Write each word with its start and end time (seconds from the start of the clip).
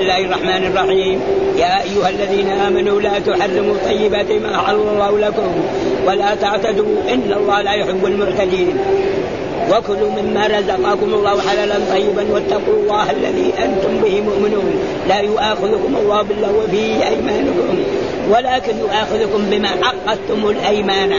الله 0.00 0.18
الرحمن 0.18 0.66
الرحيم 0.66 1.20
يا 1.56 1.82
أيها 1.82 2.08
الذين 2.08 2.48
آمنوا 2.48 3.00
لا 3.00 3.18
تحرموا 3.18 3.74
طيبات 3.84 4.32
ما 4.32 4.54
أحل 4.56 4.74
الله 4.74 5.18
لكم 5.18 5.48
ولا 6.06 6.34
تعتدوا 6.34 6.96
إن 7.12 7.32
الله 7.36 7.62
لا 7.62 7.72
يحب 7.72 8.06
المعتدين 8.06 8.76
وكلوا 9.70 10.10
مما 10.10 10.46
رزقكم 10.46 11.14
الله 11.14 11.40
حلالا 11.48 11.74
طيبا 11.90 12.32
واتقوا 12.32 12.74
الله 12.82 13.10
الذي 13.10 13.52
أنتم 13.64 14.00
به 14.04 14.20
مؤمنون 14.20 14.72
لا 15.08 15.20
يؤاخذكم 15.20 15.96
الله 16.02 16.22
باللغو 16.22 16.60
في 16.70 16.82
ايمانكم 17.08 17.78
ولكن 18.30 18.78
يؤاخذكم 18.78 19.50
بما 19.50 19.68
عقدتم 19.68 20.48
الأيمان. 20.50 21.12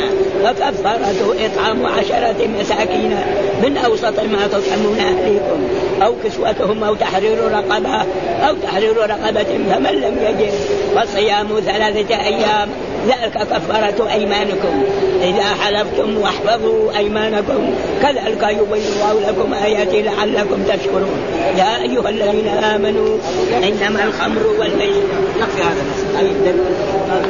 فكفارته 0.43 1.45
إطعام 1.45 1.85
عشرة 1.85 2.47
مساكين 2.59 3.15
من 3.63 3.77
أوسط 3.77 4.19
ما 4.19 4.47
تطعمون 4.47 4.99
أهليكم. 4.99 5.67
أو 6.01 6.13
كسوتهم 6.23 6.83
أو 6.83 6.95
تحرير 6.95 7.51
رقبة 7.51 8.05
أو 8.47 8.55
تحرير 8.63 8.97
رقبة 8.97 9.43
فمن 9.43 9.91
لم 9.91 10.17
يجد 10.21 10.53
فصيام 10.95 11.47
ثلاثة 11.65 12.15
أيام 12.25 12.69
ذلك 13.07 13.33
كفارة 13.33 14.11
أيمانكم. 14.11 14.83
إذا 15.21 15.43
حلفتم 15.43 16.17
واحفظوا 16.17 16.97
أيمانكم. 16.97 17.73
كذلك 18.01 18.43
يبين 18.43 18.83
الله 18.93 19.29
لكم 19.29 19.53
آياته 19.53 19.97
لعلكم 19.97 20.63
تشكرون. 20.63 21.19
يا 21.57 21.81
أيها 21.81 22.09
الذين 22.09 22.47
آمنوا 22.47 23.17
إنما 23.63 24.03
الخمر 24.03 24.41
والميسر 24.59 25.03
نكفي 25.41 25.61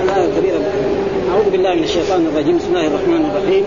هذا 0.10 0.30
كبيرة 0.38 0.60
أعوذ 1.32 1.50
بالله 1.50 1.74
من 1.74 1.84
الشيطان 1.84 2.28
الرجيم. 2.34 2.58
بسم 2.58 2.68
الله 2.68 2.88
الرحمن 2.88 3.32
الرحيم. 3.32 3.64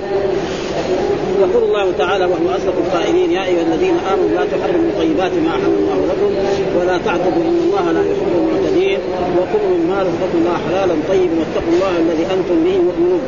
يقول 1.41 1.62
الله 1.64 1.92
تعالى 1.98 2.25
وهو 2.25 2.56
أصدق 2.56 2.75
القائلين 2.87 3.30
يا 3.33 3.45
أيها 3.45 3.62
الذين 3.62 3.97
آمنوا 4.12 4.28
لا 4.28 4.45
تحرموا 4.45 4.91
طيبات 4.98 5.33
ما 5.33 5.50
أحل 5.50 5.73
الله 5.83 5.98
لكم 6.11 6.30
ولا 6.80 6.98
تعتدوا 6.98 7.42
إن 7.42 7.59
الله 7.66 7.92
لا 7.92 8.00
يحب 8.00 8.31
وكلوا 9.39 9.77
مما 9.79 9.99
رزقكم 10.03 10.39
الله 10.41 10.57
حلالا 10.69 10.95
طيبا 11.09 11.35
واتقوا 11.41 11.73
الله 11.75 11.92
الذي 12.05 12.25
أنتم 12.34 12.56
به 12.65 12.77
مؤمنون. 12.89 13.23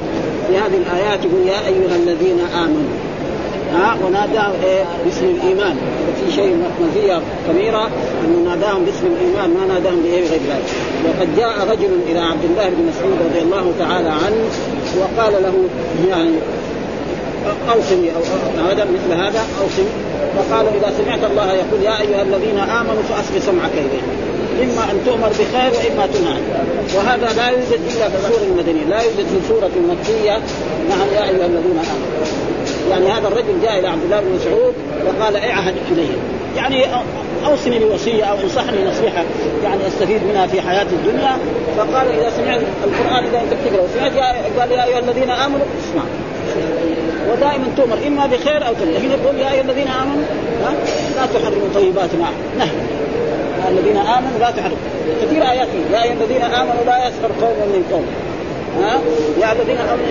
في 0.48 0.52
هذه 0.56 0.78
الآيات 0.84 1.24
يقول 1.24 1.46
يا 1.46 1.60
أيها 1.66 1.96
الذين 1.96 2.38
آمنوا 2.64 2.94
ها 3.74 3.96
وناداه 4.04 4.52
إيه 4.64 4.84
باسم 5.04 5.24
الإيمان. 5.24 5.76
وفي 6.06 6.36
شيء 6.36 6.56
مزيه 6.82 7.20
كبيره 7.48 7.90
أنه 8.24 8.50
ناداهم 8.50 8.84
باسم 8.84 9.06
الإيمان 9.06 9.50
ما 9.50 9.74
ناداهم 9.74 10.00
بإيه 10.02 10.20
غير 10.30 10.40
ذلك. 10.50 10.68
وقد 11.06 11.28
جاء 11.36 11.54
رجل 11.72 11.92
إلى 12.10 12.20
عبد 12.20 12.44
الله 12.44 12.68
بن 12.68 12.80
مسعود 12.90 13.16
رضي 13.30 13.40
الله 13.46 13.72
تعالى 13.78 14.08
عنه 14.08 14.44
وقال 15.00 15.42
له 15.42 15.54
يعني 16.08 16.34
أوصني 17.74 18.08
أو 18.16 18.22
هذا 18.68 18.84
مثل 18.84 19.20
هذا 19.20 19.42
أوصني. 19.62 19.92
فقال 20.36 20.66
إذا 20.66 20.92
سمعت 20.98 21.30
الله 21.30 21.52
يقول 21.52 21.82
يا 21.82 22.00
أيها 22.00 22.22
الذين 22.22 22.58
آمنوا 22.58 23.02
فاصغ 23.02 23.38
سمعك 23.38 23.72
إليه. 23.72 24.33
إما 24.62 24.90
أن 24.90 25.00
تؤمر 25.06 25.28
بخير 25.28 25.72
وإما 25.72 26.06
تنهى. 26.06 26.38
وهذا 26.96 27.32
لا 27.36 27.48
يوجد 27.48 27.80
إلا 27.94 28.08
في 28.08 28.16
السوره 28.16 28.44
المدنية 28.50 28.84
لا 28.84 29.02
يوجد 29.02 29.26
في 29.26 29.48
سوره 29.48 29.70
مكية. 29.90 30.38
نعم 30.88 31.08
يا 31.14 31.24
أيها 31.24 31.46
الذين 31.46 31.78
آمنوا. 31.78 32.26
يعني 32.90 33.06
هذا 33.06 33.28
الرجل 33.28 33.62
جاء 33.62 33.78
إلى 33.78 33.88
عبد 33.88 34.04
الله 34.04 34.20
بن 34.20 34.34
مسعود 34.34 34.74
وقال 35.06 35.36
اعهد 35.36 35.74
الي 35.92 36.08
يعني 36.56 36.86
أوصني 37.46 37.78
بوصية 37.78 38.24
أو 38.24 38.36
أنصحني 38.44 38.84
نصيحة 38.84 39.24
يعني 39.64 39.86
أستفيد 39.86 40.20
منها 40.24 40.46
في 40.46 40.60
حياتي 40.60 40.90
الدنيا. 40.94 41.36
فقال 41.76 42.06
إذا 42.08 42.30
سمعت 42.36 42.60
القرآن 42.84 43.24
إذا 43.24 43.40
أنت 43.40 43.52
بتقرا 43.52 43.82
وسمعت 43.84 44.12
قال 44.60 44.72
يا 44.72 44.84
أيها 44.84 44.98
الذين 44.98 45.30
آمنوا 45.30 45.66
اسمع. 45.82 46.02
ودائما 47.32 47.64
تؤمر 47.76 47.98
إما 48.06 48.26
بخير 48.26 48.66
أو 48.66 48.72
هنا 48.74 49.14
يقول 49.14 49.38
يا 49.38 49.52
أيها 49.52 49.62
الذين 49.62 49.88
آمنوا 49.88 50.24
لا 51.16 51.26
تحرموا 51.34 51.68
طيبات 51.74 52.14
ما 52.14 52.28
نهي. 52.58 52.70
الذين 53.68 53.96
آمنوا 53.96 54.38
لا 54.40 54.50
تحرموا 54.50 54.76
كثير 55.22 55.42
آيات. 55.50 55.68
يا 55.92 56.02
أيها 56.02 56.12
الذين 56.12 56.42
آمنوا 56.42 56.84
لا 56.86 56.96
يسخر 57.06 57.30
قوم 57.42 57.58
من 57.74 57.84
قوم. 57.92 58.06
ها؟ 58.82 59.00
يا 59.40 59.52
الذين 59.52 59.78
آمنوا 59.78 60.06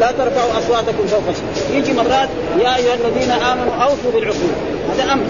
لا 0.00 0.10
ترفعوا 0.10 0.58
أصواتكم 0.58 1.06
فوق 1.06 1.22
يجي 1.72 1.92
مرات 1.92 2.28
يا 2.64 2.76
أيها 2.76 2.94
الذين 2.94 3.30
آمنوا 3.30 3.74
أوفوا 3.82 4.10
بالعقول. 4.14 4.52
هذا 4.90 5.12
أمر. 5.12 5.24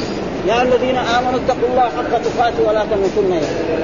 يا 0.48 0.62
الذين 0.62 0.96
آمنوا 0.96 1.40
اتقوا 1.40 1.68
الله 1.70 1.82
حق 1.82 2.12
تقاته 2.22 2.68
ولا 2.68 2.84
تموتن 2.90 3.32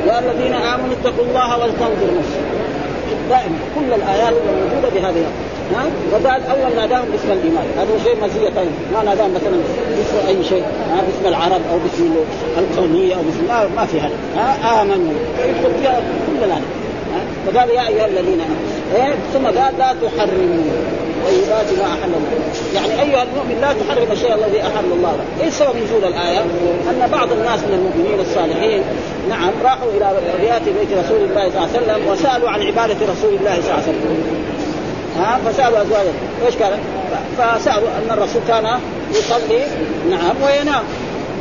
يا 0.07 0.19
الذين 0.19 0.55
آمنوا 0.55 0.95
اتقوا 1.01 1.25
الله 1.25 1.59
ولتنظر 1.59 2.09
نفس 2.19 2.35
دائما 3.31 3.59
كل 3.75 3.95
الآيات 3.95 4.33
الموجودة 4.33 4.89
بهذه 4.95 5.25
ها؟ 5.75 5.85
وقال 6.13 6.43
أول 6.51 6.77
ناداهم 6.77 7.05
باسم 7.13 7.33
الايمان 7.33 7.65
هذا 7.79 8.05
شيء 8.05 8.17
مزيه 8.25 8.49
طيب 8.49 8.71
ما 8.93 9.03
ناداهم 9.03 9.35
مثلا 9.35 9.57
باسم 9.97 10.27
أي 10.29 10.45
شيء 10.45 10.65
ها؟ 10.91 11.03
باسم 11.07 11.27
العرب 11.27 11.61
أو 11.73 11.79
باسم 11.79 12.15
القومية 12.59 13.15
أو 13.15 13.23
باسم 13.23 13.45
ما, 13.49 13.69
ما 13.77 13.87
في 13.87 14.01
هذا. 14.01 14.17
ها؟ 14.37 14.83
آمنوا. 14.83 15.13
يدخل 15.49 15.75
فيها 15.81 16.01
كل 16.27 16.51
هذا 16.51 16.63
فقال 17.47 17.71
يا 17.71 17.89
أيها 17.89 18.07
الذين 18.07 18.41
آمنوا. 18.41 18.57
إيه؟ 18.95 19.15
ثم 19.33 19.45
قال 19.47 19.79
لا 19.79 19.95
تحرموا. 20.03 20.65
طيبات 21.27 21.79
ما 21.79 21.85
أحل 21.85 22.13
الله. 22.19 22.33
يعني 22.75 23.03
أيها 23.03 23.23
المؤمن 23.23 23.59
لا 23.61 23.73
تحرم 23.73 24.13
الشيء 24.13 24.35
الذي 24.35 24.61
أحل 24.63 24.93
الله. 24.93 25.13
لك 25.13 25.45
إيش 25.45 25.55
سبب 25.55 25.77
نزول 25.77 26.05
الآية؟ 26.05 26.41
أن 26.91 27.09
بعض 27.13 27.33
الناس 27.33 27.61
من 27.61 27.75
المؤمنين 27.75 28.21
الصالحين 28.21 28.83
نعم 29.29 29.51
راحوا 29.65 29.91
إلى 29.97 30.13
رياض 30.41 30.63
بيت 30.65 30.99
رسول 31.05 31.21
الله 31.31 31.51
صلى 31.51 31.59
الله 31.59 31.69
عليه 31.75 31.83
وسلم 31.83 32.13
وسألوا 32.13 32.51
عن 32.51 32.63
عبادة 32.63 32.97
رسول 33.13 33.35
الله 33.35 33.55
صلى 33.55 33.71
الله 33.71 33.73
عليه 33.73 33.83
وسلم. 33.83 34.42
ها 35.23 35.39
فسألوا 35.47 35.83
ازواجهم 35.83 36.15
إيش 36.47 36.55
كان؟ 36.55 36.79
فسألوا 37.39 37.89
أن 37.89 38.11
الرسول 38.11 38.43
كان 38.49 38.67
يصلي 39.11 39.67
نعم 40.11 40.37
وينام 40.45 40.83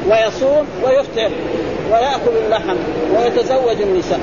ويصوم 0.09 0.65
ويفطر 0.83 1.31
ويأكل 1.91 2.45
اللحم 2.45 2.75
ويتزوج 3.15 3.81
النساء. 3.81 4.19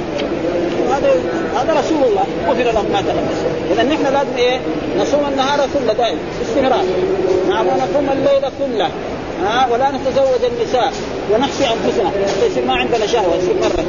هذا 0.91 1.10
هذا 1.56 1.80
رسول 1.80 2.02
الله. 2.08 2.24
غفر 2.48 2.62
له 2.62 2.82
ما 2.92 3.00
تقدم 3.00 3.26
اذا 3.72 3.82
نحن 3.82 4.02
لازم 4.02 4.36
إيه؟ 4.36 4.60
نصوم 4.98 5.26
النهار 5.32 5.58
كله 5.75 5.92
دائما 5.92 6.19
باستمرار. 6.38 6.84
نعم 7.48 7.66
ونقوم 7.66 8.08
الليل 8.12 8.50
كله. 8.58 8.88
ها 9.44 9.69
ولا 9.72 9.90
نتزوج 9.90 10.50
النساء. 10.52 10.92
ونحصي 11.33 11.65
أنفسنا. 11.65 12.11
يصير 12.47 12.65
ما 12.65 12.75
عندنا 12.75 13.06
شهوة 13.06 13.34
يصير 13.37 13.55
مرة. 13.55 13.84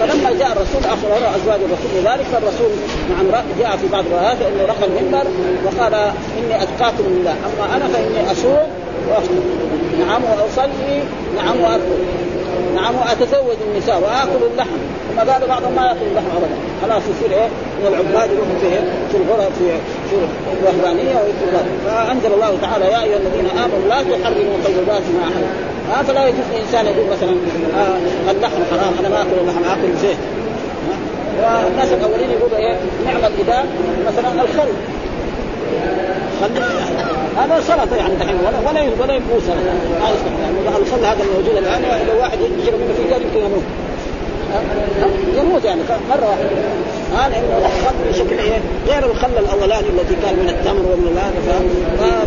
فلما 0.00 0.30
جاء 0.38 0.52
الرسول 0.52 0.84
اخبر 0.84 1.16
أزواج 1.36 1.60
الرسول 1.60 1.90
بذلك 1.96 2.26
فالرسول 2.32 2.70
نعم 3.10 3.42
جاء 3.60 3.76
في 3.76 3.88
بعض 3.92 4.04
الروايات 4.06 4.36
إنه 4.40 4.64
رقى 4.64 4.84
المنبر 4.86 5.26
وقال 5.64 5.94
إني 6.38 6.62
أتقاكم 6.62 7.04
لله. 7.08 7.32
أما 7.32 7.76
أنا 7.76 7.88
فإني 7.88 8.32
أصوم 8.32 8.68
وأفطر. 9.08 9.34
نعم 10.06 10.22
وأصلي 10.24 11.02
نعم 11.36 11.60
وأكل. 11.60 11.98
نعم 12.74 12.94
وأتزوج 12.96 13.56
النساء 13.70 14.00
وأكل 14.00 14.44
اللحم. 14.52 14.78
ثم 15.08 15.30
قال 15.30 15.48
بعضهم 15.48 15.72
ما 15.76 15.82
يأكل 15.86 16.06
اللحم 16.10 16.30
ابدا. 16.36 16.56
خلاص 16.82 17.02
يصير 17.02 17.38
إيه؟ 17.38 17.48
من 17.80 17.86
العباد 17.86 18.30
يروحوا 18.30 18.58
في 18.60 18.70
في 19.10 19.16
الغرف 19.16 19.58
في 19.58 19.68
في 20.10 20.16
الوهدانيه 20.60 21.14
ويكتب 21.14 21.66
فأنزل 21.86 22.32
الله 22.34 22.58
تعالى 22.62 22.84
يا 22.84 23.02
أيها 23.02 23.16
الذين 23.16 23.46
آمنوا 23.64 23.88
لا 23.88 24.02
تحرموا 24.02 24.56
طيبات 24.64 25.02
ما 25.14 25.22
أحل 25.24 25.44
آه 25.92 26.02
فلا 26.02 26.28
يجوز 26.28 26.40
الإنسان 26.54 26.86
يقول 26.86 27.06
مثلا 27.06 27.30
آه 27.76 28.30
اللحم 28.30 28.60
حرام 28.70 28.92
أنا 29.00 29.08
ما 29.08 29.22
أكل 29.22 29.40
اللحم 29.40 29.64
أكل 29.64 29.96
زيت. 30.02 30.16
والناس 31.38 31.92
الأولين 31.92 32.30
يقولوا 32.30 32.58
إيه 32.58 32.76
نعم 33.04 33.16
الاداء 33.16 33.66
مثلا 34.06 34.42
الخل. 34.42 34.68
خل 36.40 36.50
هذا 37.38 37.60
سلطة 37.60 37.96
يعني 37.96 38.14
دحين 38.14 38.36
ولا 38.36 38.58
ولا 38.70 38.80
ولا 39.00 39.20
سلطة. 39.46 39.72
ما 40.00 40.08
يعني 40.42 40.78
الخل 40.78 41.04
هذا 41.04 41.22
الموجود 41.22 41.56
الآن 41.56 41.82
لو 42.08 42.20
واحد 42.20 42.38
يشرب 42.62 42.78
منه 42.80 42.94
فنجان 42.98 43.22
يمكن 43.22 43.38
يموت. 43.46 43.62
يموت 45.36 45.64
يعني 45.64 45.80
مره 46.10 46.28
واحدة. 46.28 46.48
ها 47.16 47.28
لأنه 47.28 47.58
الخل 47.58 47.94
بشكل 48.10 48.38
إيه 48.38 48.60
غير 48.88 49.10
الخل 49.10 49.38
الأولاني 49.38 49.88
الذي 49.88 50.16
كان 50.24 50.36
من 50.36 50.48
التمر 50.48 50.92
ومن 50.92 51.18
هذا 51.18 51.60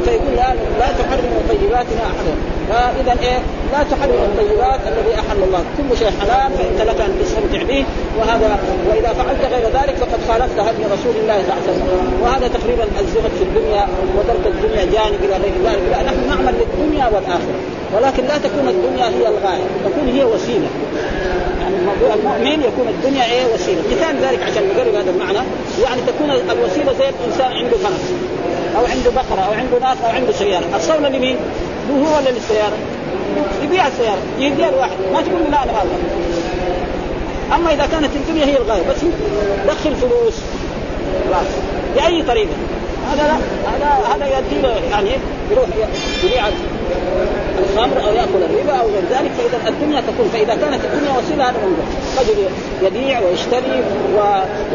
فيقول 0.06 0.36
لا 0.80 0.88
تحرموا 1.00 1.42
طيباتنا 1.50 2.04
أحدا. 2.04 2.34
فإذا 2.72 3.16
إيه 3.22 3.40
لا 3.74 3.84
تحرم 3.92 4.20
الطيبات 4.30 4.80
الذي 4.88 5.14
أحل 5.20 5.40
الله. 5.48 5.64
كل 5.78 5.98
شيء 5.98 6.12
حلال 6.22 6.52
فانت 6.58 6.90
لك 6.90 7.02
أن 7.02 7.12
تستمتع 7.22 7.64
به 7.64 7.85
وهذا 8.20 8.59
وإذا 8.90 9.14
فعلت 9.14 9.44
غير 9.53 9.66
ذلك 9.79 9.96
فقد 9.96 10.20
خالفت 10.28 10.59
هدي 10.59 10.84
رسول 10.96 11.16
الله 11.22 11.38
صلى 11.44 11.53
الله 11.53 11.64
عليه 11.64 11.72
وسلم. 11.72 12.22
وهذا 12.23 12.47
تقريبا 12.47 12.85
الزهد 13.00 13.32
في 13.40 13.44
الدنيا 13.44 13.88
وترك 14.18 14.46
الدنيا 14.53 14.84
جانب 14.96 15.20
إلى 15.23 15.35
غير 15.44 15.56
ذلك. 15.66 15.84
لا 15.91 16.03
نحن 16.03 16.28
نعمل 16.29 16.53
للدنيا 16.62 17.06
والآخرة. 17.14 17.59
ولكن 17.96 18.23
لا 18.23 18.38
تكون 18.38 18.68
الدنيا 18.68 19.06
هي 19.06 19.28
الغاية 19.34 19.66
تكون 19.85 20.08
هي 20.16 20.23
وسيلة. 20.23 20.70
يعني 21.62 21.76
المؤمن 22.16 22.59
يكون 22.70 22.88
الدنيا 22.88 23.26
إيه 23.26 23.46
وسيلة. 23.53 23.82
مثال 23.91 24.16
ذلك 24.26 24.40
عشان 24.44 24.64
نقرب 24.70 24.96
هذا 24.96 25.12
المعنى. 25.12 25.41
يعني 25.84 26.02
تكون 26.08 26.29
الوسيلة 26.32 26.94
زي 27.00 27.09
الانسان 27.09 27.52
عنده 27.52 27.78
فرس 27.84 28.06
أو 28.78 28.85
عنده 28.85 29.12
بقرة 29.12 29.41
أو 29.47 29.53
عنده 29.53 29.88
ناس 29.88 29.97
أو 30.06 30.09
عنده 30.09 30.32
سيارة. 30.32 30.66
الصولة 30.76 31.09
لمين؟ 31.09 31.38
هو 31.91 32.17
ولا 32.17 32.29
للسيارة؟ 32.29 32.78
يبيع 33.64 33.88
السيارة 33.88 34.22
يديها 34.40 34.70
الواحد. 34.70 34.97
ما 35.14 35.22
تقول 35.22 35.52
لا 35.52 35.64
أنا 35.64 35.72
هذا 35.72 35.90
أما 37.55 37.73
إذا 37.73 37.85
كانت 37.91 38.09
الدنيا 38.16 38.46
هي 38.46 38.58
الغاية 38.58 38.82
بس 38.90 38.97
دخل 39.67 39.96
فلوس. 39.96 40.35
خلاص. 41.29 41.47
بأي 41.96 42.23
طريقة. 42.23 42.55
هذا 43.11 43.23
لا 43.23 43.35
هذا 43.72 44.16
هذا 44.16 44.40
يدي 44.40 44.67
يعني 44.91 45.09
يروح 45.52 45.66
يبيع 46.23 46.47
الخمر 47.59 48.03
أو 48.08 48.14
يأكل 48.14 48.44
الربا 48.49 48.73
أو 48.73 48.87
غير 48.87 49.03
ذلك. 49.11 49.32
فإذا 49.37 49.70
الدنيا 49.70 50.02
تكون 50.02 50.29
فإذا 50.34 50.55
كانت 50.55 50.79
الدنيا 50.85 51.17
وسيلة 51.17 51.49
هذا 51.49 51.58
موجود 51.64 51.85
رجل 52.20 52.49
يبيع 52.82 53.20
ويشتري 53.20 53.84
و... 54.16 54.20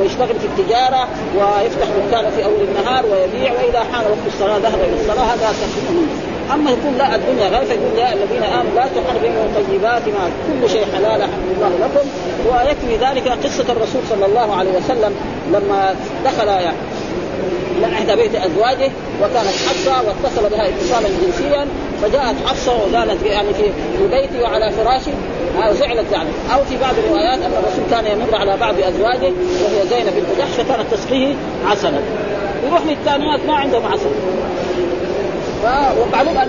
ويشتغل 0.01 0.35
في 0.41 0.47
التجارة 0.47 1.09
ويفتح 1.37 1.87
دكانه 2.09 2.31
في 2.31 2.45
أول 2.45 2.61
النهار 2.69 3.05
ويبيع 3.07 3.53
وإذا 3.53 3.79
حان 3.93 4.05
وقت 4.05 4.27
الصلاة 4.27 4.59
ذهب 4.59 4.79
إلى 4.81 5.01
الصلاة 5.01 5.25
هذا 5.25 5.53
تكون 5.77 6.09
أما 6.55 6.71
يكون 6.71 6.95
لا 6.99 7.15
الدنيا 7.15 7.49
غير 7.49 7.65
فيقول 7.65 7.99
يا 7.99 8.13
الذين 8.13 8.43
آمنوا 8.43 8.75
لا 8.75 8.87
تحرموا 8.87 9.47
طيبات 9.55 10.03
ما 10.09 10.31
كل 10.47 10.71
شيء 10.71 10.85
حلال 10.95 11.21
أحل 11.21 11.41
الله 11.57 11.69
لكم. 11.69 12.09
ويكفي 12.51 13.07
ذلك 13.07 13.29
قصة 13.29 13.73
الرسول 13.73 14.03
صلى 14.11 14.27
الله 14.27 14.57
عليه 14.57 14.71
وسلم 14.71 15.15
لما 15.53 15.95
دخل 16.25 16.49
يعني 16.49 16.77
احدى 17.95 18.17
بيت 18.17 18.35
أزواجه 18.35 18.91
وكانت 19.23 19.57
حفصة 19.69 19.93
واتصل 20.07 20.49
بها 20.51 20.69
اتصالا 20.69 21.09
جنسيا 21.09 21.67
فجاءت 22.03 22.37
حفصة 22.47 22.73
وقالت 22.73 23.27
يعني 23.27 23.55
في 23.55 23.71
بيتي 24.11 24.43
وعلى 24.43 24.73
فراشي 24.73 25.11
وزعلت 25.59 26.13
يعني. 26.13 26.29
أو 26.55 26.65
في 26.65 26.77
بعض 26.79 26.95
الروايات 26.99 27.39
أن 27.39 27.53
الرسول 27.53 27.85
كان 27.91 28.07
يمر 28.07 28.35
على 28.37 28.57
بعض 28.57 28.75
أزواجه 28.79 29.33
وهي 29.65 29.87
زينب 29.91 30.13
بنت 30.17 30.39
جحش 30.39 30.51
فكانت 30.51 30.95
تسقيه 30.95 31.35
عسلا. 31.67 32.01
يروح 32.67 32.81
للثانيات 32.87 33.41
ما 33.47 33.55
عندهم 33.55 33.87
عسل. 33.87 34.11
ومعلوم 36.01 36.39
أن 36.39 36.49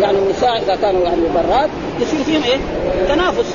يعني 0.00 0.18
النساء 0.18 0.62
إذا 0.62 0.74
كانوا 0.74 1.04
يعني 1.04 1.20
برات 1.34 1.70
يصير 2.00 2.24
فيهم 2.24 2.42
إيه؟ 2.42 2.58
تنافس. 3.08 3.54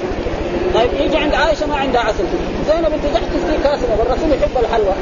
طيب 0.75 0.89
يجي 0.99 1.17
عند 1.17 1.33
عائشة 1.33 1.67
ما 1.67 1.75
عندها 1.75 2.01
عسل. 2.01 2.23
زينب 2.67 2.85
بنت 2.91 3.13
جحش 3.13 3.23
تسقي 3.33 3.57
كاسة 3.63 3.87
والرسول 3.99 4.29
يحب 4.31 4.57
الحلوى 4.59 4.93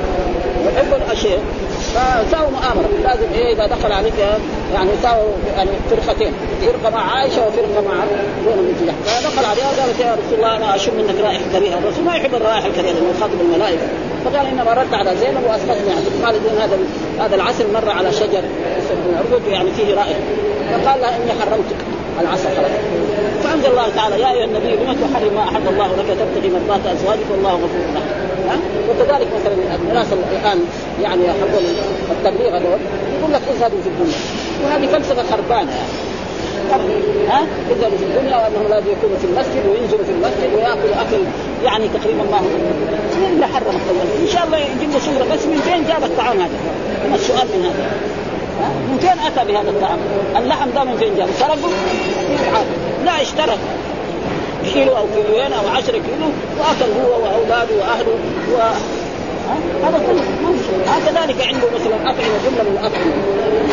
يحب 0.65 0.93
الأشياء. 0.93 1.39
فساووا 1.95 2.49
مؤامره 2.51 2.89
لازم 3.03 3.33
إيه 3.33 3.53
إذا 3.53 3.65
دخل 3.65 3.91
عليك 3.91 4.13
يعني 4.73 4.89
ساووا 5.03 5.31
يعني 5.57 5.69
فرقتين. 5.89 6.33
فرقة 6.61 6.89
مع 6.89 7.15
عائشة 7.15 7.47
وفرقة 7.47 7.81
مع 7.87 8.05
زينب 8.45 8.75
بنت 8.79 8.91
فدخل 9.05 9.45
عليها 9.45 9.65
وقالت 9.65 9.99
يا 9.99 10.13
رسول 10.13 10.33
الله 10.37 10.57
أنا 10.57 10.75
أشم 10.75 10.95
منك 10.95 11.19
رائحة 11.23 11.43
كريهة. 11.53 11.77
الرسول 11.77 12.03
ما 12.03 12.15
يحب 12.15 12.35
الرائحة 12.35 12.67
الكريهة 12.67 12.91
لأنه 12.93 13.13
يخاطب 13.17 13.41
الملائكة. 13.41 13.87
فقال 14.25 14.45
إنما 14.47 14.73
ردت 14.73 14.93
على 14.93 15.15
زينب 15.17 15.43
واسقطني 15.47 15.91
عنك 15.91 16.25
قال 16.25 16.35
هذا 16.61 16.77
هذا 17.19 17.35
العسل 17.35 17.73
مر 17.73 17.89
على 17.89 18.11
شجر. 18.11 18.43
يعني 19.47 19.71
فيه 19.71 19.95
رائحة. 19.95 20.19
فقال 20.71 21.01
لها 21.01 21.15
إني 21.15 21.31
حرمتك. 21.41 21.75
العسل 22.21 22.49
خلاص 22.55 22.71
فأنزل 23.43 23.69
الله 23.71 23.89
تعالى 23.95 24.21
يا 24.21 24.31
أيها 24.31 24.45
النبي 24.45 24.67
لم 24.67 24.97
تحرم 25.13 25.33
ما 25.35 25.43
احد 25.43 25.67
الله 25.67 25.87
لك 25.87 26.17
تبتغي 26.19 26.49
مرضات 26.49 26.85
أزواجك 26.85 27.27
والله 27.31 27.53
غفور 27.53 27.83
رحيم. 27.95 28.19
ها؟ 28.49 28.57
وكذلك 28.89 29.27
مثلا 29.39 29.75
الناس 29.89 30.07
الان 30.13 30.59
يعني 31.01 31.25
يحبون 31.25 31.63
التبليغ 32.11 32.57
هذول 32.57 32.79
يقول 33.19 33.33
لك 33.33 33.41
اذهبوا 33.51 33.81
في 33.83 33.89
الدنيا. 33.89 34.19
وهذه 34.63 34.85
فلسفة 34.85 35.23
خربانة. 35.31 35.71
يعني 36.71 36.93
ها؟ 37.29 37.41
يذهبوا 37.69 37.97
في 37.97 38.03
الدنيا 38.03 38.37
وأنهم 38.37 38.67
لازم 38.69 38.91
يكونوا 38.91 39.17
في 39.17 39.25
المسجد 39.25 39.63
وينزلوا 39.69 40.05
في 40.05 40.11
المسجد 40.11 40.49
ويأكلوا 40.55 41.01
أكل 41.01 41.23
يعني 41.63 41.87
تقريبا 41.87 42.23
ما 42.23 42.37
هو 42.37 42.49
من 43.21 43.29
اللي 43.33 43.47
حرم 43.47 43.75
إن 44.21 44.27
شاء 44.33 44.45
الله 44.45 44.57
يجيب 44.57 44.91
له 44.91 44.99
صورة 44.99 45.35
بس 45.35 45.45
من 45.45 45.61
فين 45.65 45.87
جاب 45.87 46.03
الطعام 46.03 46.39
هذا؟ 46.39 46.57
السؤال 47.15 47.47
من 47.53 47.65
هذا؟ 47.65 47.91
من 48.89 48.97
فين 49.01 49.19
أتى 49.27 49.51
بهذا 49.51 49.69
الطعام؟ 49.69 49.99
اللحم 50.37 50.69
ده 50.75 50.83
من 50.83 50.97
فين 50.97 51.15
جاب؟ 51.17 51.29
سرقه؟ 51.39 51.69
لا 53.05 53.21
اشترى. 53.21 53.57
كيلو 54.73 54.97
أو 54.97 55.05
كيلوين 55.15 55.53
أو 55.53 55.67
10 55.67 55.91
كيلو 55.91 56.29
وأكل 56.59 56.91
هو 57.01 57.11
وأولاده 57.23 57.75
وأهله 57.79 58.15
و 58.53 58.57
هذا 59.85 59.97
كله. 60.07 60.23
ما 60.43 60.57
في 60.57 60.63
شيء. 60.67 60.79
كذلك 61.05 61.47
عنده 61.47 61.67
مثلا 61.75 61.95
اطعمه 61.95 62.37
جمله 62.45 62.63
من 62.63 62.77
الاطعمه 62.81 63.13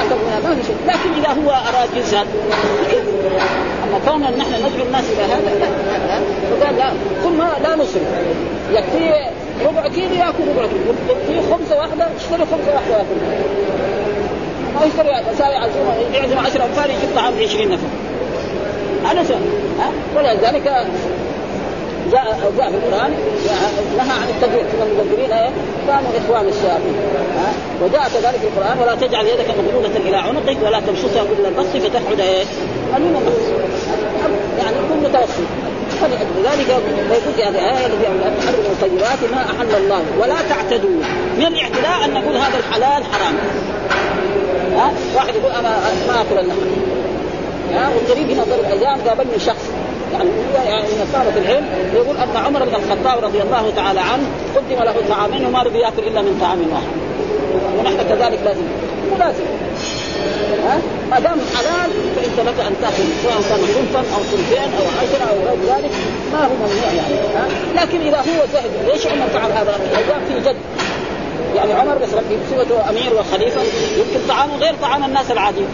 اكل 0.03 0.49
ما 0.49 0.55
في 0.55 0.63
شيء. 0.67 0.77
لكن 0.87 1.11
إذا 1.21 1.43
هو 1.43 1.51
أراد 1.51 1.97
يزهد 1.97 2.27
أما 3.85 3.99
كوننا 4.07 4.31
نحن 4.31 4.55
ندعو 4.55 4.87
الناس 4.87 5.05
إلى 5.13 5.23
هذا 5.23 5.51
لا 5.61 5.69
فقال 6.51 6.77
لا. 6.77 6.93
ما 7.31 7.51
لا 7.63 7.77
نصرف. 7.77 8.03
يكفي 8.73 9.31
ربع 9.67 9.89
كيلو 9.89 10.15
يأكل 10.15 10.45
ربع 10.57 10.67
كيلو. 10.67 10.95
يكفي 11.11 11.53
خمسة 11.53 11.77
واحدة 11.77 12.09
اشتري 12.17 12.47
خمسة 12.53 12.75
واحدة 12.75 12.97
ياكل 12.99 13.17
ما 14.81 14.87
يشتري 14.87 15.09
يساوي 15.33 15.55
عزومه 15.55 15.95
يعزم 16.15 16.39
10 16.39 16.65
انفار 16.65 16.91
يجيب 16.91 17.17
طعام 17.17 17.35
20 17.43 17.69
نفر. 17.69 17.87
هذا 19.05 19.23
سهل 19.25 19.43
ها؟ 19.81 19.91
ولذلك 20.17 20.63
جاء 22.13 22.51
جاء 22.59 22.71
في 22.71 22.77
القرآن 22.77 23.11
نهى 23.97 24.11
عن 24.23 24.29
التدبير 24.29 24.65
كما 24.73 24.85
المدبرين 24.85 25.31
كانوا 25.87 26.11
إخوان 26.19 26.49
الشياطين. 26.49 26.97
وجاء 27.83 28.09
كذلك 28.15 28.37
في 28.37 28.47
القرآن 28.47 28.79
ولا 28.79 28.95
تجعل 28.95 29.27
يدك 29.27 29.47
مغلوله 29.59 29.97
إلى 29.97 30.17
عنقك 30.17 30.57
ولا 30.63 30.81
تبسطها 30.81 31.25
كل 31.25 31.47
البسط 31.47 31.77
فتقعد 31.77 32.21
إيه؟ 32.21 32.45
ملوما 32.95 33.21
يعني 34.59 34.77
كن 34.89 35.09
متوسط 35.09 35.47
فلذلك 36.01 36.67
في 37.37 37.43
هذه 37.43 37.49
الآية 37.49 37.87
التي 37.87 38.05
تحرم 38.41 38.65
الطيبات 38.73 39.19
ما 39.33 39.43
أحل 39.43 39.75
الله. 39.85 40.03
ولا 40.21 40.35
تعتدوا. 40.49 41.01
من 41.39 41.47
الاعتداء 41.47 42.05
أن 42.05 42.15
نقول 42.15 42.37
هذا 42.37 42.59
الحلال 42.59 43.05
حرام. 43.05 43.35
ها؟ 44.77 44.93
واحد 45.17 45.35
يقول 45.35 45.53
أنا 45.53 45.81
ما 46.09 46.21
أكل 46.21 46.39
اللحم 46.39 46.59
ها؟ 47.73 47.91
والغريب 47.97 48.31
هنا 48.31 48.45
ضرب 48.45 48.61
الأيام 48.61 49.01
قابلني 49.01 49.39
شخص. 49.39 49.71
يعني 50.13 50.31
يعني 50.67 50.83
من 50.83 51.09
صارت 51.13 51.37
العلم 51.37 51.67
يقول 51.95 52.17
أن 52.17 52.37
عمر 52.37 52.65
بن 52.65 52.75
الخطاب 52.75 53.25
رضي 53.25 53.43
الله 53.43 53.73
تعالى 53.77 54.01
عنه 54.01 54.27
قدم 54.57 54.83
له 54.83 54.95
طعامين 55.09 55.47
وما 55.47 55.63
رضي 55.63 55.79
يأكل 55.79 56.03
إلا 56.07 56.23
من 56.23 56.39
طعام 56.41 56.59
واحد. 56.73 56.97
ونحن 57.79 58.09
كذلك 58.09 58.39
لازم. 58.45 58.63
مو 59.11 59.17
لازم. 59.19 59.45
ها؟ 60.67 60.79
ما 61.11 61.19
دام 61.19 61.39
حلال 61.57 61.91
فإنت 62.17 62.49
لك 62.49 62.61
أن 62.67 62.75
تأكل 62.83 63.07
سواء 63.23 63.35
كان 63.49 63.61
صنفا 63.75 63.99
أو 63.99 64.23
صنفين 64.33 64.71
أو 64.79 64.85
عشره 64.99 65.27
أو 65.31 65.49
غير 65.49 65.77
ذلك 65.77 65.91
ما 66.33 66.45
هو 66.45 66.55
ممنوع 66.55 66.93
يعني. 66.97 67.15
ها؟ 67.37 67.47
لكن 67.83 68.01
إذا 68.01 68.19
هو 68.19 68.47
زهد 68.53 68.71
ليش 68.87 69.07
عمر 69.07 69.27
فعل 69.27 69.53
هذا؟ 69.53 69.77
الأيام 69.93 70.21
في 70.29 70.49
جد؟ 70.49 70.57
يعني 71.57 71.73
عمر 71.73 71.99
بس 71.99 72.09
بصفته 72.09 72.91
أمير 72.91 73.15
وخليفه 73.19 73.61
يمكن 73.97 74.29
طعامه 74.29 74.57
غير 74.57 74.75
طعام 74.83 75.05
الناس 75.05 75.31
العاديين. 75.31 75.67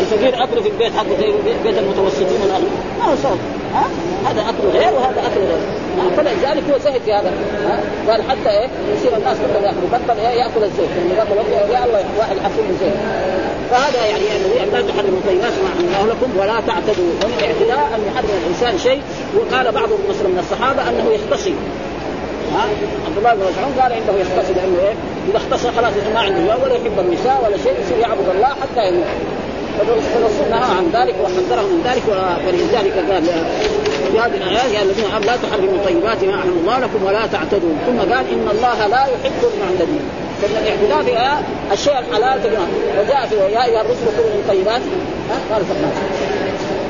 الفقير 0.00 0.44
أكله 0.44 0.62
في 0.62 0.68
البيت 0.68 0.92
حقه 0.96 1.16
زي 1.20 1.32
بيت 1.64 1.78
المتوسطين 1.78 2.26
والاغنياء 2.42 2.70
ما 2.98 3.04
هو 3.04 3.16
صوت 3.22 3.38
ها؟ 3.74 3.84
هذا 4.30 4.40
أكل 4.40 4.78
غير 4.78 4.94
وهذا 4.94 5.20
أكل 5.20 5.40
غير. 5.40 5.60
فلذلك 6.16 6.62
هو 6.70 6.78
زهد 6.78 7.00
في 7.04 7.12
هذا. 7.12 7.32
قال 8.08 8.22
حتى 8.22 8.50
إيه؟ 8.50 8.68
يصير 8.96 9.16
الناس 9.16 9.36
كلهم 9.36 9.64
يأكلوا. 9.64 9.88
بطل 9.92 10.20
إيه؟ 10.20 10.28
يأكل 10.28 10.64
الزيت. 10.64 10.90
يعني 10.98 11.18
ياكل 11.18 11.52
يا 11.72 11.84
الله 11.84 12.04
واحد 12.18 12.36
يحصل 12.36 12.64
الزيت 12.70 12.94
فهذا 13.70 14.06
يعني 14.06 14.24
يعني 14.56 14.70
لا 14.70 14.80
تحرموا 14.80 15.18
الطيبات 15.18 15.52
ما 15.52 15.70
الله 15.80 16.12
لكم 16.12 16.38
ولا 16.40 16.60
تعتدوا. 16.66 17.10
ومن 17.24 17.34
الاعتداء 17.38 17.90
أن 17.94 18.00
يحرم 18.08 18.30
الإنسان 18.42 18.78
شيء 18.78 19.02
وقال 19.36 19.72
بعض 19.72 19.88
مثلا 20.10 20.28
من 20.28 20.38
الصحابة 20.38 20.82
أنه 20.88 21.10
يختصي 21.10 21.54
ها؟ 22.54 22.62
عبد 23.06 23.18
الله 23.18 23.34
بن 23.34 23.40
مسعود 23.40 23.80
قال 23.80 23.92
عنده 23.92 24.12
يختصي 24.12 24.52
لأنه 24.52 24.78
إيه؟ 24.82 24.94
إذا 25.28 25.36
اختصى 25.36 25.68
خلاص 25.76 25.92
ما 26.14 26.20
عنده 26.20 26.56
ولا 26.62 26.74
يحب 26.74 26.98
النساء 26.98 27.36
ولا 27.44 27.56
شيء 27.56 27.74
يصير 27.80 27.98
يعبد 27.98 28.28
الله 28.34 28.48
حتى 28.48 28.88
يموت. 28.88 29.06
فالرسول 29.78 30.50
نهى 30.50 30.76
عن 30.78 30.86
ذلك 30.92 31.14
وحذره 31.22 31.62
من 31.62 31.80
ذلك 31.84 32.02
ولذلك 32.08 32.92
قال 33.10 33.24
في 34.12 34.18
هذه 34.18 34.36
الآيات 34.36 34.72
يا 34.72 34.82
الذين 34.82 35.04
آمنوا 35.04 35.26
لا 35.26 35.36
تحرموا 35.36 35.84
طيبات 35.84 36.24
ما 36.24 36.34
احل 36.34 36.48
الله 36.48 36.78
لكم 36.78 37.04
ولا 37.04 37.26
تعتدوا. 37.26 37.74
ثم 37.86 37.98
قال 37.98 38.24
إن 38.34 38.48
الله 38.50 38.86
لا 38.86 39.02
يحب 39.04 39.40
المعتدين. 39.54 40.04
فان 40.42 40.62
الاعتداء 40.62 41.42
الشيء 41.72 41.98
الحلال 41.98 42.42
تجمع 42.42 42.66
وجاء 43.00 43.26
في 43.26 43.34
يا 43.36 43.64
أيها 43.64 43.80
الرسل 43.80 44.06
كلوا 44.16 44.30
من 44.30 44.44
طيبات 44.48 44.80
قال 45.50 45.62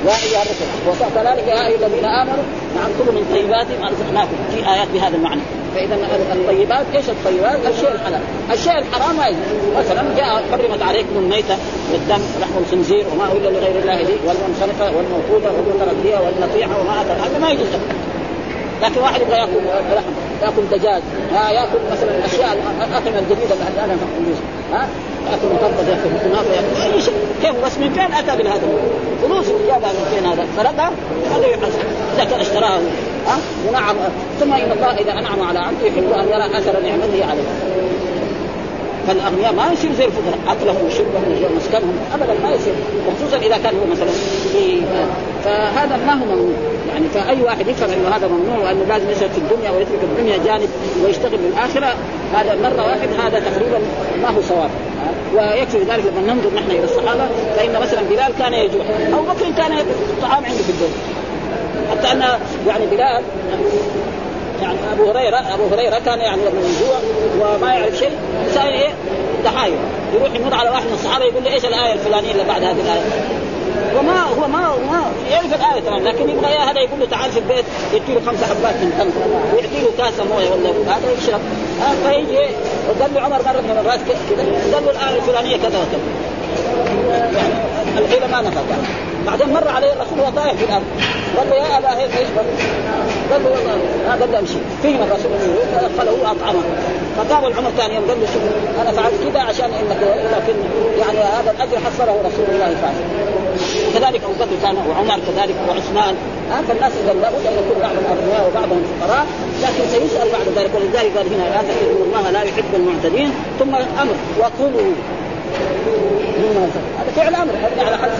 يا 0.07 0.12
ايها 0.12 0.42
الرسل 0.42 0.66
وكذلك 0.88 1.49
يا 1.49 1.66
أيها 1.66 1.87
الذين 1.87 2.04
آمنوا 2.04 2.45
نعم 2.76 2.90
كلوا 2.99 3.12
من 3.12 3.26
طيبات 3.35 3.66
ما 3.83 3.88
رزقناكم 3.88 4.37
في 4.54 4.73
آيات 4.73 4.88
بهذا 4.95 5.16
المعنى. 5.16 5.40
فإذا 5.75 5.97
الطيبات 6.33 6.87
إيش 6.95 7.04
الطيبات؟ 7.09 7.59
الشيء 7.75 7.92
الحلال، 7.92 8.21
الشيء 8.52 8.78
الحرام 8.78 9.16
ما 9.16 9.30
مثلا 9.76 10.02
جاء 10.16 10.45
حرمت 10.52 10.83
عليكم 10.83 11.16
الميتة 11.16 11.57
والدم 11.92 12.23
ولحم 12.37 12.59
الخنزير 12.59 13.04
وما 13.12 13.33
الا 13.33 13.49
لغير 13.49 13.83
الله 13.83 14.02
به 14.02 14.19
والمنخنقه 14.26 14.97
والموقوده 14.97 15.50
والمترديه 15.52 16.19
والنطيحه 16.19 16.80
وما 16.80 17.00
اتى 17.00 17.12
هذا 17.12 17.38
ما 17.38 17.50
يجوز. 17.50 17.69
لكن 18.83 19.00
واحد 19.00 19.21
يبغى 19.21 19.37
ياكل 19.37 19.61
لحم 19.95 20.12
ياكل 20.42 20.78
دجاج 20.78 21.02
ياكل 21.33 21.78
مثلا 21.92 22.16
الاشياء 22.19 22.39
الاطعمه 22.90 23.18
الجديدة 23.18 23.54
اللي 23.54 23.85
الآن 23.85 23.99
ها؟ 24.73 24.88
ياكل 25.30 25.54
مطبط 25.54 25.88
ياكل 25.88 26.28
كنافه 26.28 26.50
ياكل 26.54 26.94
أي 26.94 27.00
شيء. 27.00 27.14
كيف؟ 27.42 27.64
بس 27.64 27.78
من 27.78 27.90
فين 27.92 28.14
أتى 28.14 28.42
بهذا؟ 28.42 28.68
فلوس 29.23 29.47
جابها 29.47 29.92
من 29.92 30.06
فين 30.14 30.26
هذا؟ 30.26 30.47
سرقها 30.56 30.90
هذا 31.37 31.47
يحاسب 31.47 31.78
إذا 32.14 32.25
كان 32.25 32.40
اشتراها 32.40 32.80
ها؟ 33.26 33.37
ونعم. 33.68 33.97
ثم 34.40 34.52
إن 34.52 34.73
الله 34.73 34.94
إذا 34.94 35.12
أنعم 35.12 35.42
على 35.42 35.59
عبده 35.59 35.87
يحب 35.87 36.12
أن 36.12 36.28
يرى 36.28 36.59
أثر 36.59 36.80
نعمته 36.82 37.25
عليه. 37.30 37.42
فالأغنياء 39.09 39.52
ما 39.52 39.73
يصير 39.73 39.92
زي 39.92 40.04
الفقراء. 40.04 40.38
أكلهم 40.49 40.87
وشربهم 40.87 41.52
ومسكنهم. 41.52 41.97
ابدا 42.14 42.35
ما 42.42 42.54
يصير. 42.54 42.75
وخصوصا 43.09 43.37
إذا 43.37 43.59
كان 43.64 43.75
هو 43.80 43.87
مثلا 43.92 44.11
في 44.52 44.80
فهذا 45.44 45.97
ما 46.06 46.12
هو 46.12 46.25
ممنوع. 46.25 46.56
يعني 46.92 47.09
فأي 47.14 47.42
واحد 47.42 47.68
يفهم 47.68 47.90
إنه 47.90 48.16
هذا 48.16 48.28
ممنوع 48.28 48.59
وأنه 48.59 48.85
لازم 48.88 49.11
يسعد 49.11 49.30
في 49.30 49.38
الدنيا 49.38 49.70
ويترك 49.70 50.02
الدنيا 50.02 50.38
جانب 50.47 50.68
ويشتغل 51.04 51.38
بالآخرة 51.38 51.94
هذا 52.35 52.55
مرة 52.55 52.87
واحد 52.87 53.09
هذا 53.25 53.41
تقريبا 53.51 53.79
ما 54.23 54.29
هو 54.29 54.43
صواب. 54.43 54.71
ويكفي 55.35 55.79
ذلك 55.79 56.05
لما 56.07 56.33
ننظر 56.33 56.55
نحن 56.55 56.71
إلى 56.71 56.85
الصحابة 56.85 57.29
فإن 57.57 57.81
مثلا 57.81 58.01
بلال 58.03 58.33
كان 58.39 58.53
يجوع 58.55 58.85
أو 59.15 59.23
بكر 59.23 59.51
كان 59.57 59.73
الطعام 59.79 60.45
عنده 60.45 60.63
في 60.63 60.71
البيت 60.71 60.97
حتى 61.91 62.13
أن 62.13 62.21
يعني 62.67 62.87
بلال 62.87 63.23
يعني 64.63 64.79
أبو 64.93 65.11
هريرة 65.11 65.55
أبو 65.55 65.75
هريرة 65.75 65.99
كان 65.99 66.19
يعني 66.19 66.41
لما 66.41 66.61
يجوع 66.61 66.99
وما 67.41 67.75
يعرف 67.75 67.97
شيء 67.99 68.11
يسأل 68.47 68.73
إيه؟ 68.73 68.91
ضحايا 69.45 69.79
يروح 70.15 70.35
يمر 70.35 70.55
على 70.55 70.71
واحد 70.71 70.87
من 70.87 70.93
الصحابة 70.93 71.25
يقول 71.25 71.45
له 71.45 71.53
إيش 71.53 71.65
الآية 71.65 71.93
الفلانية 71.93 72.33
اللي 72.33 72.45
بعد 72.45 72.63
هذه 72.63 72.81
الآية؟ 72.81 73.03
وما 73.99 74.23
هو 74.23 74.49
ما 74.49 74.61
ما 74.91 75.12
يعرف 75.31 75.55
الآية 75.55 75.81
تمام 75.81 76.05
لكن 76.05 76.29
يبغى 76.31 76.47
اياه 76.47 76.71
هذا 76.71 76.81
يقول 76.81 77.00
له 77.00 77.07
تعال 77.07 77.33
في 77.33 77.39
البيت 77.39 77.65
يدي 77.93 78.15
له 78.15 78.21
خمسه 78.27 78.47
حبات 78.47 78.75
من 78.75 78.93
تمر 78.99 79.12
ويعطي 79.55 79.81
له 79.83 79.91
كاسة 79.99 80.25
موية 80.25 80.50
ولا 80.50 80.97
هذا 80.97 81.12
يشرب 81.19 81.41
فيجي 82.05 82.55
وقال 82.89 83.15
له 83.15 83.21
عمر 83.21 83.39
مرة 83.39 83.61
من 83.61 83.71
المرات 83.71 84.00
كذا 84.09 84.75
قال 84.75 84.85
له 84.85 84.91
الآية 84.91 85.17
الفلانية 85.17 85.57
كذا 85.57 85.79
وكذا. 85.79 86.31
يعني 87.37 87.55
الحيله 87.99 88.27
ما 88.27 88.41
نفع 88.41 88.61
بعدين 89.27 89.53
مر 89.53 89.69
عليه 89.69 89.93
الرسول 89.93 90.21
وهو 90.21 90.31
طايح 90.31 90.53
في 90.53 90.65
الأرض. 90.65 90.85
قال 91.37 91.50
له 91.50 91.57
يا 91.57 91.79
أبا 91.79 91.99
هيك 91.99 92.11
إيش؟ 92.19 92.29
قال 93.31 93.43
له 93.45 93.50
والله 93.50 93.79
قال 94.11 94.33
له 94.33 94.39
أمشي. 94.39 94.61
فينا 94.83 95.05
الرسول 95.05 95.31
فدخله 95.73 96.12
وأطعمه. 96.23 96.62
فقام 97.17 97.45
العمر 97.45 97.71
ثاني 97.79 97.95
يوم 97.95 98.05
قال 98.09 98.21
له 98.21 98.27
شوف 98.27 98.43
أنا 98.83 98.93
فعلت 98.93 99.15
كذا 99.25 99.41
عشان 99.41 99.71
إنك 99.81 100.00
لكن 100.35 100.55
يعني 101.00 101.19
هذا 101.19 101.50
الأجر 101.50 101.79
حصله 101.87 102.15
رسول 102.29 102.47
الله 102.53 102.77
فعلا. 102.83 103.03
كذلك 103.95 104.25
أبو 104.25 104.33
بكر 104.33 104.57
كان 104.62 104.77
وعمر 104.89 105.19
كذلك 105.27 105.55
وعثمان. 105.69 106.15
آه 106.53 106.62
فالناس 106.69 106.93
قال 107.07 107.21
لابد 107.21 107.47
أن 107.47 107.53
يكون 107.53 107.79
بعضهم 107.83 108.05
اغنياء 108.11 108.50
وبعضهم 108.50 108.83
فقراء 109.00 109.27
لكن 109.62 109.85
سيسأل 109.91 110.29
بعد 110.33 110.47
ذلك 110.57 110.71
ولذلك 110.75 111.17
قال 111.17 111.27
هنا 111.35 111.45
لا 111.55 111.62
تكذبوا 111.69 112.05
الله 112.07 112.31
لا 112.31 112.43
يحب 112.43 112.75
المعتدين. 112.75 113.31
ثم 113.59 113.75
أمر 113.75 114.15
وكلوا 114.41 114.93
هذا 116.57 117.11
فعل 117.16 117.35
أمر 117.35 117.52
على 117.87 117.97
حد 117.97 118.11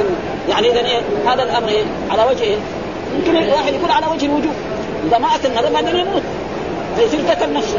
يعني 0.49 0.71
اذا 0.71 0.81
إيه؟ 0.81 1.01
هذا 1.27 1.43
الأمر 1.43 1.69
إيه؟ 1.69 1.85
على 2.11 2.23
وجه 2.31 2.43
إيه؟ 2.43 2.57
يمكن 3.17 3.53
واحد 3.53 3.75
يكون 3.75 3.91
على 3.91 4.07
وجه 4.07 4.27
الوجوب 4.27 4.55
إذا 5.09 5.19
ما 5.19 5.29
أتى 5.35 5.49
النظر 5.49 5.73
بعدين 5.73 5.97
يموت. 5.97 6.23
فيصير 6.97 7.21
قتل 7.31 7.53
نفسه. 7.53 7.79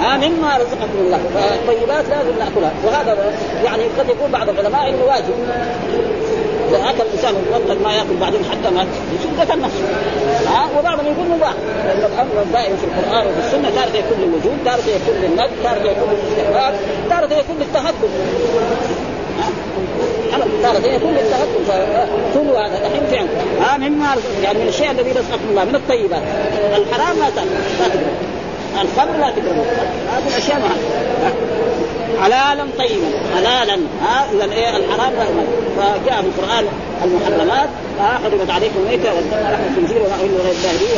ها 0.00 0.16
مما 0.16 0.56
رزقكم 0.56 0.98
الله. 0.98 1.20
فالطيبات 1.34 2.04
لازم 2.08 2.38
ناكلها 2.38 2.72
وهذا 2.84 3.32
يعني 3.64 3.82
قد 3.98 4.08
يقول 4.08 4.30
بعض 4.30 4.48
العلماء 4.48 4.88
إنه 4.88 5.04
واجب. 5.04 5.34
إذا 6.68 6.90
أكل 6.90 7.02
الإنسان 7.02 7.34
وقد 7.52 7.82
ما 7.82 7.92
يأكل 7.92 8.16
بعدين 8.20 8.40
حتى 8.44 8.74
مات 8.74 8.86
يصير 9.14 9.30
قتل 9.40 9.60
نفسه. 9.60 9.84
ها 10.46 10.78
وبعضهم 10.78 11.06
يقول 11.06 11.36
مباح. 11.36 11.54
لأن 11.86 12.10
الأمر 12.12 12.44
دائما 12.52 12.76
في 12.76 12.84
القرآن 12.84 13.26
وفي 13.26 13.46
السنة 13.46 13.70
تارة 13.70 13.96
يكون 13.96 14.18
للوجود 14.18 14.58
تارة 14.64 14.88
يكون 14.96 15.14
للند 15.22 15.50
تارة 15.64 15.90
يكون 15.90 16.08
للاستحباب 16.10 16.74
تارة 17.10 17.34
يكون 17.40 17.56
للتهكم 17.60 18.08
تارة 20.62 20.86
يكون 20.86 21.12
للتهكم 21.14 21.64
فكل 21.68 22.48
هذا 22.48 22.86
الحين 22.86 23.02
فعل 23.10 23.26
ها 23.60 23.78
مما 23.78 24.16
يعني 24.42 24.58
من 24.58 24.68
الشيء 24.68 24.90
الذي 24.90 25.10
رزقكم 25.10 25.48
الله 25.50 25.64
من 25.64 25.74
الطيبات. 25.74 26.22
الحرام 26.76 27.18
لا 27.18 27.30
تأكل 27.30 27.48
الخمر 28.82 29.16
لا 29.16 29.30
تقربوا 29.30 29.64
هذه 30.12 30.28
الاشياء 30.28 30.58
مهمة. 30.58 30.74
حلالا 32.22 32.66
طيبا 32.78 33.10
حلالا. 33.36 33.78
ها 34.02 34.26
إذا 34.32 34.52
إيه 34.52 34.76
الحرام 34.76 35.12
لا 35.12 35.24
فجاء 35.76 36.22
في 36.22 36.28
القرآن 36.28 36.64
المحرمات 37.04 37.68
ها 38.00 38.18
حرمت 38.22 38.50
عليكم 38.50 38.78
الميتة 38.84 39.14
والدم 39.14 39.36
لحم 39.52 39.64
الخنزير 39.70 40.00
وما 40.02 40.14
أهل 40.14 40.30
غير 40.44 40.56
الله 40.58 40.72
به 40.80 40.90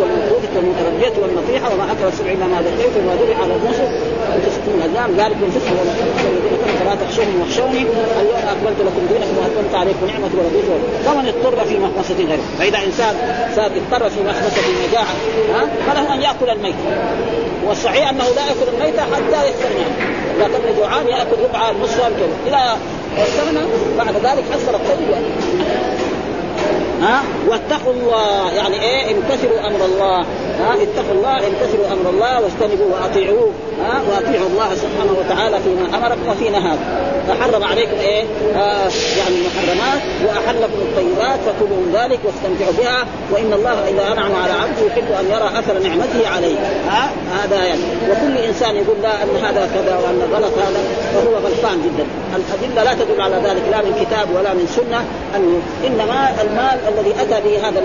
والمنقوذة 0.00 0.52
والمتردية 0.56 1.22
والنطيحة 1.22 1.74
وما 1.74 1.84
أكل 1.92 2.04
السبع 2.08 2.30
إلا 2.32 2.46
ما 2.46 2.58
ذكيت 2.66 2.94
وما 2.98 3.14
ذبح 3.20 3.38
على 3.42 3.54
النصر 3.58 3.88
وأنت 4.28 4.46
ستون 4.56 4.82
أزلام 4.86 5.10
ذلك 5.20 5.36
الفسق 5.46 5.70
والفسق 5.78 6.26
الذين 6.30 6.44
كفروا 6.52 6.76
فلا 6.80 6.94
تخشوني 7.02 7.32
واخشوني. 7.40 7.82
اليوم 8.20 8.42
أكملت 8.52 8.78
لكم 8.86 9.02
دينكم 9.10 9.34
وأتممت 9.38 9.74
عليكم 9.74 10.06
نعمتي 10.06 10.36
ورضيت 10.36 10.68
فمن 11.06 11.24
اضطر 11.28 11.64
في 11.64 11.78
مخمصة 11.78 12.18
غيره. 12.30 12.46
فإذا 12.58 12.78
إنسان 12.86 13.14
صار 13.56 13.70
اضطر 13.80 14.10
في 14.10 14.20
مخمصة 14.28 14.62
مجاعة 14.88 15.14
ها 15.54 15.62
فله 15.86 16.14
أن 16.14 16.22
يأكل 16.22 16.50
الميت 16.50 16.74
والصحيح 17.66 18.10
أنه 18.10 18.24
لا 18.36 18.42
يأكل 18.48 18.68
الميت 18.74 19.00
حتى 19.00 19.40
إذا 20.36 20.48
كان 20.48 20.76
جوعان 20.76 21.08
يأكل 21.08 21.36
ربع 21.48 21.70
نصف 21.82 21.98
كذا 21.98 22.28
إذا 22.46 22.78
واستغنى 23.18 23.60
بعد 23.98 24.14
ذلك 24.16 24.44
حصل 24.52 24.74
الطيب 24.74 25.10
يعني. 25.10 25.95
ها؟ 27.02 27.22
واتقوا 27.48 27.92
الله. 27.92 28.52
يعني 28.52 28.82
إيه؟ 28.82 29.14
امتثلوا 29.14 29.66
أمر 29.66 29.84
الله. 29.84 30.18
ها؟ 30.60 30.74
اتقوا 30.74 31.14
الله 31.14 31.36
امتثلوا 31.36 31.86
أمر 31.92 32.10
الله 32.10 32.40
واجتنبوا 32.40 32.86
وأطيعوه. 32.92 33.50
ها؟ 33.84 34.02
وأطيعوا 34.10 34.46
الله 34.46 34.74
سبحانه 34.74 35.16
وتعالى 35.18 35.60
فيما 35.60 35.98
أمركم 35.98 36.28
وفي 36.28 36.50
نهاكم. 36.50 36.84
فحرم 37.28 37.64
عليكم 37.64 37.98
إيه؟ 38.00 38.24
آه 38.56 38.88
يعني 39.18 39.36
المحرمات 39.36 40.02
واحل 40.26 40.56
لكم 40.62 40.80
الطيبات 40.88 41.38
فكلوا 41.46 41.76
من 41.76 41.90
ذلك 41.98 42.20
واستمتعوا 42.24 42.72
بها. 42.78 43.06
وإن 43.32 43.52
الله 43.52 43.88
إذا 43.88 44.12
أنعم 44.12 44.34
على 44.42 44.52
عبده 44.52 44.86
يحب 44.86 45.08
أن 45.20 45.26
يرى 45.30 45.58
أثر 45.58 45.78
نعمته 45.78 46.28
عليه. 46.34 46.56
ها؟ 46.88 47.10
هذا 47.38 47.64
يعني. 47.64 47.82
وكل 48.10 48.38
إنسان 48.38 48.76
يقول 48.76 48.96
لا 49.02 49.22
أن 49.22 49.44
هذا 49.44 49.70
كذا 49.74 49.96
وأن 49.96 50.20
غلط 50.34 50.52
هذا 50.58 50.80
فهو 51.14 51.34
غلطان 51.34 51.82
جدا. 51.84 52.06
الأدلة 52.36 52.84
لا 52.84 53.04
تدل 53.04 53.20
على 53.20 53.36
ذلك 53.36 53.62
لا 53.70 53.78
من 53.82 53.94
كتاب 54.00 54.28
ولا 54.36 54.54
من 54.54 54.66
سنة. 54.76 55.04
أنه 55.36 55.60
إنما 55.86 56.42
المال 56.42 56.78
الذي 56.88 57.14
أتى 57.20 57.48
به 57.48 57.68
هذا 57.68 57.82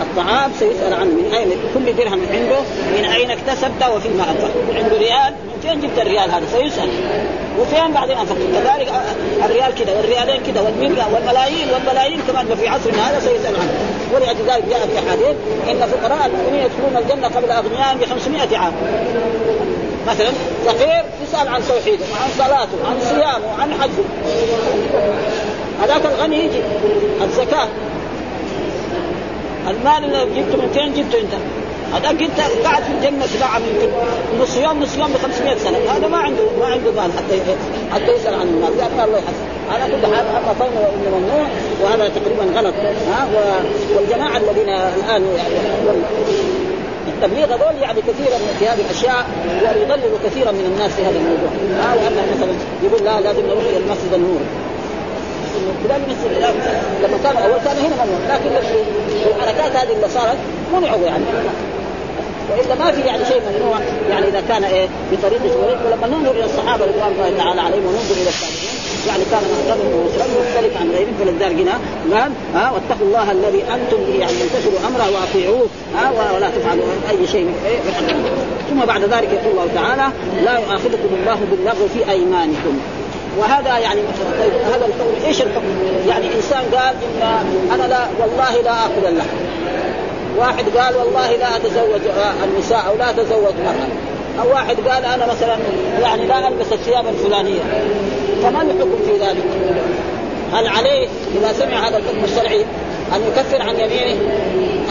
الطعام 0.00 0.50
سيسأل 0.58 0.94
عنه 0.94 1.04
من 1.04 1.34
أين؟ 1.34 1.50
كل 1.74 1.96
درهم 1.96 2.20
عنده 2.32 2.60
من 2.98 3.04
أين 3.04 3.30
اكتسبته 3.30 3.94
وفيما 3.94 4.24
انفق 4.30 4.50
عنده 4.74 4.98
ريال؟ 4.98 5.32
من 5.32 5.60
فين 5.62 5.80
جبت 5.80 5.98
الريال 5.98 6.30
هذا؟ 6.30 6.46
سيسأل. 6.52 6.88
وفين 7.60 7.92
بعدين 7.92 8.18
انفق 8.18 8.36
كذلك 8.36 8.92
الريال 9.44 9.74
كذا 9.74 9.96
والريالين 9.96 10.42
كذا 10.42 10.60
والمليون 10.60 10.98
والملايين 11.14 11.68
والملايين 11.74 12.20
كمان 12.28 12.56
في 12.56 12.68
عصرنا 12.68 13.10
هذا 13.10 13.20
سيسأل 13.20 13.56
عنه. 13.56 13.72
ولأجل 14.14 14.50
ذلك 14.50 14.64
جاء 14.70 14.80
في 14.80 15.10
حديث 15.10 15.36
إن 15.70 15.88
فقراء 15.88 16.26
المؤمنين 16.26 16.64
يدخلون 16.64 16.96
الجنة 16.96 17.28
قبل 17.28 17.50
اغنيائهم 17.50 17.98
ب 17.98 18.04
500 18.04 18.58
عام. 18.58 18.72
مثلا 20.06 20.30
فقير 20.66 21.04
يسأل 21.22 21.48
عن 21.48 21.60
توحيده 21.68 22.04
عن 22.22 22.30
صلاته 22.38 22.78
عن 22.88 23.00
صيامه 23.00 23.62
عن 23.62 23.74
حجه. 23.80 24.04
هذاك 25.82 26.06
الغني 26.06 26.44
يجي 26.44 26.60
الزكاة. 27.24 27.68
المال 29.70 30.04
اللي 30.04 30.40
جبته 30.40 30.56
من 30.56 30.70
فين 30.74 30.94
جبته 30.94 31.20
انت؟ 31.20 31.34
هذا 31.94 32.10
انت 32.10 32.40
قاعد 32.64 32.82
في 32.82 32.92
الجنة 32.92 33.26
سبعه 33.26 33.58
يمكن 33.58 33.88
نص 34.40 34.56
يوم 34.56 34.82
نص 34.82 34.96
يوم 34.96 35.12
ب 35.12 35.16
500 35.16 35.58
سنة. 35.58 35.78
هذا 35.96 36.08
ما 36.08 36.16
عنده 36.16 36.42
ما 36.60 36.66
عنده 36.66 36.90
مال 36.90 37.10
حتى 37.18 37.40
حتى 37.92 38.12
يسأل 38.12 38.34
عن 38.34 38.46
المال. 38.48 38.76
لأن 38.76 39.00
الله 39.04 39.18
يحسن 39.18 39.46
على 39.70 39.92
كل 39.92 40.14
حال 40.14 40.26
أما 40.26 40.52
قول 40.60 40.70
وان 40.74 41.12
ممنوع 41.12 41.46
وهذا 41.82 42.08
تقريبا 42.08 42.58
غلط. 42.60 42.74
ها 43.10 43.28
والجماعة 43.96 44.36
الذين 44.36 44.68
الآن 44.68 45.22
يعني 45.54 45.68
التبليغ 47.08 47.46
هذول 47.46 47.82
يعني 47.82 48.00
كثيرا 48.00 48.38
في 48.58 48.68
هذه 48.68 48.80
الأشياء 48.80 49.26
ويضللوا 49.76 50.18
كثيرا 50.24 50.52
من 50.52 50.72
الناس 50.72 50.92
في 50.92 51.02
هذا 51.02 51.18
الموضوع. 51.18 51.50
ها 51.80 51.94
وانه 51.94 52.22
مثلا 52.36 52.52
يقول 52.84 53.04
لا 53.04 53.20
لازم 53.20 53.46
نروح 53.46 53.64
إلى 53.70 53.76
المسجد 53.76 54.12
النور. 54.14 54.40
فلان 55.84 56.00
يمثل 56.08 56.30
لما 57.02 57.18
كان 57.24 57.36
اول 57.36 57.58
كان 57.58 57.76
هنا 57.76 58.04
ممنوع 58.04 58.34
لكن 58.34 58.50
الحركات 59.36 59.76
هذه 59.76 59.92
اللي 59.92 60.08
صارت 60.08 60.38
منعوا 60.74 61.06
يعني. 61.06 61.24
وإلا 62.50 62.74
ما 62.84 62.92
في 62.92 63.00
يعني 63.00 63.24
شيء 63.24 63.40
ممنوع. 63.50 63.78
يعني 64.10 64.28
إذا 64.28 64.42
كان 64.48 64.64
إيه 64.64 64.88
بطريقة 65.12 65.56
وليد 65.56 65.78
ولما 65.86 66.06
ننظر 66.06 66.30
إلى 66.30 66.44
الصحابة 66.44 66.84
رضوان 66.84 67.12
الله 67.12 67.44
تعالى 67.44 67.60
عليهم 67.60 67.86
وننظر 67.86 68.14
إلى 68.22 68.30
التابعين 68.30 68.78
يعني 69.08 69.24
كان 69.30 69.42
مذهبهم 69.42 69.92
ومسلم 70.00 70.30
مختلف 70.40 70.76
عن 70.80 70.90
غيرهم. 70.90 71.14
فلذلك 71.20 71.58
هنا 71.60 71.78
قال 72.12 72.32
ها 72.54 72.70
واتقوا 72.70 73.06
الله 73.06 73.32
الذي 73.32 73.62
أنتم 73.62 73.96
به 73.96 74.18
يعني 74.20 74.32
انتشروا 74.32 74.78
امره 74.88 75.06
وأطيعوه. 75.14 75.66
ها 75.96 76.32
ولا 76.36 76.50
تفعلوا 76.50 76.84
أي 77.10 77.26
شيء 77.26 77.54
إيه 77.66 77.78
ثم 78.70 78.80
بعد 78.86 79.02
ذلك 79.02 79.28
يقول 79.32 79.52
الله 79.52 79.68
تعالى 79.74 80.06
لا 80.44 80.52
يؤاخذكم 80.58 81.10
الله 81.20 81.38
باللغو 81.50 81.88
في 81.94 82.10
أيمانكم. 82.10 82.78
وهذا 83.38 83.78
يعني 83.78 84.00
طيب 84.40 84.52
هذا 84.72 84.86
القول 84.86 85.24
إيش 85.26 85.42
الحكم؟ 85.42 85.64
يعني 86.08 86.26
إنسان 86.36 86.62
قال 86.74 86.94
إن 87.22 87.70
أنا 87.74 87.88
لا 87.88 88.00
والله 88.20 88.62
لا 88.64 88.86
آكل 88.86 89.06
اللحم. 89.08 89.36
واحد 90.38 90.64
قال 90.76 90.96
والله 90.96 91.36
لا 91.36 91.56
أتزوج 91.56 92.00
النساء 92.44 92.84
أو 92.88 92.96
لا 92.96 93.10
أتزوج 93.10 93.54
مرأة 93.64 93.88
أو 94.42 94.50
واحد 94.50 94.76
قال 94.88 95.04
أنا 95.04 95.26
مثلا 95.26 95.56
يعني 96.02 96.26
لا 96.26 96.48
ألبس 96.48 96.72
الثياب 96.72 97.06
الفلانية. 97.06 97.60
فما 98.42 98.62
الحكم 98.62 98.98
في 99.06 99.12
ذلك؟ 99.12 99.44
هل 100.52 100.66
عليه 100.66 101.08
إذا 101.34 101.52
سمع 101.52 101.88
هذا 101.88 101.96
الحكم 101.96 102.24
الشرعي 102.24 102.64
أن 103.14 103.20
يكفر 103.28 103.62
عن 103.62 103.80
يمينه 103.80 104.20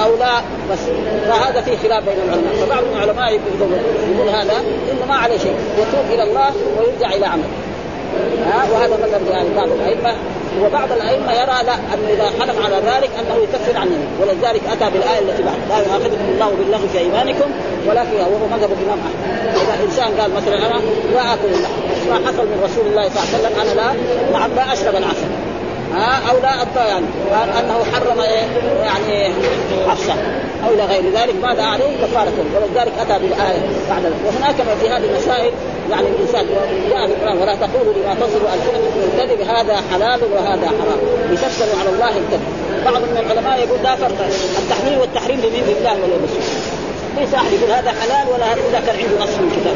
أو 0.04 0.16
لا؟ 0.16 0.32
بس 0.72 0.80
فهذا 1.27 1.62
في 1.62 1.77
خلاف 1.77 2.04
بين 2.04 2.18
العلماء. 2.27 2.66
فبعض 2.66 2.84
العلماء 2.96 3.34
يقول 3.34 4.30
هذا 4.30 4.54
إنه 4.92 5.06
ما 5.10 5.16
عليه 5.16 5.38
شيء 5.38 5.56
يتوب 5.77 6.13
إلى 6.13 6.24
الله 6.24 6.51
ويرجع 6.80 7.16
إلى 7.16 7.25
عمله. 7.25 7.67
ها 8.46 8.68
وهذا 8.72 8.98
مثلا 9.04 9.32
يعني 9.32 9.50
بعض 9.56 9.70
الأئمة. 9.72 10.16
وبعض 10.66 10.92
الأئمة 10.92 11.34
يرى 11.34 11.64
لا 11.66 11.74
انه 11.74 12.08
إذا 12.14 12.26
حلف 12.40 12.66
على 12.66 12.76
ذلك 12.76 13.10
أنه 13.20 13.44
يكفر 13.44 13.78
عن 13.78 13.88
اليمين 13.88 14.08
ولذلك 14.22 14.62
أتى 14.72 14.92
بالآية 14.94 15.20
التي 15.20 15.44
بعد. 15.44 15.56
لا 15.70 15.78
يؤاخذكم 15.78 16.26
الله 16.34 16.50
باللغو 16.58 16.88
في 16.94 17.00
أيمانكم 17.00 17.50
ولكن 17.88 18.18
وهو 18.20 18.48
مذهب 18.48 18.70
الإمام 18.72 19.00
أحمد. 19.00 19.56
إذا 19.56 19.84
إنسان 19.86 20.10
قال 20.20 20.32
مثلا 20.34 20.58
أنا 20.58 20.82
لا 21.14 21.34
آكل 21.34 21.48
اللحم. 21.56 21.82
ما 22.10 22.16
حصل 22.28 22.46
من 22.46 22.62
رسول 22.64 22.88
الله 22.88 23.10
صلى 23.10 23.24
الله 23.24 23.28
عليه 23.28 23.38
وسلم 23.38 23.62
أنا 23.62 23.74
لا 23.82 24.40
نعم 24.40 24.52
لا 24.56 24.74
أشرب 24.74 24.96
العسل. 24.96 25.30
ها 25.94 26.29
أو 26.29 26.38
لا 26.38 26.86
يعني. 26.88 27.06
أنه 27.60 27.84
حرم 27.94 28.20
إيه؟ 28.20 28.46
يعني 28.84 29.34
حفصة 29.88 30.13
أو 30.65 30.74
إلى 30.74 30.86
غير 30.86 31.03
ذلك. 31.13 31.36
ماذا 31.41 31.63
عليه 31.63 31.98
كفارة. 32.03 32.34
ولذلك 32.56 32.94
أتى 33.00 33.20
بالآية 33.20 33.62
بعد 33.89 34.13
وهناك 34.25 34.56
في 34.82 34.89
هذه 34.89 35.06
المسائل 35.06 35.51
يعني 35.91 36.08
الإنسان 36.08 36.46
جاء 36.89 37.08
بالقرآن 37.08 37.38
ولا 37.38 37.56
تقولوا 37.56 37.94
لما 37.94 38.15
تصل 38.15 38.41
ألسنة 38.56 38.79
الكذب 39.13 39.41
هذا 39.41 39.82
حلال 39.91 40.20
وهذا 40.34 40.67
حرام. 40.67 41.32
لتفتروا 41.32 41.79
على 41.79 41.89
الله 41.89 42.10
الكذب. 42.10 42.67
بعض 42.86 42.96
من 42.96 43.17
العلماء 43.25 43.60
يقول 43.60 43.84
لا 43.84 43.96
فرق 43.96 44.29
التحليل 44.58 45.00
والتحريم 45.00 45.39
بمين 45.39 45.63
بالله 45.65 45.94
ولا 45.94 46.15
بالرسول 46.22 46.41
ليس 47.17 47.34
أحد 47.34 47.51
يقول 47.53 47.72
هذا 47.72 47.89
حلال 47.89 48.34
ولا 48.34 48.53
اذا 48.53 48.79
كان 48.86 48.96
عنده 48.96 49.24
نص 49.24 49.29
من 49.29 49.50
كتاب 49.56 49.75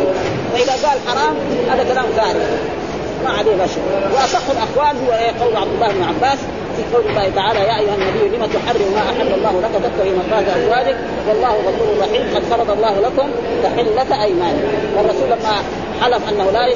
فاذا 0.53 0.88
قال 0.88 0.98
حرام 1.08 1.36
هذا 1.70 1.84
كلام 1.84 2.06
فارغ. 2.18 2.81
ما 3.24 3.30
عليه 3.30 3.56
لا 3.56 3.68
شيء. 3.68 3.84
وأصح 4.13 4.42
الأقوال 4.50 4.96
هو 5.06 5.12
إيه؟ 5.13 5.32
قول 5.42 5.56
عبد 5.56 5.74
الله 5.74 5.88
بن 5.88 6.04
عباس 6.04 6.40
في 6.75 6.96
قول 6.96 7.06
الله 7.10 7.32
تعالى 7.36 7.60
يا 7.60 7.80
أيها 7.80 7.96
النبي 7.96 8.38
لم 8.38 8.46
تحرم 8.46 8.94
ما 8.96 9.01
أحل 9.12 9.34
الله 9.34 9.62
لك 9.62 9.72
تبتغي 9.84 10.12
مرضات 10.18 10.48
أزواجك؟ 10.58 10.98
والله 11.28 11.50
غفور 11.50 11.88
رحيم 12.01 12.24
قد 12.36 12.44
فرض 12.44 12.72
الله 12.72 13.00
لكم 13.00 13.30
تحلة 13.63 14.24
أيمانكم. 14.24 14.68
والرسول 14.98 15.28
لما 15.28 15.56
حلف 16.01 16.29
أنه 16.29 16.51
لا 16.51 16.67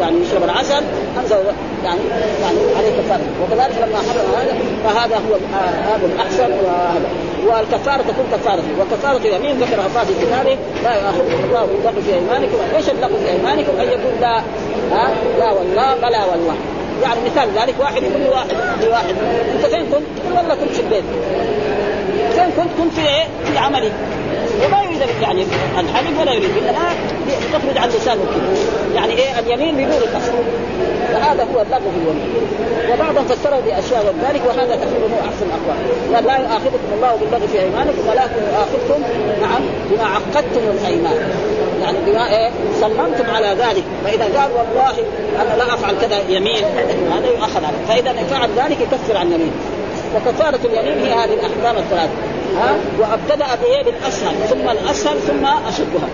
يعني 0.00 0.16
يشرب 0.22 0.44
العسل 0.44 0.82
انزل 1.18 1.36
يعني 1.84 2.00
يعني 2.42 2.58
عليه 2.78 2.90
كفارة. 3.02 3.20
وكذلك 3.42 3.76
لما 3.82 3.98
حرم 3.98 4.30
هذا 4.36 4.54
فهذا 4.84 5.16
هو 5.16 5.34
هذا 5.92 6.06
الأحسن 6.06 6.50
وهذا. 6.64 7.08
والكفارة 7.46 8.02
تكون 8.02 8.26
كفارة. 8.32 8.62
وكفارة 8.80 9.26
يمين 9.26 9.56
ذكرها 9.60 9.86
الله 9.86 10.04
في 10.04 10.14
كتابه 10.26 10.58
لا 10.84 10.94
يؤاخذكم 10.94 11.44
الله 11.44 11.64
باللغو 11.66 12.00
في 12.06 12.14
أيمانكم 12.14 12.56
إيش 12.76 12.88
اللغو 12.90 13.16
في 13.24 13.30
أيمانكم 13.30 13.72
أن 13.80 13.88
يقول 13.88 14.20
لا. 14.20 14.38
ها؟ 14.92 15.10
لا 15.38 15.52
والله 15.52 15.94
بلا 15.94 16.24
والله. 16.24 16.54
يعني 17.02 17.20
مثال 17.26 17.48
ذلك 17.62 17.74
واحد 17.80 18.02
يقول 18.02 18.22
لواحد 18.22 18.46
لواحد. 18.86 19.14
أنت 19.54 19.66
فين 19.66 19.86
كنت؟ 19.86 20.36
والله 20.36 20.54
كنت 20.54 20.70
في 20.72 20.80
البيت. 20.80 21.04
فين 22.34 22.50
كنت؟ 22.56 22.70
كنت 22.82 22.92
في 22.92 23.00
إيه؟ 23.00 23.24
في 23.52 23.58
عملي. 23.58 23.90
وما 24.66 24.79
يعني 25.22 25.46
الحلف 25.78 26.20
ولا 26.20 26.32
يريد. 26.32 26.50
إلا 26.56 26.72
تخرج 27.52 27.78
عن 27.78 27.88
لسانه 27.88 28.22
كده 28.22 28.60
يعني 28.94 29.12
إيه 29.12 29.38
اليمين 29.38 29.74
بدون 29.74 29.96
القصد 29.96 30.32
فهذا 31.12 31.42
هو 31.42 31.62
اللغو 31.62 31.90
في 31.90 31.96
اليمين 31.96 32.30
وبعضهم 32.92 33.24
فسره 33.24 33.60
بأشياء 33.66 34.02
غير 34.02 34.14
ذلك 34.28 34.42
وهذا 34.46 34.76
تقريبا 34.76 35.06
هو 35.14 35.20
أحسن 35.28 35.46
الأقوال. 35.46 36.14
قال 36.14 36.24
لا 36.24 36.36
يؤاخذكم 36.38 36.90
الله 36.96 37.16
باللغو 37.20 37.46
في 37.46 37.60
أيمانكم 37.60 38.08
ولكن 38.08 38.40
يؤاخذكم 38.52 39.02
نعم 39.40 39.62
بما 39.90 40.04
عقدتم 40.04 40.60
الأيمان. 40.80 41.30
يعني 41.82 41.98
بما 42.06 42.36
إيه 42.36 42.50
صممتم 42.80 43.30
على 43.34 43.46
ذلك. 43.46 43.84
فإذا 44.04 44.24
قال 44.24 44.50
والله 44.52 44.94
أنا 45.42 45.56
لا 45.56 45.74
أفعل 45.74 45.94
كذا 46.00 46.18
يمين 46.28 46.64
هذا 47.12 47.26
يؤخذ 47.26 47.60
فإذا 47.88 48.12
فعل 48.12 48.48
ذلك 48.56 48.80
يكفر 48.80 49.16
عن 49.16 49.26
يمين 49.32 49.52
وكفارة 50.16 50.60
اليمين 50.64 51.06
هي 51.06 51.12
هذه 51.12 51.34
الأحكام 51.34 51.76
الثلاث 51.76 52.10
ها؟ 52.56 52.76
وأبتدأ 52.98 53.46
بإيه 53.62 53.82
بالأسهل 53.82 54.34
ثم 54.48 54.70
الأسهل 54.70 55.18
ثم 55.18 55.44
أشدها. 55.44 56.08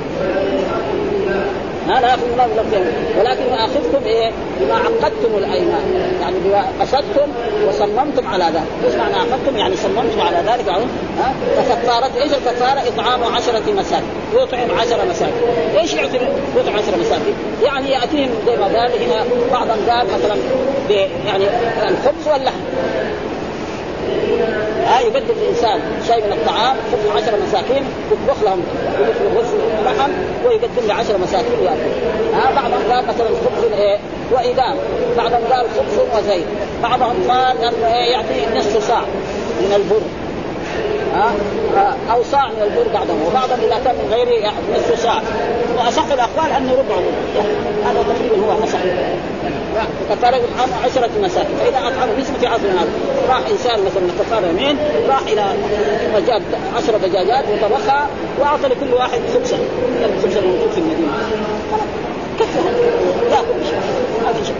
ها؟ 1.88 2.00
لا 2.00 2.08
يأخذ 2.08 2.32
الله 2.32 2.46
من 2.46 2.92
ولكن 3.18 3.42
ياخذكم 3.42 4.04
إيه؟ 4.06 4.30
بما 4.60 4.74
عقدتم 4.74 5.38
الأيمان، 5.38 6.14
يعني 6.20 6.36
بما 6.44 6.64
قصدتم 6.80 7.28
وصممتم 7.68 8.26
على 8.28 8.44
ذلك، 8.44 8.66
إيش 8.84 8.94
معنى 8.94 9.14
عقدتم؟ 9.14 9.56
يعني 9.56 9.76
صممتم 9.76 10.20
على 10.20 10.36
ذلك. 10.36 10.68
ها؟ 10.68 11.34
فكفارة 11.56 12.10
إيش 12.22 12.32
الكفارة؟ 12.32 12.82
إطعام 12.88 13.24
عشرة 13.24 13.72
مساكين، 13.72 14.08
يطعم 14.34 14.78
عشرة 14.78 15.04
مساكين، 15.10 15.48
إيش 15.78 15.94
يعطي؟ 15.94 16.16
يطعم 16.56 16.76
عشرة 16.76 16.96
مساكين؟ 17.00 17.34
يعني 17.62 17.90
يأتيهم 17.90 18.30
زي 18.46 18.56
ما 18.56 18.64
قال 18.64 18.90
هنا 19.02 19.24
بعضا 19.52 19.74
قال 19.88 20.06
مثلا 20.06 20.36
يعني 21.26 21.44
الخبز 21.88 22.28
واللحم. 22.32 22.60
ها 24.86 25.00
يبدل 25.00 25.34
الإنسان 25.42 25.80
شيء 26.06 26.26
من 26.26 26.32
الطعام 26.32 26.76
خبز 26.92 27.22
عشر 27.22 27.32
مساكين 27.48 27.84
يطبخ 28.12 28.42
لهم. 28.42 28.62
يطبخ 29.00 29.48
لحم 29.84 30.10
ويقدم 30.46 30.88
لعشر 30.88 31.18
مساكين 31.18 31.62
ياكل 31.62 31.90
ها 32.34 32.50
بعضهم 32.54 32.92
قال 32.92 33.06
مثلا 33.06 33.26
خبز 33.26 33.72
إيه 33.72 33.98
وايدام 34.32 34.76
بعضهم 35.16 35.40
قال 35.52 35.66
خبز 35.70 35.98
وزيت 36.18 36.46
بعضهم 36.82 37.16
قال 37.28 37.58
انه 37.58 37.86
إيه 37.86 38.12
يعطي 38.12 38.58
نصف 38.58 38.88
صاع 38.88 39.02
من 39.60 39.72
البر. 39.76 40.02
ها 41.14 41.32
أو 42.12 42.22
صاع 42.22 42.48
من 42.48 42.62
البر 42.62 42.92
بعضهم. 42.94 43.22
وبعضهم 43.26 43.58
إذا 43.58 43.80
كان 43.84 43.94
من 43.94 44.28
يعني 44.28 44.56
نصف 44.76 45.02
صاع. 45.02 45.22
وأصح 45.76 46.04
الأقوال 46.12 46.52
انه 46.52 46.72
ربع 46.72 46.96
هذا 47.84 48.02
تقريبا 48.02 48.46
هو 48.46 48.64
اصح 48.64 48.78
كفارة 50.10 50.36
إطعام 50.36 50.70
عشرة 50.84 51.10
مساكين 51.22 51.56
فإذا 51.56 51.78
أطعم 51.78 52.08
نسبة 52.20 52.38
في 52.38 52.46
عصر 52.46 52.68
هذا 52.68 52.88
راح 53.28 53.40
إنسان 53.50 53.80
مثلا 53.84 54.08
كفارة 54.20 54.46
يمين 54.46 54.78
راح 55.08 55.20
إلى 55.20 55.44
فجاب 56.14 56.42
عشر 56.76 56.96
دجاجات 56.96 57.44
وطبخها 57.48 58.06
وأعطى 58.40 58.68
لكل 58.68 58.94
واحد 58.94 59.20
خبزة. 59.34 59.56
من 59.56 60.16
الخبز 60.16 60.36
الموجود 60.36 60.70
في 60.70 60.78
المدينة 60.78 61.12
كفى 62.40 62.58
ياكل 63.30 63.76
ما 64.24 64.32
في 64.32 64.46
شيء. 64.46 64.56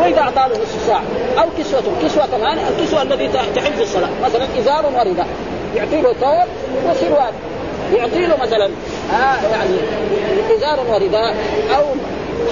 وإذا 0.00 0.20
اعطاه 0.20 0.48
نصف 0.48 0.86
ساعة 0.86 1.02
أو 1.38 1.48
كسوته 1.58 1.92
كسوة 2.02 2.26
كمان 2.26 2.58
الكسوة 2.58 3.02
الذي 3.02 3.28
تحل 3.28 3.72
في 3.72 3.82
الصلاة. 3.82 4.08
مثلا 4.24 4.46
إزار 4.58 4.86
ورداء 4.86 5.26
يعطي 5.76 6.00
له 6.00 6.12
ثوب 6.12 6.48
وسروال 6.90 7.32
يعطي 7.94 8.26
له 8.26 8.36
مثلا 8.36 8.70
آه 9.12 9.48
يعني 9.52 9.76
إزار 10.56 10.80
ورداء 10.88 11.36
أو 11.76 11.84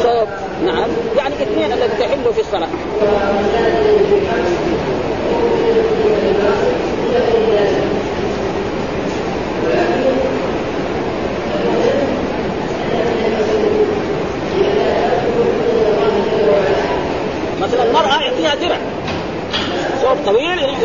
ثوب 0.02 0.28
نعم. 0.64 0.88
يعني 1.16 1.34
اثنين 1.34 1.72
الذي 1.72 1.92
تحل 1.98 2.34
في 2.34 2.40
الصلاة. 2.40 2.68
مثلا 17.61 17.84
المرأة 17.84 18.20
يعطيها 18.20 18.54
درع. 18.54 18.78
ثوب 20.02 20.16
طويل 20.26 20.58
يحط 20.58 20.78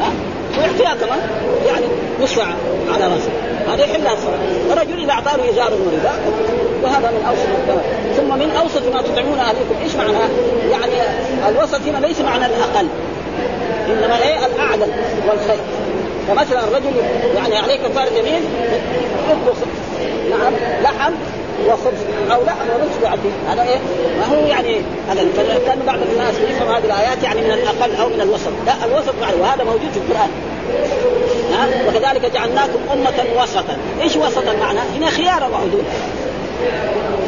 ها؟ 0.00 0.35
ويعطيها 0.58 1.06
كمان. 1.06 1.18
يعني 1.66 1.86
نصف 2.20 2.38
على 2.94 3.04
راسه. 3.04 3.30
هذا 3.72 3.84
يحلها 3.84 4.12
الصلاة 4.12 4.72
الرجل 4.72 5.02
إذا 5.02 5.12
أعطاه 5.12 5.50
إزار 5.50 5.72
ورداء 5.72 6.20
وهذا 6.82 7.10
من 7.10 7.24
أوسط 7.28 7.80
ثم 8.16 8.38
من 8.38 8.50
أوسط 8.50 8.94
ما 8.94 9.02
تطعمون 9.02 9.38
أهلكم 9.38 9.74
إيش 9.84 9.94
معناه؟ 9.94 10.28
يعني 10.70 10.92
الوسط 11.48 11.80
هنا 11.86 12.06
ليس 12.06 12.20
معنى 12.20 12.46
الأقل. 12.46 12.88
إنما 13.88 14.22
إيه 14.22 14.46
الأعدل 14.46 14.92
والخير. 15.28 15.60
فمثلا 16.28 16.64
الرجل 16.64 16.92
يعني 17.36 17.56
عليه 17.56 17.76
كفارة 17.76 18.10
يمين 18.18 18.42
يطبخ 19.30 19.56
نعم 20.30 20.52
لحم 20.82 21.12
وخبز 21.66 22.00
أو 22.32 22.44
لحم 22.44 22.68
ورز 22.74 23.04
يعطي 23.04 23.30
هذا 23.50 23.62
إيه؟ 23.62 23.78
ما 24.18 24.36
هو 24.36 24.46
يعني 24.46 24.80
هذا 25.10 25.22
لأن 25.66 25.78
بعض 25.86 25.98
الناس 26.12 26.34
يفهم 26.50 26.74
هذه 26.74 26.84
الآيات 26.84 27.22
يعني 27.22 27.40
من 27.40 27.50
الأقل 27.50 27.96
أو 28.00 28.08
من 28.08 28.20
الوسط، 28.20 28.52
لا 28.66 28.74
الوسط 28.84 29.14
معروف 29.20 29.40
وهذا 29.40 29.64
موجود 29.64 29.90
في 29.92 29.98
القرآن. 29.98 30.30
ها 31.52 31.68
وكذلك 31.88 32.32
جعلناكم 32.32 32.78
أمة 32.92 33.42
وسطا، 33.42 33.76
إيش 34.00 34.16
وسطا 34.16 34.52
معنى؟ 34.60 34.78
هنا 34.96 35.10
خيار 35.10 35.42
وعدول. 35.52 35.84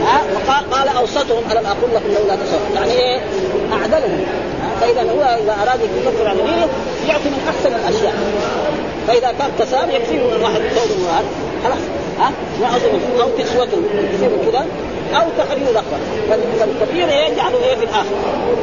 ها 0.07 0.21
وقال 0.35 0.71
قال 0.71 0.89
أوسطهم 0.89 1.43
ألم 1.51 1.67
أقول 1.67 1.91
لكم 1.95 2.09
لولا 2.09 2.37
تصدقون، 2.37 2.77
يعني 2.77 2.93
إيه؟ 2.93 3.21
أعدلهم. 3.73 4.25
فإذا 4.81 5.03
هو 5.03 5.23
إذا 5.43 5.57
أراد 5.63 5.81
يكفر 5.81 6.29
عن 6.29 6.39
يمينه 6.39 6.69
يعطي 7.09 7.29
من 7.29 7.49
أحسن 7.49 7.75
الأشياء. 7.75 8.15
فإذا 9.09 9.35
كان 9.39 9.51
كساب 9.59 9.91
يكفيه 9.91 10.37
الواحد 10.37 10.61
ثوب 10.61 11.07
وهذا 11.07 11.27
خلاص 11.65 11.79
ها؟ 12.19 12.33
أو 13.21 13.29
كسوته 13.39 13.79
يصير 14.15 14.31
كذا 14.51 14.67
أو 15.15 15.27
تحرير 15.39 15.69
رقبه 15.75 15.99
فالكثير 16.31 17.09
إيه 17.09 17.33
يجعله 17.33 17.65
إيه 17.65 17.77
في 17.77 17.85
الآخر؟ 17.85 18.17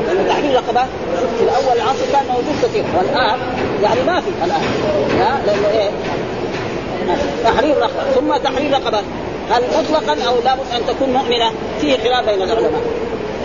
لأن 0.07 0.27
تحرير 0.27 0.55
رقبه 0.55 0.85
في 1.37 1.43
الأول 1.43 1.77
العصر 1.77 2.05
كان 2.13 2.25
موجود 2.29 2.55
كثير 2.63 2.83
والآن 2.97 3.39
يعني 3.83 4.03
ما 4.07 4.21
في 4.21 4.27
الآن. 4.45 4.61
ها؟ 5.19 5.41
لأنه 5.45 5.67
إيه؟ 5.69 5.89
تحرير 7.43 7.77
رقبه 7.77 8.11
ثم 8.15 8.37
تحرير 8.49 8.71
رقبه 8.71 9.01
هل 9.51 9.63
مطلقا 9.77 10.27
أو 10.27 10.35
لابد 10.45 10.71
أن 10.75 10.81
تكون 10.87 11.09
مؤمنة؟ 11.09 11.51
فيه 11.81 11.97
خلاف 11.97 12.25
بين 12.29 12.41
العلماء. 12.41 12.81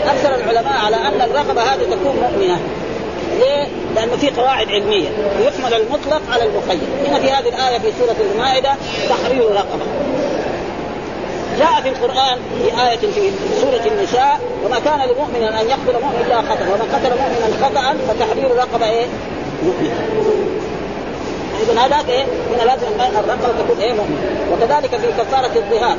أكثر 0.07 0.35
العلماء 0.35 0.73
على 0.85 0.96
أن 0.96 1.20
الرقبه 1.20 1.62
هذه 1.62 1.83
تكون 1.83 2.16
مؤمنة. 2.23 2.59
ليه؟ 3.40 3.66
لأنه 3.94 4.16
في 4.16 4.31
قواعد 4.31 4.70
علمية 4.70 5.09
يحمل 5.40 5.74
المطلق 5.74 6.22
على 6.33 6.44
المقيد 6.44 6.81
هنا 7.07 7.18
في 7.18 7.31
هذه 7.31 7.48
الآية 7.48 7.79
في 7.79 7.92
سورة 7.98 8.16
المائدة 8.33 8.70
تحرير 9.09 9.44
رقبة 9.53 9.85
جاء 11.59 11.81
في 11.83 11.88
القرآن 11.88 12.38
في 12.59 12.83
آية 12.88 12.98
في 12.98 13.31
سورة 13.61 13.83
النساء 13.87 14.40
وما 14.64 14.79
كان 14.79 14.98
لمؤمن 15.09 15.42
أن 15.42 15.66
يقتل 15.66 16.03
مؤمن 16.05 16.24
إلا 16.26 16.37
خطأ 16.42 16.64
ومن 16.72 16.92
قتل 16.94 17.11
مؤمنا 17.11 17.66
خطأ 17.66 17.96
فتحرير 18.09 18.57
رقبه 18.57 18.87
إيه؟ 18.90 19.07
مؤمن 19.62 19.90
اذا 21.62 21.81
هذاك 21.81 22.09
إيه؟ 22.09 22.25
هنا 22.25 22.62
لازم 22.62 22.87
الرقبة 23.01 23.62
تكون 23.62 23.81
إيه؟ 23.81 23.92
مؤمن 23.92 24.18
وكذلك 24.53 24.90
في 24.96 25.07
كفارة 25.23 25.51
الظهار 25.57 25.96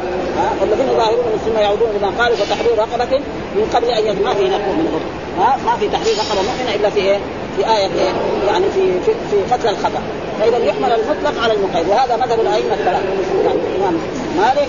والذين 0.62 0.88
يظاهرون 0.94 1.26
من 1.26 1.40
ثم 1.46 1.60
يعودون 1.60 1.90
لما 2.02 2.24
قالوا 2.24 2.38
فتحرير 2.38 2.78
رقبة 2.78 3.20
من 3.56 3.66
قبل 3.74 3.88
أن 3.90 4.24
ما 4.24 4.34
في 4.34 4.44
نقول 4.44 4.76
من 4.76 5.02
ها؟ 5.40 5.58
ما 5.66 5.78
في 5.80 5.88
تحرير 5.90 6.14
رقبة 6.18 6.42
مؤمنة 6.42 6.76
إلا 6.76 6.90
في 6.90 7.00
إيه؟ 7.00 7.20
في 7.58 7.66
آية 7.66 7.90
إيه؟ 8.02 8.14
يعني 8.48 8.66
في 8.76 9.02
في, 9.06 9.12
في 9.32 9.54
قتل 9.54 9.68
الخطأ. 9.68 10.02
فإذا 10.40 10.58
يحمل 10.58 10.92
المطلق 10.92 11.44
على 11.44 11.54
المقيد. 11.54 11.88
وهذا 11.88 12.16
مذهب 12.16 12.40
الأئمة 12.40 12.74
الثلاثة. 12.74 13.06
يعني 13.46 13.60
الإمام 13.76 13.98
مالك 14.38 14.68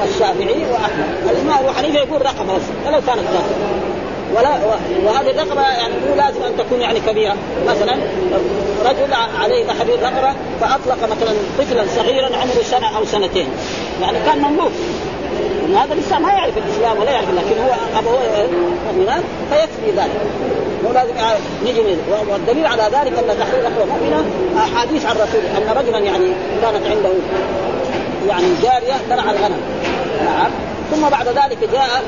والشافعي 0.00 0.64
وأحمد. 0.72 1.06
الإمام 1.30 1.58
أبو 1.58 1.68
حنيفة 1.78 1.98
يقول 1.98 2.22
رقبة 2.22 2.52
ولو 2.86 3.00
كانت 3.06 3.24
ذات 3.32 3.93
ولا 4.34 4.48
وهذه 5.04 5.30
الرقبة 5.30 5.62
يعني 5.62 5.94
مو 5.94 6.14
لازم 6.16 6.42
أن 6.42 6.56
تكون 6.58 6.80
يعني 6.80 7.00
كبيرة. 7.00 7.36
مثلا 7.68 7.96
رجل 8.84 9.14
عليه 9.40 9.64
تحرير 9.66 10.02
رقبة 10.02 10.34
فأطلق 10.60 10.98
مثلا 11.04 11.34
طفلا 11.58 11.84
صغيرا 11.96 12.26
عمره 12.26 12.62
سنة 12.70 12.98
أو 12.98 13.04
سنتين. 13.04 13.48
يعني 14.02 14.18
كان 14.26 14.38
مملوك. 14.38 14.72
ان 15.68 15.76
هذا 15.76 15.92
الانسان 15.92 16.22
ما 16.22 16.32
يعرف 16.32 16.58
الإسلام 16.58 16.98
ولا 17.00 17.10
يعرف 17.10 17.28
لكن 17.30 17.62
هو 17.62 17.98
ابوه 17.98 18.18
مؤمنان 18.86 19.22
فيكفي 19.50 19.96
ذلك. 19.96 20.20
مو 20.84 20.92
لازم 20.92 21.12
نجي 21.64 21.96
والدليل 22.30 22.66
على 22.66 22.82
ذلك 22.82 23.12
أن 23.18 23.38
تحرير 23.38 23.64
رقبة 23.64 23.84
مؤمنة 23.84 24.24
أحاديث 24.56 25.06
عن 25.06 25.16
الرسول 25.16 25.40
أن 25.56 25.76
رجلا 25.76 25.98
يعني 25.98 26.26
كانت 26.62 26.86
عنده 26.86 27.10
يعني 28.28 28.46
جارية 28.62 28.94
ترعى 29.10 29.36
الغنم. 29.36 29.60
نعم. 30.24 30.50
ثم 30.94 31.08
بعد 31.08 31.28
ذلك 31.28 31.58
جاء 31.72 32.02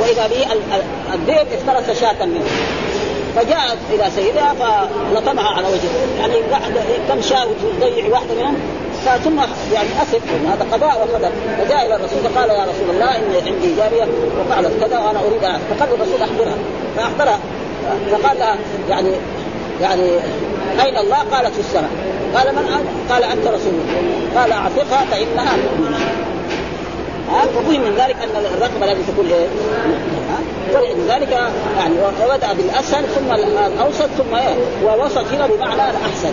وإذا 0.00 0.26
به 0.26 0.46
الذئب 1.14 1.46
افترس 1.52 2.00
شاة 2.00 2.26
منه. 2.26 2.46
فجاءت 3.36 3.78
إلى 3.92 4.10
سيدها 4.16 4.54
فلطمها 4.54 5.48
على 5.48 5.66
وجهه. 5.66 6.20
يعني 6.20 6.34
بعد 6.50 6.84
كم 7.08 7.22
شاة 7.22 7.46
وتضيع 7.46 8.08
واحدة 8.08 8.34
منهم 8.34 8.56
ثم 9.24 9.38
يعني 9.72 9.88
أسف 10.02 10.20
هذا 10.46 10.66
قضاء 10.72 10.98
وقدر 10.98 11.30
فجاء 11.58 11.86
إلى 11.86 11.96
الرسول 11.96 12.18
فقال 12.18 12.50
يا 12.50 12.62
رسول 12.64 12.90
الله 12.90 13.16
إني 13.16 13.36
عندي 13.36 13.76
جارية 13.76 14.08
وفعلت 14.40 14.72
كذا 14.80 14.98
وأنا 14.98 15.20
أريد 15.20 15.44
أن 15.44 15.60
فقال 15.70 15.94
الرسول 15.94 16.22
احضرها 16.22 16.56
فاحضرها 16.96 17.38
فقال 18.10 18.38
لها 18.38 18.56
يعني 18.88 19.10
يعني 19.80 20.10
أين 20.82 20.96
الله؟ 20.96 21.16
قالت 21.16 21.54
في 21.54 21.60
السماء. 21.60 21.90
قال 22.34 22.54
من 22.54 22.72
أنت؟ 22.72 23.12
قال 23.12 23.24
أنت 23.24 23.46
رسول 23.46 23.72
الله. 23.72 24.40
قال 24.40 24.52
اعتقها 24.52 25.04
فإنها 25.10 25.56
ها 27.30 27.46
ففهم 27.46 27.80
من 27.80 27.94
ذلك 27.98 28.16
أن 28.22 28.44
الرقبة 28.54 28.86
لازم 28.86 29.02
تكون 29.02 29.26
إيه؟ 29.26 29.46
ولذلك 30.74 31.32
يعني 31.78 31.94
وبدأ 32.24 32.52
بالأسهل 32.52 33.04
ثم 33.04 33.32
الأوسط 33.32 34.08
ثم 34.18 34.34
إيه؟ 34.34 34.54
ووسط 34.84 35.24
هنا 35.32 35.46
بمعنى 35.46 35.90
الأحسن. 35.90 36.32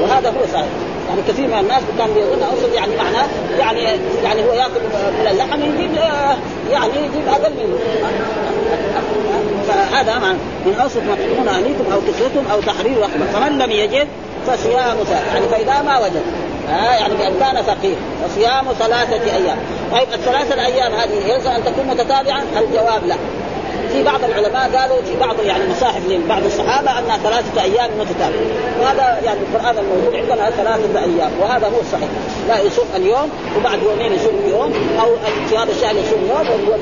وهذا 0.00 0.28
هو 0.28 0.46
صحيح. 0.52 0.66
يعني 1.08 1.22
كثير 1.28 1.46
من 1.46 1.58
الناس 1.58 1.82
كان 1.98 2.08
بيظن 2.14 2.42
أوسط 2.42 2.74
يعني 2.74 2.96
معناه 2.96 3.26
يعني 3.58 3.80
يعني 4.24 4.44
هو 4.44 4.52
يأكل 4.52 4.80
من 5.20 5.26
اللحم 5.30 5.60
يجيب 5.60 5.90
يعني 6.72 6.92
يجيب 6.96 7.28
أقل 7.28 7.52
منه. 7.52 7.78
فهذا 9.68 10.18
معنى 10.18 10.38
من 10.66 10.74
أوسط 10.82 10.96
ما 10.96 11.14
تكون 11.14 11.48
أهليكم 11.48 11.84
أو 11.92 12.00
كسوتهم 12.00 12.46
أو 12.52 12.60
تحرير 12.60 12.98
رقبة. 12.98 13.26
فمن 13.32 13.58
لم 13.58 13.70
يجد 13.70 14.08
فصيام 14.46 14.96
يعني 15.34 15.48
فإذا 15.50 15.82
ما 15.82 15.98
وجد 15.98 16.22
آه 16.70 16.94
يعني 16.94 17.14
بأن 17.14 17.32
كان 17.40 17.62
فقير 17.62 17.96
وصيام 18.24 18.64
ثلاثة 18.78 19.36
أيام. 19.36 19.58
طيب 19.94 20.12
الثلاثة 20.12 20.54
الأيام 20.54 20.92
هذه 20.92 21.32
يلزم 21.32 21.50
أن 21.50 21.64
تكون 21.64 21.86
متتابعة؟ 21.86 22.42
الجواب 22.60 23.06
لا. 23.06 23.16
في 23.94 24.02
بعض 24.02 24.24
العلماء 24.24 24.70
قالوا 24.76 25.02
في 25.02 25.16
بعض 25.20 25.36
يعني 25.46 25.62
مصاحف 25.70 26.08
لبعض 26.08 26.44
الصحابة 26.44 26.98
انها 26.98 27.18
ثلاثة 27.18 27.62
أيام 27.62 27.90
متتابعة. 28.00 28.46
وهذا 28.80 29.20
يعني 29.24 29.38
القرآن 29.40 29.78
الموجود 29.78 30.14
عندنا 30.14 30.50
ثلاثة 30.50 30.98
أيام 30.98 31.30
وهذا 31.40 31.66
هو 31.66 31.80
الصحيح. 31.80 32.08
لا 32.48 32.60
يصوم 32.60 32.86
اليوم 32.96 33.28
وبعد 33.58 33.78
يومين 33.82 34.12
يصوم 34.12 34.34
يوم 34.50 34.72
أو 35.00 35.08
في 35.48 35.58
هذا 35.58 35.70
الشهر 35.70 35.94
يصوم 35.94 36.22
يوم 36.28 36.50
واليوم 36.50 36.80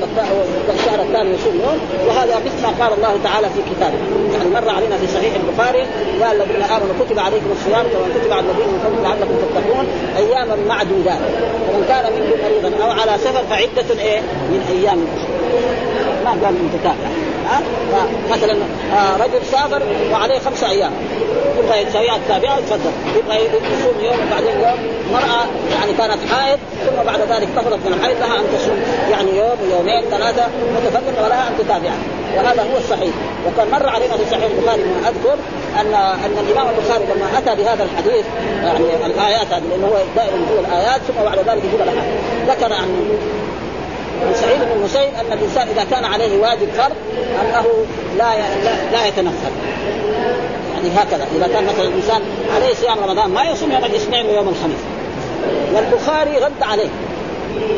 الشهر 0.79 1.01
الثاني 1.01 1.29
يصوم 1.33 1.55
يوم. 1.55 1.79
وهذا 2.07 2.35
مثل 2.45 2.61
ما 2.63 2.85
قال 2.85 2.93
الله 2.97 3.19
تعالى 3.23 3.47
في 3.49 3.61
كتابه. 3.75 3.97
يعني 4.33 4.49
مر 4.49 4.69
علينا 4.69 4.97
في 4.97 5.07
صحيح 5.07 5.33
البخاري 5.35 5.81
قال 6.21 6.41
الذين 6.41 6.63
آمنوا 6.63 6.95
كتب 7.05 7.19
عليكم 7.19 7.49
الصيام 7.51 7.85
كما 7.93 8.07
كتب 8.15 8.31
على 8.33 8.41
الذين 8.41 8.67
من 8.67 8.79
قبل 8.85 9.03
لعلكم 9.03 9.35
تتقون 9.43 9.87
أياما 10.17 10.55
معدودات. 10.67 11.23
فمن 11.67 11.85
كان 11.87 12.03
منكم 12.13 12.37
مريضا 12.45 12.83
أو 12.83 12.91
على 12.91 13.17
سفر 13.17 13.43
فعدة 13.49 14.01
إيه؟ 14.01 14.19
من 14.51 14.61
أيام. 14.71 14.99
ما 16.23 16.31
قال 16.31 16.53
متتابع 16.53 16.93
ها 16.93 17.02
مثلا 18.31 18.53
آه 18.93 19.17
رجل 19.17 19.45
سافر 19.51 19.81
وعليه 20.11 20.39
خمسة 20.39 20.69
أيام. 20.69 20.91
يبغى 21.59 21.81
يسويها 21.81 22.15
التابعة 22.15 22.57
يتفضل 22.57 22.91
يبغى 23.17 23.35
يصوم 23.35 23.95
يوم 24.01 24.17
وبعدين 24.27 24.59
يوم. 24.59 24.77
مرأة 25.13 25.45
يعني 25.75 25.93
كانت 25.93 26.33
حائض 26.33 26.59
ثم 26.85 27.03
بعد 27.05 27.19
ذلك 27.19 27.47
طهرت 27.55 27.79
من 27.85 27.93
الحيض 27.93 28.17
لها 28.19 28.39
أن 28.39 28.43
تصوم 28.57 28.79
يعني 29.11 29.37
يوم 29.37 29.57
ويومين 29.63 30.01
ثلاثة 30.11 30.43
متفرقة 30.75 31.25
ولها 31.25 31.47
أن 31.47 31.53
تتابعها. 31.57 32.03
وهذا 32.35 32.61
هو 32.61 32.77
الصحيح. 32.77 33.13
وكان 33.47 33.67
مر 33.71 33.89
علينا 33.89 34.17
في 34.17 34.25
صحيح 34.31 34.43
البخاري 34.43 34.81
ما 34.83 35.09
أذكر 35.09 35.37
أن 35.81 35.93
أن 36.25 36.35
الإمام 36.45 36.67
البخاري 36.75 37.03
لما 37.03 37.37
أتى 37.37 37.63
بهذا 37.63 37.83
الحديث 37.83 38.25
يعني 38.63 39.05
الآيات 39.05 39.47
هذه 39.47 39.63
لأنه 39.69 39.87
هو 39.87 39.97
دائما 40.15 40.37
يقول 40.47 40.65
الآيات 40.65 41.01
ثم 41.01 41.23
بعد 41.23 41.37
ذلك 41.37 41.63
يجيب 41.65 41.81
الأحاديث. 41.81 42.19
ذكر 42.47 42.73
عن 42.73 42.89
سعيد 44.35 44.59
بن 44.59 44.71
المسيب 44.71 45.13
أن 45.19 45.33
الإنسان 45.33 45.67
إذا 45.67 45.83
كان 45.91 46.05
عليه 46.05 46.39
واجب 46.39 46.67
فرض 46.77 46.95
أنه 47.41 47.65
لا 48.17 48.33
لا, 48.91 49.05
يتنفل. 49.05 49.51
يعني 50.73 50.89
هكذا 50.95 51.27
إذا 51.35 51.47
كان 51.47 51.63
مثلا 51.63 51.83
الإنسان 51.83 52.21
عليه 52.55 52.73
صيام 52.73 52.99
رمضان 53.03 53.29
ما 53.29 53.43
يصوم 53.43 53.71
يوم 53.71 53.85
الاثنين 53.85 54.25
ويوم 54.25 54.49
الخميس. 54.49 54.79
والبخاري 55.73 56.37
رد 56.37 56.63
عليه. 56.63 56.89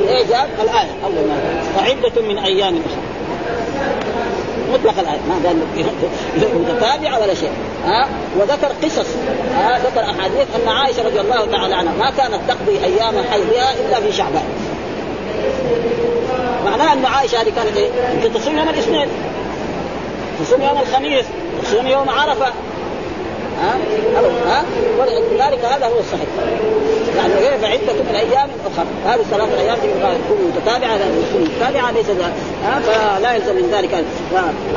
إيه 0.08 0.26
جاب؟ 0.30 0.48
الآية. 0.64 0.92
أول 1.06 1.28
ما 1.28 1.62
فعدة 1.76 2.22
من 2.22 2.38
أيام 2.38 2.80
أخرى. 2.86 3.02
مطلق 4.74 5.00
الآية. 5.00 5.20
ما 5.30 5.48
قال 5.48 5.58
متتابعه 6.56 7.22
ولا 7.22 7.34
شيء. 7.34 7.52
ها؟ 7.86 8.08
وذكر 8.40 8.68
قصص. 8.84 9.08
ها؟ 9.56 9.80
ذكر 9.80 10.02
أحاديث 10.02 10.48
أن 10.56 10.68
عائشة 10.68 11.06
رضي 11.06 11.20
الله 11.20 11.46
تعالى 11.46 11.76
عنها 11.76 11.94
ما 11.94 12.12
كانت 12.18 12.40
تقضي 12.48 12.86
أيام 12.86 13.14
حيضها 13.32 13.74
إلا 13.74 14.00
في 14.00 14.18
شعبان. 14.18 14.75
معناه 16.78 16.94
أن 16.94 17.06
عائشة 17.06 17.42
هذه 17.42 17.52
كانت 17.56 17.78
إيه؟ 17.78 17.90
تصوم 18.34 18.58
يوم 18.58 18.70
الاثنين. 18.70 19.08
تصوم 20.40 20.62
يوم 20.62 20.78
الخميس 20.82 21.26
تصوم 21.64 21.88
يوم 21.88 22.10
عرفة. 22.10 22.46
ها؟ 23.62 23.78
ها؟ 24.48 24.64
ولذلك 25.00 25.66
هذا 25.66 25.86
هو 25.86 26.00
الصحيح. 26.00 26.28
يعني 27.18 27.34
غير 27.34 27.58
فعدة 27.58 27.94
من 27.94 28.16
أيام 28.16 28.50
أخرى 28.66 28.86
هذه 29.06 29.20
الثلاث 29.20 29.54
الأيام 29.54 29.78
تكون 29.78 30.52
متتابعة 30.56 30.98
تكون 30.98 31.52
متتابعه 31.56 31.92
ليس 31.92 32.06
ها؟ 32.66 32.80
فلا 32.80 33.34
يلزم 33.34 33.56
من 33.56 33.72
ذلك. 33.72 33.94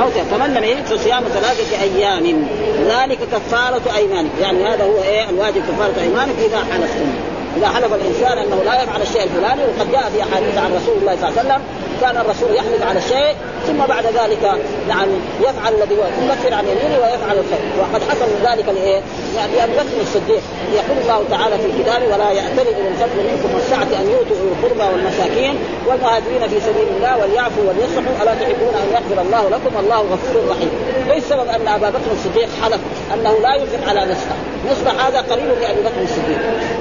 أو 0.01 0.09
لم 0.47 0.65
يجد 0.65 0.87
فصيام 0.87 1.25
ثلاثة 1.25 1.83
أيام. 1.83 2.47
ذلك 2.89 3.19
كفارة 3.33 3.97
أيمانك. 3.97 4.31
يعني 4.43 4.65
هذا 4.65 4.85
هو 4.85 5.03
إيه؟ 5.03 5.31
الواجب 5.31 5.63
كفارة 5.69 6.03
أيمانك 6.03 6.35
إذا 6.39 6.59
حلفتم 6.59 7.13
إذا 7.57 7.69
حلف 7.69 7.95
الإنسان 7.95 8.39
أنه 8.39 8.63
لا 8.65 8.83
يفعل 8.83 9.03
الشيء 9.03 9.23
الفلاني 9.23 9.63
وقد 9.63 9.93
جاء 9.93 10.11
في 10.15 10.23
أحاديث 10.23 10.59
عن 10.59 10.81
رسول 10.83 10.97
الله 11.01 11.17
صلى 11.21 11.29
الله 11.29 11.39
عليه 11.39 11.49
وسلم 11.49 11.63
كان 12.01 12.17
الرسول 12.17 12.55
يحلف 12.55 12.83
على 12.83 12.99
الشيء 12.99 13.35
ثم 13.67 13.87
بعد 13.87 14.05
ذلك 14.05 14.43
نعم 14.89 15.09
يفعل 15.41 15.75
الذي 15.75 15.95
يكفر 16.29 16.55
عن 16.55 16.65
يمينه 16.65 16.99
ويفعل 17.03 17.37
الخير. 17.39 17.65
وقد 17.81 18.03
حصل 18.09 18.27
من 18.35 18.41
ذلك 18.51 18.69
لإيه؟ 18.69 19.01
يعني 19.37 19.65
أبي 19.65 19.73
بكر 19.73 20.01
الصديق. 20.03 20.43
يقول 20.75 20.99
الله 21.03 21.25
تعالى 21.31 21.59
في 21.59 21.83
كتابه 21.83 22.07
ولا 22.07 22.31
يأتل 22.31 22.67
اولو 22.67 22.89
الفضل 22.89 23.19
منكم 23.31 23.55
والسعه 23.55 24.01
أن 24.01 24.07
يؤتوا 24.11 24.37
اولي 24.41 24.53
القربى 24.53 24.87
والمساكين 24.93 25.55
والمهاجرين 25.87 26.49
في 26.49 26.61
سبيل 26.61 26.89
الله 26.97 27.19
وليعفوا 27.19 27.63
وليصلحوا 27.69 28.23
ألا 28.23 28.35
تحبون 28.35 28.75
أن 28.83 28.89
يغفر 28.97 29.23
الله 29.23 29.49
لكم؟ 29.49 29.77
والله 29.77 30.01
غفور 30.13 30.43
رحيم. 30.51 30.71
إيش 31.11 31.23
السبب 31.25 31.49
أن 31.49 31.69
أبا 31.69 31.89
بكر 31.91 32.13
الصديق 32.13 32.49
حلف 32.63 32.81
أنه 33.15 33.33
لا 33.43 33.55
ينفق 33.55 33.89
على 33.89 34.01
نصفه، 34.01 34.37
نصف 34.71 34.87
هذا 35.05 35.21
قريب 35.21 35.49
لأبي 35.61 35.81
بكر 35.81 36.03
الصديق. 36.03 36.41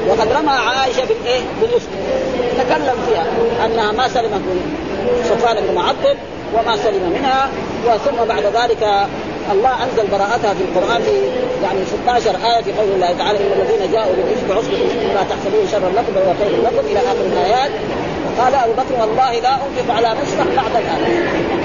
وقد 0.10 0.28
رمى 0.38 0.52
عائشة 0.52 1.06
بالإيه؟ 1.10 1.42
بالإفك. 1.62 1.90
تكلم 2.58 2.98
فيها 3.08 3.26
أنها 3.66 3.92
ما 3.92 4.08
سلمت 4.08 4.34
من 4.34 4.87
صفوان 5.30 5.56
بن 5.68 5.76
معطل 5.76 6.18
وما 6.54 6.78
سلم 6.78 7.10
منها. 7.10 7.50
وثم 7.88 8.26
بعد 8.28 8.44
ذلك 8.44 9.08
الله 9.52 9.84
أنزل 9.84 10.08
براءتها 10.12 10.54
في 10.54 10.64
القرآن 10.68 11.02
في 11.02 11.12
يعني 11.64 11.80
16 11.86 12.30
آية 12.30 12.64
في 12.64 12.72
قول 12.72 12.92
الله 12.96 13.12
تعالى 13.18 13.38
إن 13.38 13.52
الذين 13.62 13.92
جاءوا 13.92 14.14
بالافك 14.16 14.52
عصبه 14.58 14.78
منكم 14.78 15.14
لا 15.16 15.24
تحسبوه 15.32 15.66
شرا 15.72 15.90
لكم 15.90 16.14
بل 16.16 16.22
خير 16.40 16.62
لكم. 16.66 16.88
إلى 16.88 17.00
آخر 17.00 17.26
الآيات. 17.34 17.72
قال 18.40 18.56
أبو 18.56 18.74
بكر 18.74 19.02
والله 19.02 19.40
لا 19.40 19.54
أنفق 19.56 19.96
على 19.96 20.10
مصلح 20.22 20.46
بعد 20.56 20.76
الآن. 20.84 21.02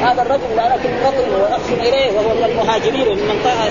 هذا 0.07 0.23
الرجل 0.23 0.57
لا 0.57 0.77
لكن 0.77 0.91
بطن 1.05 1.29
واحسن 1.43 1.79
إليه 1.89 2.11
وهو 2.17 2.35
من 2.35 2.45
المهاجرين 2.45 3.09
ومن 3.09 3.25
منطقه 3.31 3.69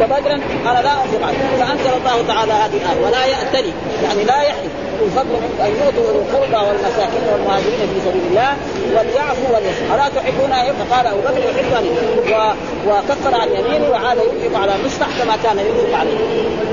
بدرا 0.00 0.40
قال 0.66 0.84
لا 0.84 0.92
أنفق 1.02 1.22
عليه. 1.26 1.64
فأنزل 1.64 1.92
الله 2.00 2.34
تعالى 2.34 2.52
هذه 2.52 2.76
الآية. 2.82 3.06
ولا 3.06 3.24
يأتني. 3.26 3.72
يعني 4.04 4.24
لا 4.24 4.42
يحلف 4.42 4.72
اولو 5.00 5.10
فضل 5.10 5.32
منكم 5.44 5.62
ان 5.64 5.70
يؤتوا 5.80 6.10
القربى 6.20 6.66
والمساكين 6.66 7.24
والمهاجرين 7.32 7.80
في 7.94 8.00
سبيل 8.06 8.22
الله. 8.30 8.56
وليعفوا 8.90 9.56
وليصفحوا 9.56 9.94
ألا 9.94 10.08
تحبون 10.08 10.52
أن 10.52 10.74
فقال 10.74 11.06
أبو 11.06 11.20
بكر 11.20 11.38
يحب 11.38 11.84
ان 11.84 12.54
وكفر 12.86 13.34
عن 13.34 13.48
يمينه 13.48 13.90
وعاد 13.90 14.18
ينفق 14.18 14.58
على 14.58 14.72
مصطح 14.84 15.06
كما 15.22 15.36
كان 15.44 15.58
ينفق 15.58 15.98
عليه. 15.98 16.18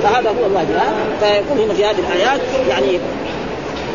فهذا 0.04 0.30
هو 0.30 0.46
الواجب 0.46 0.80
فيكون 1.20 1.60
هنا 1.60 1.74
في 1.74 1.86
هذه 1.86 2.00
الايات 2.00 2.40
يعني 2.70 3.00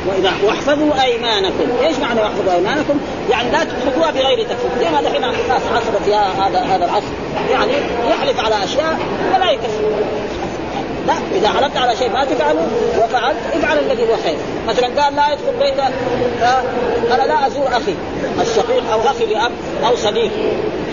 وإذا 0.07 0.33
واحفظوا 0.45 1.03
أيمانكم، 1.03 1.67
إيش 1.87 1.97
معنى 1.99 2.21
واحفظوا 2.21 2.53
أيمانكم؟ 2.53 3.01
يعني 3.31 3.51
لا 3.51 3.65
تتركوها 3.65 4.11
بغير 4.11 4.43
تكفير، 4.43 4.71
زي 4.81 4.91
ما 4.91 5.03
دحين 5.03 5.25
الناس 5.25 5.63
عصرت 5.73 6.03
فيها 6.05 6.33
هذا 6.47 6.59
هذا 6.59 6.85
العصر، 6.85 7.13
يعني 7.51 7.73
يحلف 8.11 8.41
على 8.41 8.65
أشياء 8.65 8.99
ولا 9.35 9.51
يكفر. 9.51 9.83
لا 11.07 11.15
إذا 11.35 11.49
حلفت 11.49 11.77
على 11.77 11.97
شيء 11.97 12.11
ما 12.11 12.25
تفعله 12.25 12.69
وفعلت 12.99 13.37
افعل 13.55 13.79
الذي 13.79 14.03
هو 14.03 14.17
خير. 14.25 14.37
مثلا 14.69 15.03
قال 15.03 15.17
لا 15.17 15.33
يدخل 15.33 15.53
بيته 15.61 15.87
أنا 17.15 17.23
لا 17.23 17.47
أزور 17.47 17.69
أخي 17.69 17.95
الشقيق 18.41 18.93
أو 18.93 19.01
أخي 19.01 19.27
لأب 19.27 19.53
أو 19.87 19.97
صديق. 19.97 20.31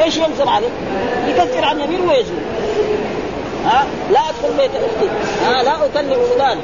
إيش 0.03 0.17
يلزم 0.17 0.49
عليه؟ 0.49 0.69
يكفر 1.27 1.65
عن 1.65 1.81
يمينه 1.81 2.11
ويزور. 2.11 2.39
ها 3.65 3.85
لا 4.11 4.19
أدخل 4.19 4.57
بيت 4.57 4.71
أختي. 4.71 5.09
ها 5.45 5.63
لا 5.63 5.85
أكلم 5.85 6.17
فلان 6.35 6.57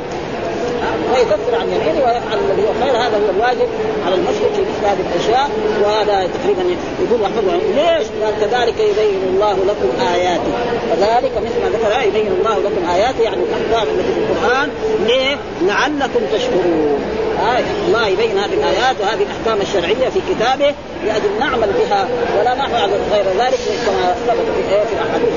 ويكفر 1.13 1.55
عن 1.59 1.67
يمينه 1.67 1.99
ويفعل 2.05 2.37
الذي 2.45 2.63
هو 2.67 2.73
خير. 2.83 2.95
هذا 2.97 3.17
هو 3.17 3.29
الواجب 3.35 3.69
على 4.05 4.15
المسلم 4.15 4.49
في 4.55 4.61
مثل 4.61 4.85
هذه 4.85 5.03
الأشياء 5.13 5.49
وهذا 5.83 6.29
تقريبا 6.35 6.63
يقول 7.03 7.23
احمد 7.23 7.43
ليش؟ 7.75 8.07
قال 8.23 8.33
كذلك 8.41 8.79
يبين 8.79 9.21
الله 9.33 9.53
لكم 9.53 9.89
آياته. 10.13 10.51
كذلك 10.89 11.31
مثل 11.37 11.57
ما 11.63 11.69
ذكر 11.77 12.07
يبين 12.07 12.31
الله 12.39 12.57
لكم 12.59 12.89
آياته 12.89 13.21
يعني 13.21 13.37
الأحكام 13.43 13.87
التي 13.95 14.13
في 14.13 14.19
القرآن. 14.19 14.69
ليه؟ 15.07 15.37
لعلكم 15.61 16.19
تشكرون. 16.33 17.14
آه 17.39 17.59
الله 17.87 18.07
يبين 18.07 18.37
هذه 18.37 18.53
الايات 18.53 18.95
وهذه 19.01 19.23
الأحكام 19.23 19.61
الشرعية 19.61 20.09
في 20.09 20.19
كتابه 20.29 20.73
لأجل 21.05 21.39
نعمل 21.39 21.67
بها 21.79 22.07
ولا 22.39 22.55
نفعل 22.55 22.89
غير 23.11 23.25
ذلك 23.25 23.59
كما 23.85 24.13
في 24.13 24.85
في 24.87 24.93
الأحاديث 24.93 25.33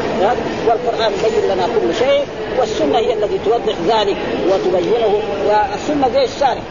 والقرآن 0.68 1.12
يبين 1.12 1.44
لنا 1.44 1.66
كل 1.66 1.94
شيء 1.98 2.22
والسنة 2.58 2.98
هي 2.98 3.12
التي 3.12 3.38
توضح 3.44 3.74
ذلك 3.88 4.16
وتبينه 4.48 5.22
والسنة 5.48 6.08
زي 6.08 6.24
الشارع. 6.24 6.62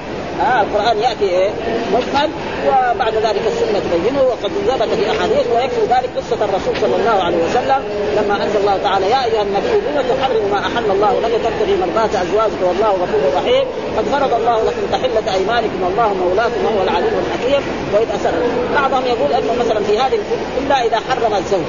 آه 0.41 0.61
القرآن 0.61 0.97
يأتي 0.97 1.29
إيه 1.29 1.49
مجمل 1.93 2.29
وبعد 2.67 3.13
ذلك 3.13 3.41
السنة 3.47 3.81
تبينه 3.91 4.21
وقد 4.21 4.51
ثبت 4.67 4.89
في 4.93 5.11
أحاديث 5.11 5.47
ويكفي 5.55 5.81
ذلك 5.81 6.09
قصة 6.17 6.45
الرسول 6.45 6.75
صلى 6.81 6.95
الله 6.95 7.23
عليه 7.23 7.37
وسلم 7.37 7.81
لما 8.17 8.43
أنزل 8.43 8.59
الله 8.59 8.77
تعالى 8.83 9.09
يا 9.09 9.25
أيها 9.25 9.41
النبي 9.41 9.67
لم 9.67 10.03
تحرم 10.19 10.51
ما 10.51 10.59
أحل 10.59 10.91
الله 10.91 11.19
لك 11.23 11.31
تبتغي 11.31 11.77
مرضات 11.77 12.15
أزواجك 12.15 12.61
والله 12.67 12.89
غفور 12.89 13.21
رحيم 13.35 13.65
قد 13.97 14.05
فرض 14.05 14.33
الله 14.33 14.57
لكم 14.63 14.83
تحلة 14.91 15.33
أيمانكم 15.33 15.83
والله 15.83 16.13
مولاكم 16.13 16.65
وهو 16.65 16.83
العليم 16.83 17.13
الحكيم. 17.25 17.61
وإذ 17.93 18.07
أسر. 18.15 18.33
بعضهم 18.75 19.05
يقول 19.05 19.33
أنه 19.33 19.53
مثلا 19.59 19.79
في 19.83 19.99
هذه 19.99 20.19
إلا 20.57 20.85
إذا 20.85 20.99
حرم 21.09 21.33
الزوج 21.35 21.61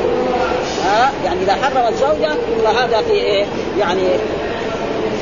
ها 0.84 1.04
آه 1.04 1.10
يعني 1.24 1.42
إذا 1.42 1.52
حرم 1.52 1.88
الزوجه 1.88 2.30
فهذا 2.64 3.02
في 3.02 3.12
إيه 3.12 3.46
يعني 3.78 4.02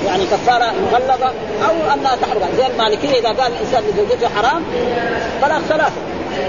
يعني 0.07 0.25
كفارة 0.25 0.73
مغلظة 0.93 1.33
أو 1.69 1.95
انها 1.95 2.17
تحرم 2.17 2.49
زي 2.57 2.67
المالكيه 2.67 3.19
إذا 3.19 3.29
قال 3.29 3.53
الإنسان 3.53 3.83
لزوجته 3.83 4.29
حرام 4.29 4.63
طلاق 5.43 5.61
ثلاثة 5.61 6.01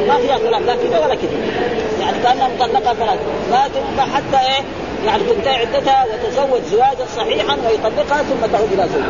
ما 0.08 0.18
فيها 0.18 0.38
كلام 0.38 0.64
لا 0.64 0.76
كذا 0.76 1.00
ولا 1.00 1.16
كذا. 1.16 1.32
يعني 2.02 2.18
كأنها 2.24 2.48
مطلقة 2.48 2.94
ثلاثة 2.94 3.22
ما 3.52 3.68
تنفع 3.68 4.16
حتى 4.16 4.48
إيه؟ 4.48 4.64
يعني 5.06 5.24
تنتهي 5.24 5.56
عدتها 5.56 6.06
وتزوج 6.06 6.62
زواجا 6.72 7.06
صحيحا 7.18 7.58
ويطلقها 7.66 8.24
ثم 8.24 8.46
تعود 8.54 8.70
إلى 8.74 8.88
زوجها. 8.94 9.08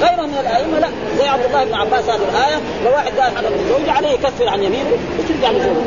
غيره 0.00 0.26
من 0.26 0.38
الأئمة 0.40 0.78
لا. 0.78 0.88
زي 1.18 1.28
عبد 1.28 1.44
الله 1.44 1.64
بن 1.64 1.74
عباس 1.74 2.04
هذه 2.04 2.20
الآية 2.32 2.60
لو 2.84 2.90
واحد 2.92 3.12
قال 3.18 3.36
حرم 3.36 3.52
الزوج 3.60 3.88
عليه 3.88 4.08
يكفر 4.08 4.48
عن 4.48 4.62
يمينه 4.62 4.90
وترجع 5.18 5.50
لزوجه 5.50 5.84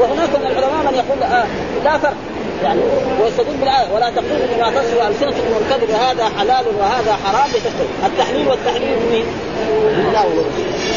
وهناك 0.00 0.28
من 0.28 0.46
العلماء 0.46 0.92
من 0.92 0.94
يقول 0.94 1.22
آه 1.22 1.44
لا 1.84 1.98
فرق. 1.98 2.14
يعني. 2.62 2.80
ويستدل 3.22 3.56
بالآية 3.60 3.92
ولا 3.92 4.10
تقولوا 4.10 4.46
بما 4.56 4.70
تصل 4.70 5.10
السنتكم 5.10 5.52
الكذب 5.60 5.90
هذا 5.90 6.24
حلال 6.38 6.64
وهذا 6.78 7.18
حرام 7.24 7.50
لتفتروا 7.50 8.06
التحليل 8.06 8.48
والتحليل 8.48 8.96
من 8.98 9.08
مين؟ 9.10 9.26
من 9.98 10.06
الله 10.08 10.44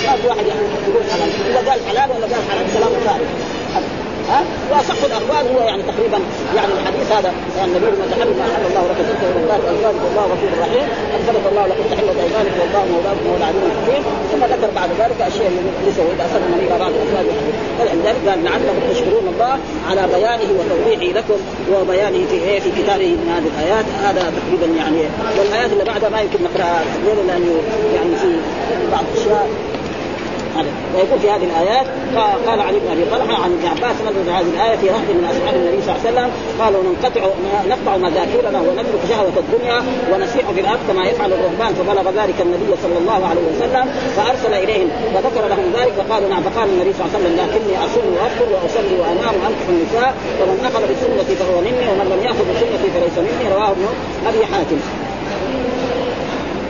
ما 0.05 0.15
في 0.21 0.27
واحد 0.27 0.45
يقول 0.45 1.03
حلال. 1.11 1.29
اذا 1.49 1.71
قال 1.71 1.79
حلال 1.89 2.09
ولا 2.17 2.25
قال 2.25 2.43
حرام 2.51 2.65
كلام 2.73 2.91
ثالث 3.05 4.04
ها؟ 4.29 4.43
واصح 4.71 4.97
الاخبار 5.09 5.43
هو 5.53 5.59
يعني 5.69 5.83
تقريبا 5.83 6.19
يعني 6.55 6.71
الحديث 6.79 7.11
هذا 7.11 7.31
يعني 7.57 7.71
النبي 7.71 7.85
من 7.85 8.07
تحلل 8.11 8.33
ما 8.39 8.45
حل 8.53 8.65
الله 8.69 8.83
لك 8.89 8.99
من 9.35 9.45
ذات 9.49 9.61
ازواجك 9.73 10.01
والله 10.05 10.23
غفور 10.33 10.49
رحيم. 10.61 10.87
فرض 11.27 11.47
الله 11.51 11.65
لكم 11.67 11.83
تحله 11.91 12.11
أيمانك 12.23 12.55
والله 12.61 12.83
مولاكم 12.93 13.23
وهو 13.27 13.37
العليم 13.37 13.63
الحكيم 13.71 14.03
ثم 14.31 14.43
ذكر 14.53 14.69
بعد 14.75 14.89
ذلك 14.99 15.21
أشياء 15.21 15.51
ليس 15.85 15.97
وإذا 15.99 16.25
اسلم 16.25 16.51
إلى 16.59 16.79
بعض 16.79 16.91
ازواجه 17.03 17.35
فلذلك 17.79 18.21
قال 18.29 18.43
لعلكم 18.43 18.75
تشكرون 18.91 19.25
الله 19.33 19.53
على 19.89 20.03
بيانه 20.13 20.49
وتوضيحه 20.57 21.19
لكم 21.19 21.39
وبيانه 21.73 22.27
في 22.29 22.35
إيه؟ 22.35 22.59
في 22.59 22.69
كتابه 22.71 23.09
من 23.21 23.27
هذه 23.35 23.47
الآيات. 23.53 23.85
هذا 24.03 24.33
تقريبا 24.39 24.77
يعني 24.79 25.01
والآيات 25.39 25.71
اللي 25.73 25.83
بعدها 25.83 26.09
ما 26.09 26.21
يمكن 26.21 26.39
نقرأها. 26.43 26.83
لأنه 27.05 27.51
يعني 27.95 28.15
في 28.21 28.27
بعض 28.91 29.03
الأشياء. 29.13 29.47
هذا 30.55 30.71
ويقول 30.95 31.19
في 31.19 31.29
هذه 31.29 31.43
الآيات 31.43 31.85
قال 32.47 32.59
علي 32.61 32.79
بن 32.79 32.91
أبي 32.91 33.05
طلحة 33.11 33.43
عن 33.43 33.51
ابن 33.57 33.65
عباس 33.67 33.95
نزل 34.07 34.29
هذه 34.29 34.49
الآية 34.55 34.75
في 34.77 34.87
رهط 34.87 35.07
من 35.17 35.25
أصحاب 35.31 35.55
النبي 35.55 35.81
صلى 35.81 35.95
الله 35.95 36.01
عليه 36.05 36.09
وسلم 36.11 36.29
قالوا 36.61 36.81
ننقطع 36.83 37.21
نقطع 37.73 37.97
مذاكيرنا 37.97 38.59
ونترك 38.65 39.03
شهوة 39.09 39.35
الدنيا 39.43 39.77
ونسيح 40.11 40.45
في 40.55 40.61
الأرض 40.61 40.79
كما 40.87 41.03
يفعل 41.05 41.29
الرهبان 41.33 41.71
فبلغ 41.79 42.05
ذلك 42.21 42.37
النبي 42.41 42.71
صلى 42.83 42.97
الله 43.01 43.19
عليه 43.29 43.45
وسلم 43.51 43.85
فأرسل 44.15 44.53
إليهم 44.63 44.89
فذكر 45.13 45.43
لهم 45.51 45.65
ذلك 45.77 45.93
فقالوا 45.99 46.29
نعم 46.29 46.43
فقال 46.43 46.67
النبي 46.69 46.93
صلى 46.93 47.05
الله 47.05 47.11
عليه 47.15 47.25
وسلم 47.25 47.35
لكني 47.41 47.73
أصوم 47.85 48.05
وافطر 48.17 48.47
وأصلي 48.53 48.95
وأنام 49.01 49.33
وانكح 49.41 49.67
النساء 49.69 50.11
ومن 50.41 50.57
أخذ 50.69 50.81
بسنتي 50.91 51.35
فهو 51.35 51.61
مني 51.61 51.85
ومن 51.91 52.07
لم 52.13 52.21
يأخذ 52.27 52.45
بسنتي 52.51 52.87
فليس 52.93 53.17
مني. 53.17 53.45
رواه 53.53 53.71
ابن 53.71 53.85
أبي 54.29 54.45
حاتم. 54.45 54.79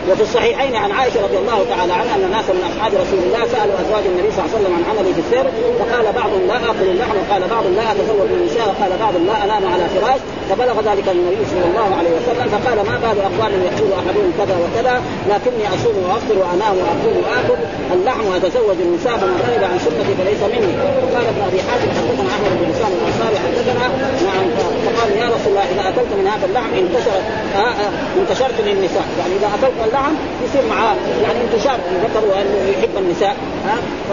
وفي 0.10 0.22
الصحيحين 0.22 0.76
عن 0.76 0.92
عائشة 0.92 1.20
رضي 1.24 1.38
الله 1.38 1.66
تعالى 1.70 1.94
عنها 1.94 2.16
أن 2.16 2.32
ناسا 2.32 2.54
من 2.54 2.64
أصحاب 2.72 2.92
رسول 3.04 3.20
الله 3.28 3.42
سألوا 3.54 3.76
أزواج 3.84 4.04
النبي 4.12 4.30
صلى 4.32 4.42
الله 4.42 4.50
عليه 4.52 4.58
وسلم 4.60 4.74
عن 4.78 4.84
عمله 4.90 5.12
في 5.18 5.22
السر 5.26 5.48
فقال 5.80 6.06
بعضهم 6.20 6.44
لا 6.48 6.58
أكل 6.72 6.88
اللحم 6.94 7.16
وقال 7.22 7.42
بعض 7.56 7.66
لا 7.80 7.86
أتزوج 7.92 8.30
النساء 8.40 8.66
وقال 8.72 8.92
بعض 9.04 9.14
لا 9.30 9.36
أنام 9.46 9.64
على 9.74 9.86
فراش 9.96 10.22
فبلغ 10.50 10.76
ذلك 10.90 11.08
النبي 11.16 11.44
صلى 11.52 11.66
الله 11.72 11.90
عليه 12.00 12.12
وسلم 12.18 12.48
فقال 12.56 12.78
ما 12.90 12.96
بال 13.04 13.20
اقوال 13.30 13.52
يقول 13.70 13.90
أحدهم 14.00 14.30
كذا 14.40 14.56
وكذا 14.64 14.96
لكني 15.32 15.66
أصوم 15.76 15.96
وأفطر 16.06 16.36
وأنام 16.42 16.76
وأقوم 16.82 17.16
وآكل 17.24 17.60
اللحم 17.96 18.26
وأتزوج 18.30 18.78
النساء 18.88 19.16
فمن 19.22 19.38
رغب 19.48 19.64
عن 19.72 19.78
سنتي 19.86 20.14
فليس 20.20 20.42
مني. 20.54 20.74
وقال 21.04 21.26
ابن 21.34 21.42
أبي 21.50 21.60
حاتم 21.68 21.90
حدثنا 21.98 22.30
أحمد 22.36 22.52
بن 22.60 22.66
لسان 22.72 22.92
الانصاري 23.00 23.38
حدثنا 23.46 23.86
نعم 24.28 24.48
فقال 24.86 25.10
يا 25.22 25.28
رسول 25.36 25.52
الله 25.54 25.66
إذا 25.74 25.84
أكلت 25.90 26.12
من 26.20 26.28
هذا 26.34 26.46
اللحم 26.50 26.72
انتشرت 26.82 27.26
آه 27.56 27.74
آه 27.84 27.92
انتشرت 28.20 28.58
للنساء 28.68 29.06
يعني 29.20 29.34
إذا 29.40 29.48
أكلت 29.56 29.78
اللحم 29.96 30.16
يصير 30.46 30.70
معاه. 30.70 30.96
يعني 31.24 31.40
انتشار 31.42 31.80
الذكر 31.92 32.26
وأنه 32.28 32.70
يحب 32.78 32.98
النساء 32.98 33.36
ها؟ 33.66 33.76
ف... 34.10 34.12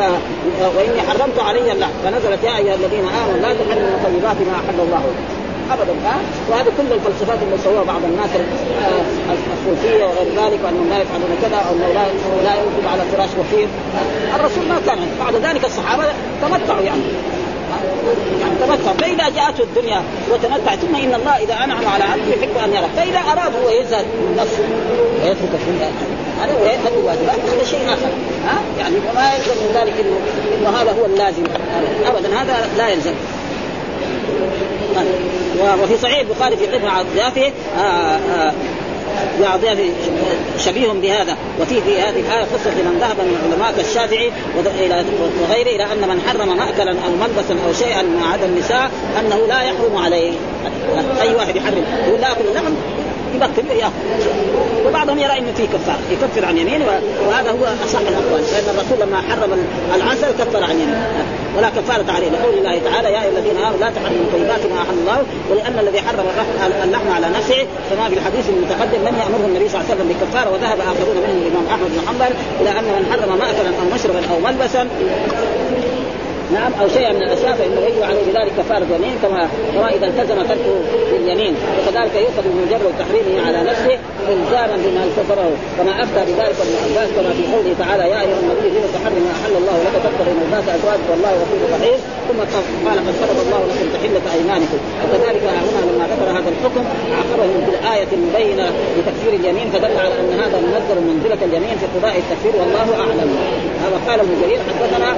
وإني 0.77 1.01
حرمت 1.01 1.39
علي 1.39 1.73
اللحم 1.73 1.93
فنزلت 2.05 2.45
يا 2.45 2.57
أيها 2.57 2.75
الذين 2.75 3.05
آمنوا 3.05 3.41
لا 3.43 3.55
تحرموا 3.55 3.99
طيبات 4.05 4.37
ما 4.37 4.55
أحل 4.55 4.81
الله 4.81 5.03
ابدا 5.73 5.93
ها؟ 6.05 6.17
وهذه 6.51 6.73
كل 6.79 6.93
الفلسفات 6.93 7.39
اللي 7.43 7.59
سووها 7.65 7.85
بعض 7.85 8.05
الناس 8.05 8.31
الصوفية 9.33 10.05
وغير 10.05 10.29
ذلك 10.45 10.61
وأنهم 10.65 10.89
لا 10.91 10.99
يفعلون 11.03 11.31
كذا 11.43 11.57
أو 11.57 11.75
لا 11.75 12.05
لا 12.45 12.55
يوجد 12.55 12.87
على 12.93 13.03
فراش 13.13 13.29
وفير 13.41 13.69
الرسول 14.35 14.65
ما 14.69 14.81
كان 14.87 14.99
بعد 15.21 15.35
ذلك 15.35 15.65
الصحابة 15.65 16.05
تمتعوا 16.43 16.83
يعني. 16.83 17.03
يعني 18.41 18.55
تمتع 18.61 18.93
فإذا 18.93 19.29
جاءته 19.29 19.63
الدنيا 19.63 20.03
وتمتع 20.33 20.77
ثم 20.77 20.95
إن 20.97 21.15
الله 21.15 21.37
إذا 21.37 21.55
أنعم 21.55 21.87
على 21.87 22.05
عبده 22.05 22.31
يحب 22.31 22.57
أن 22.65 22.73
يرى. 22.75 22.89
فإذا 22.97 23.19
أراد 23.19 23.53
هو 23.65 23.71
يزهد 23.71 24.07
نفسه 24.39 24.65
ويترك 25.23 25.51
الدنيا 25.55 25.91
هذا 26.43 26.55
ويذهب 26.63 26.93
الواجبات 27.01 27.41
هذا 27.55 27.65
شيء 27.71 27.85
آخر. 27.87 28.11
ها؟ 28.47 28.63
يعني 28.79 28.97
وما 29.11 29.35
يلزم 29.35 29.55
من 29.63 29.71
ذلك 29.75 29.95
انه 30.01 30.17
إنه 30.59 30.79
هذا 30.79 30.93
هو 31.01 31.07
اللازم. 31.07 31.45
ابدا 32.07 32.29
هذا 32.43 32.69
لا 32.79 32.89
يلزم. 32.89 33.15
وفي 35.83 35.97
صحيح 35.97 36.19
البخاري 36.19 36.57
في 36.57 36.67
قطعه 36.67 37.01
اضيافه 37.01 37.53
لاضيافه 39.41 39.91
شبيه 40.59 40.89
بهذا. 40.89 41.37
وفي 41.61 41.81
في 41.81 42.01
هذه 42.01 42.21
الآية 42.21 42.45
قصة 42.45 42.71
من 42.71 42.99
ذهب 43.01 43.17
من 43.17 43.37
العلماء 43.47 43.77
كالشافعي 43.77 44.33
وغيره 44.57 45.69
إلى 45.69 45.93
أن 45.93 46.09
من 46.09 46.21
حرم 46.29 46.57
مأكلا 46.57 46.91
أو 46.91 47.11
ملبسا 47.11 47.57
أو 47.67 47.73
شيئا 47.73 48.03
ما 48.03 48.27
عدا 48.33 48.47
النساء 48.47 48.91
أنه 49.21 49.47
لا 49.47 49.63
يحرم 49.63 49.97
عليه. 49.97 50.33
أي 51.21 51.35
واحد 51.35 51.57
يحرم؟ 51.57 51.85
يقول 52.07 52.21
لا 52.21 52.33
اكل 52.33 52.45
اللحم 52.49 52.75
يبطل 53.35 53.77
ياخذ 53.77 53.93
وبعضهم 54.87 55.19
يرى 55.19 55.39
إنه 55.39 55.53
في 55.57 55.67
كفارة 55.67 55.99
يكفر 56.11 56.45
عن 56.45 56.59
يمين 56.59 56.83
وهذا 57.29 57.51
هو 57.51 57.65
أصح 57.85 57.99
الأقوال. 57.99 58.43
لأن 58.53 58.67
الرسول 58.75 58.99
لما 59.01 59.23
حرم 59.29 59.51
العسل 59.95 60.31
كفر 60.39 60.65
عن 60.65 60.71
يمين. 60.71 61.03
ولا 61.57 61.69
كفارة 61.69 62.13
عليه. 62.13 62.29
لقول 62.31 62.55
الله 62.59 62.81
تعالى 62.91 63.09
يا 63.13 63.23
أيها 63.23 63.29
الذين 63.29 63.57
آمنوا 63.57 63.79
لا 63.81 63.91
تحرموا 63.91 64.27
طيبات 64.33 64.63
ما 64.73 64.79
أحل 64.83 64.99
الله 65.01 65.23
ولان 65.51 65.79
الذي 65.79 66.01
حرم 66.01 66.27
اللحم 66.85 67.09
على 67.17 67.27
نفسه. 67.37 67.67
كما 67.91 68.09
في 68.09 68.15
الحديث 68.15 68.45
المتقدم 68.49 69.01
لم 69.09 69.17
يأمره 69.23 69.45
النبي 69.49 69.69
صلى 69.69 69.81
الله 69.81 69.91
عليه 69.91 69.95
وسلم 69.95 70.09
بكفاره 70.13 70.51
وذهب 70.53 70.79
آخرون 70.81 71.17
منهم 71.25 71.39
الإمام 71.43 71.67
أحمد 71.75 71.89
بن 71.95 72.01
حنبل 72.09 72.33
إلى 72.61 72.71
أن 72.79 72.85
من 72.85 73.05
حرم 73.11 73.39
ماكلا 73.39 73.71
أو 73.81 73.95
مشربا 73.95 74.21
أو 74.31 74.41
ملبسا. 74.41 74.89
نعم 76.53 76.73
أو 76.81 76.89
شيئا 76.89 77.13
من 77.13 77.23
الاشياء 77.23 77.55
فإنه 77.59 77.81
يجب 77.89 78.03
عليه 78.03 78.23
بذلك 78.29 78.53
كفاره 78.59 78.87
يمين 78.97 79.17
كما 79.23 79.49
كما 79.75 79.89
إذا 79.97 80.07
التزم 80.07 80.43
تركه 80.43 80.75
باليمين 81.13 81.55
وكذلك 81.79 82.15
يؤخذ 82.15 82.45
من 82.49 82.57
مجرد 82.67 82.93
تحريمه 83.03 83.47
على 83.47 83.59
نفسه 83.71 83.99
الزاما 84.29 84.77
بما 84.85 85.03
التزمه 85.09 85.51
كما 85.79 85.93
أفتى 86.03 86.21
بذلك 86.29 86.57
ابن 86.65 86.75
عباس 86.85 87.09
كما 87.17 87.31
في 87.39 87.45
قوله 87.53 87.73
تعالى 87.83 88.05
يا 88.13 88.19
أيها 88.25 88.39
النبي 88.43 88.69
لم 88.77 88.87
تحرم 88.97 89.23
ما 89.27 89.33
أحل 89.39 89.55
الله 89.63 89.77
لك 89.87 89.95
تبتغي 90.05 90.33
مرضات 90.41 90.67
أزواجك 90.77 91.07
والله 91.13 91.33
غفور 91.41 91.61
رحيم. 91.77 91.99
ثم 92.29 92.41
قال 92.87 92.99
قد 93.07 93.15
فرض 93.23 93.39
الله 93.45 93.61
لكم 93.71 93.87
تحلة 93.97 94.25
أيمانكم. 94.37 94.79
وكذلك 95.03 95.45
هنا 95.69 95.81
لما 95.89 96.05
ذكر 96.13 96.29
هذا 96.39 96.49
الحكم 96.55 96.85
عقبه 97.19 97.47
بالآية 97.67 98.11
المبينة 98.19 98.67
لتكفير 98.97 99.33
اليمين 99.41 99.67
فدل 99.73 99.95
على 100.05 100.15
أن 100.21 100.33
هذا 100.43 100.57
منزل 100.67 100.99
منزلة 101.11 101.41
اليمين 101.49 101.77
في 101.81 101.87
قضاء 101.95 102.15
التكفير 102.23 102.55
والله 102.61 102.89
أعلم. 103.05 103.31
هذا 103.85 103.99
قال 104.09 104.21
ابن 104.21 104.35
جرير 104.43 104.61
حدثنا 104.69 105.11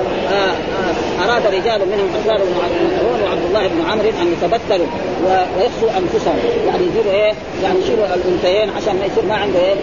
أراد 1.25 1.47
رجال 1.47 1.81
منهم 1.93 2.09
اسرار 2.21 2.39
بن 2.39 2.51
مسعود 2.87 3.21
وعبد 3.25 3.45
الله 3.49 3.67
بن 3.67 3.91
عمرو 3.91 4.09
أن 4.09 4.33
يتبتلوا 4.33 4.87
ويخفوا 5.25 5.89
أنفسهم. 5.99 6.39
يعني 6.67 6.83
يجيبوا 6.87 7.13
إيه؟ 7.13 7.33
يعني 7.63 7.79
يشيلوا 7.79 8.07
الأنثيين 8.15 8.71
عشان 8.77 8.95
ما 9.01 9.07
يصير 9.07 9.25
ما 9.29 9.35
عنده 9.35 9.59
إيه؟ 9.59 9.75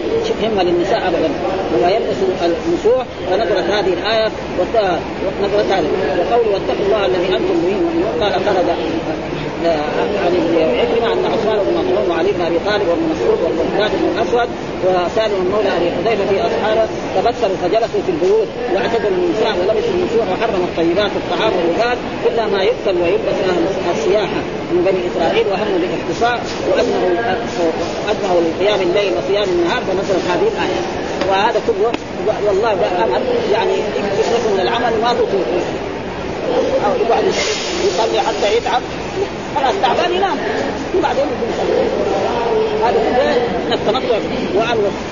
همة 0.42 0.62
للنساء 0.62 1.08
ابدا. 1.08 1.30
ويلبسوا 1.82 2.28
المسوح 2.42 3.04
فنزلت 3.30 3.70
هذه 3.70 3.92
الآية 3.92 4.28
ونزلت 4.58 5.72
هذه. 5.72 5.86
وقول 6.18 6.46
واتقوا 6.52 6.86
الله 6.86 7.06
الذي 7.06 7.26
أنتم 7.26 7.56
به 7.64 7.74
مؤمنون. 7.84 8.22
قال 8.22 8.32
خرج 8.32 8.68
عن 9.70 10.08
عكرمه 10.80 11.12
ان 11.12 11.24
عثمان 11.32 11.58
بن 11.66 11.72
مظلوم 11.78 12.10
وعلي 12.10 12.32
بن 12.32 12.40
ابي 12.40 12.58
طالب 12.66 12.88
وابن 12.88 13.04
مسعود 13.12 13.38
والمقداد 13.44 13.90
بن 14.00 14.06
الاسود 14.14 14.48
وسالم 14.84 15.40
مولى 15.52 15.70
ابي 15.76 15.88
حذيفه 15.96 16.24
في 16.30 16.36
اصحابه 16.48 16.84
تبصروا 17.16 17.56
فجلسوا 17.62 18.02
في 18.06 18.10
البيوت 18.14 18.48
واعتدلوا 18.74 19.18
النساء 19.22 19.52
ولبسوا 19.58 19.94
النسوح 19.98 20.26
وحرموا 20.32 20.66
الطيبات 20.70 21.10
الطعام 21.20 21.52
واللباس 21.58 21.98
الا 22.26 22.46
ما 22.46 22.62
يؤكل 22.62 22.94
ويلبس 23.02 23.38
أهل 23.50 23.64
السياحه 23.94 24.40
من 24.72 24.80
بني 24.86 25.00
اسرائيل 25.10 25.46
وهموا 25.46 25.78
بالاختصار 25.82 26.38
وادمغوا 26.68 27.10
ادمغوا 28.10 28.42
لقيام 28.46 28.80
الليل 28.80 29.12
وصيام 29.18 29.48
النهار 29.54 29.82
فنزلت 29.88 30.24
هذه 30.32 30.46
الايه 30.52 30.82
وهذا 31.28 31.60
كله 31.66 31.92
والله 32.46 32.72
امل 33.04 33.22
يعني 33.52 33.74
يخلص 34.20 34.44
من 34.54 34.60
العمل 34.60 34.92
ما 35.02 35.12
تطيق 35.12 35.46
أو 36.86 36.92
يقعد 37.06 37.24
يصلي 37.86 38.20
حتى 38.20 38.56
يتعب 38.56 38.82
خلاص 39.56 39.74
تعبان 39.82 40.12
ينام. 40.12 40.36
وبعدين 40.98 41.24
يصلي. 41.24 41.86
هذا 42.84 42.98
كله 42.98 43.34
من 43.66 43.72
التنطع. 43.72 44.18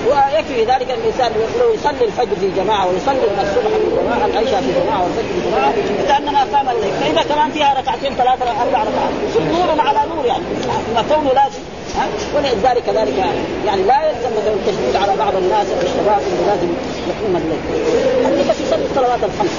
ويكفي 0.07 0.63
ذلك 0.63 0.91
الإنسان 0.91 1.31
لو 1.59 1.73
يصلي 1.73 2.05
الفجر 2.05 2.35
في 2.41 2.49
جماعة 2.57 2.87
ويصلي 2.87 3.25
الصبح 3.43 3.71
في 3.83 4.03
جماعة 4.03 4.25
العشاء 4.25 4.61
في 4.61 4.71
جماعة 4.81 5.03
والفجر 5.03 5.33
في 5.33 5.49
جماعة 5.49 5.73
كانما 6.07 6.57
قام 6.57 6.69
الليل. 6.69 6.93
فإذا 7.01 7.35
كمان 7.35 7.51
فيها 7.51 7.73
ركعتين 7.79 8.13
ثلاثة 8.13 8.45
أربع 8.45 8.79
ركعات 8.83 9.13
يصير 9.29 9.43
نور 9.43 9.81
على 9.87 9.99
نور 10.15 10.25
يعني. 10.25 10.43
كونه 11.09 11.33
لازم. 11.33 11.59
ولذلك 12.35 12.83
كذلك 12.83 13.13
يعني 13.65 13.83
لا 13.83 14.09
يلزم 14.09 14.29
مثلا 14.37 14.53
التشديد 14.53 14.95
على 14.95 15.15
بعض 15.19 15.35
الناس 15.35 15.67
أو 15.67 15.81
الشباب 15.81 16.21
انه 16.27 16.47
لازم 16.47 16.67
يقوم 17.11 17.35
الليل 17.41 17.61
اللي 18.31 18.43
بس 18.49 18.59
يصلي 18.65 18.85
الصلوات 18.91 19.19
الخمس. 19.29 19.55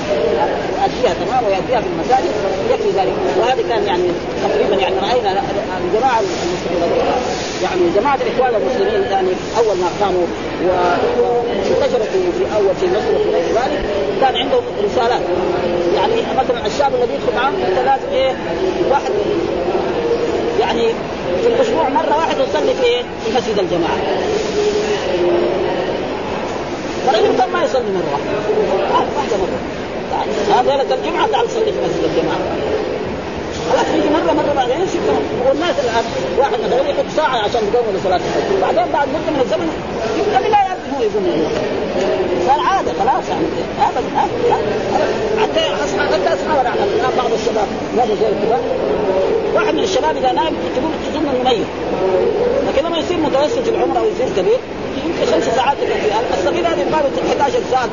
يؤديها 0.77 1.15
تمام 1.25 1.45
ويؤديها 1.45 1.81
في 1.81 1.89
المساجد. 1.95 2.33
يكفي 2.71 2.91
ذلك. 2.99 3.13
وهذه 3.41 3.63
كان 3.69 3.83
يعني 3.87 4.09
تقريبا 4.45 4.77
يعني 4.83 4.97
رأينا 4.97 5.43
الجماعة 5.85 6.21
المسلمين. 6.21 6.93
يعني 7.63 7.81
جماعة 7.97 8.19
الإخوان 8.25 8.63
المسلمين 8.63 9.03
يعني 9.13 9.29
أول 9.59 9.77
ما 9.77 9.89
قاموا 10.01 10.27
وانتشروا 11.21 12.07
في, 12.39 12.57
أول 12.57 12.75
في 12.81 12.87
مصر 12.87 13.11
وفي 13.15 13.31
غير 13.31 13.45
ذلك. 13.45 13.85
كان 14.21 14.37
عندهم 14.37 14.63
رسالات. 14.85 15.21
يعني 15.97 16.15
مثلا 16.39 16.67
الشاب 16.67 16.95
الذي 16.95 17.15
يدخل 17.15 17.37
معهم 17.37 17.55
انت 17.55 17.79
لازم 17.79 18.09
إيه؟ 18.13 18.33
واحد. 18.91 19.13
يعني 20.61 20.89
في 21.43 21.49
الأسبوع 21.49 21.89
مرة 21.89 22.17
واحد 22.17 22.37
يصلي 22.37 22.75
في 22.75 23.05
في 23.25 23.37
مسجد 23.37 23.59
الجماعة. 23.59 23.99
فرجل 27.07 27.39
كان 27.39 27.51
ما 27.53 27.65
يصلي 27.65 27.91
مره 27.97 28.19
واحدة 28.93 29.11
واحدة 29.17 29.37
مره 29.43 29.59
هذا 30.57 30.95
الجمعة 30.95 31.27
تعال 31.27 31.51
صلي 31.51 31.65
في 31.73 31.79
مسجد 31.85 32.05
الجماعه 32.05 32.39
خلاص 33.71 33.87
يجي 33.95 34.09
مرة 34.09 34.33
مرة 34.33 34.53
بعدين 34.57 34.81
يصير 34.81 35.01
والناس 35.49 35.77
الآن 35.85 36.05
واحد 36.39 36.53
مثلا 36.65 36.89
يحط 36.89 37.05
ساعة 37.17 37.37
عشان 37.37 37.61
يقوم 37.75 37.97
لصلاه 37.97 38.17
الفجر. 38.17 38.61
بعدين 38.63 38.93
بعد 38.93 39.09
مده 39.09 39.31
من 39.35 39.41
الزمن 39.41 39.69
يبقى 40.19 40.51
لا 40.51 40.59
يعرف 40.67 40.81
هو 40.97 41.03
يقوم 41.03 41.45
صار 42.47 42.61
عاده 42.61 42.93
خلاص 43.01 43.25
يعني. 43.29 43.47
ابدا 43.89 44.19
حتى 45.43 45.61
حتى 46.13 46.35
اصحاب 46.35 46.65
بعض 47.17 47.31
الشباب. 47.33 47.69
قالوا 47.99 48.17
زي 48.17 48.47
كذا. 48.47 48.61
واحد 49.55 49.75
من 49.75 49.83
الشباب 49.83 50.17
إذا 50.17 50.33
نام 50.33 50.55
تقول 50.75 50.93
تظن 51.07 51.29
إنه 51.29 51.51
ميت. 51.51 51.67
لكن 52.69 52.87
لما 52.87 52.99
يصير 52.99 53.17
متوسط 53.17 53.69
العمر 53.69 53.99
أو 53.99 54.05
يصير 54.05 54.29
كبير 54.37 54.59
يمكن 55.05 55.33
خمس 55.33 55.45
ساعات 55.45 55.77
الصغير 56.39 56.67
هذا 56.67 56.83
يبقى 56.83 57.01
11 57.33 57.59
ساعة 57.71 57.89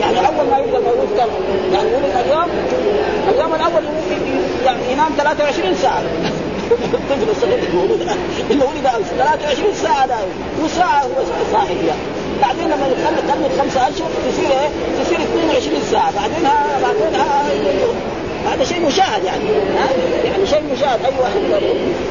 يعني 0.00 0.18
أول 0.18 0.46
ما 0.50 0.58
يبدأ 0.58 0.78
المولود 0.78 1.08
كم 1.18 1.28
يعني 1.74 1.88
ولد 1.94 2.16
اليوم 2.26 2.46
اليوم 3.28 3.54
الأول 3.54 3.82
يعني 4.64 4.92
ينام 4.92 5.12
23 5.18 5.74
ساعة. 5.82 6.02
الطفل 6.94 7.30
الصغير 7.30 7.58
المولود 7.72 8.00
اللي 8.50 8.64
ولد 8.64 8.86
23 9.18 9.74
ساعة 9.82 10.06
ده 10.06 10.14
وساعة 10.64 11.02
هو 11.02 11.24
صاحي 11.52 11.74
فيها. 11.82 11.94
بعدين 12.42 12.64
لما 12.64 12.86
يخلي 12.86 13.32
خلي 13.32 13.62
خمسة 13.62 13.80
اشهر 13.88 14.08
تصير 14.28 14.50
إيه؟ 14.50 14.68
تصير 15.04 15.18
22 15.20 15.80
ساعة. 15.90 16.12
بعدينها 16.16 16.66
بعدينها 16.82 17.42
هذا 18.46 18.64
شيء 18.64 18.80
مشاهد 18.86 19.24
يعني؟ 19.24 19.44
يعني 20.24 20.46
شيء 20.46 20.62
مشاهد 20.76 21.04
أي 21.04 21.12
واحد 21.20 21.40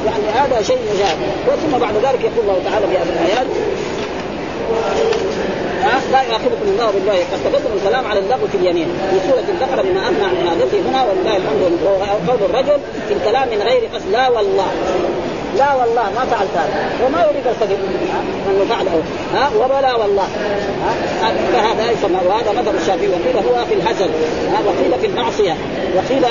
يعني 0.06 0.24
هذا 0.34 0.62
شيء 0.62 0.78
مشاهد. 0.96 1.18
ثم 1.62 1.78
بعد 1.78 1.94
ذلك 1.94 2.22
يقول 2.22 2.40
الله 2.40 2.60
تعالى 2.70 2.88
في 2.88 2.98
هذه 2.98 3.10
الآيات 3.10 3.48
لا 6.12 6.22
يؤاخذكم 6.22 6.68
الله 6.68 6.92
بالله 6.92 7.14
قد 7.14 7.40
تقدم 7.44 7.78
الكلام 7.78 8.08
على 8.08 8.20
اللغو 8.20 8.48
في 8.52 8.58
اليمين. 8.58 8.88
في 9.12 9.18
سورة 9.28 9.44
البقرة 9.50 9.82
بما 9.82 10.08
أمنع 10.08 10.28
من 10.28 10.48
عادته 10.50 10.80
هنا 10.90 11.04
ولله 11.04 11.38
الحمد 11.38 11.62
قول 12.28 12.50
الرجل 12.50 12.80
في 13.08 13.14
الكلام 13.14 13.50
من 13.50 13.62
غير 13.62 13.90
قصد. 13.94 14.12
لا 14.12 14.30
والله. 14.30 14.72
لا 15.58 15.74
والله 15.74 16.04
ما 16.04 16.26
فعلت 16.32 16.50
هذا. 16.56 16.90
وما 17.06 17.22
يريد 17.22 17.48
الكذب 17.48 17.80
انه 18.50 18.66
فعله 18.70 19.02
ها؟ 19.36 19.50
ولا 19.56 19.96
والله. 19.96 20.28
ها؟ 20.84 21.34
فهذا 21.54 21.92
يسمى 21.92 22.20
وهذا 22.28 22.52
مذهب 22.52 22.76
الشافعي. 22.76 23.08
وقيل 23.08 23.38
هو 23.38 23.66
في 23.66 23.74
الهزل 23.74 24.10
وقيل 24.66 25.00
في 25.02 25.08
المعصية. 25.08 25.56
وقيل 25.96 26.26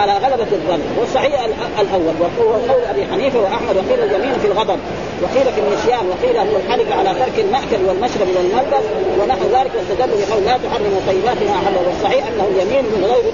على 0.00 0.12
غلبة 0.12 0.46
الظن. 0.52 0.80
والصحيح 1.00 1.40
الأول. 1.80 2.14
وهو 2.20 2.52
قول 2.52 2.84
أبي 2.90 3.06
حنيفة 3.12 3.38
وأحمد. 3.40 3.76
وقيل 3.76 4.04
اليمين 4.04 4.38
في 4.42 4.46
الغضب. 4.46 4.78
وقيل 5.22 5.52
في 5.52 5.60
النسيان. 5.60 6.04
وقيل 6.10 6.36
هو 6.36 6.56
الحلف 6.56 6.92
على 6.92 7.10
ترك 7.20 7.36
المأكل 7.38 7.84
والمشرب 7.88 8.28
والملبس 8.36 8.84
ونحو 9.20 9.44
ذلك. 9.56 9.70
واستدلوا 9.76 10.18
بقول 10.28 10.44
لا 10.44 10.58
تحرموا 10.64 11.00
طيبات 11.08 11.36
ما 11.48 11.54
أحل. 11.60 11.76
والصحيح 11.86 12.26
أنه 12.26 12.46
اليمين 12.54 12.84
من 12.84 13.04
غير 13.04 13.24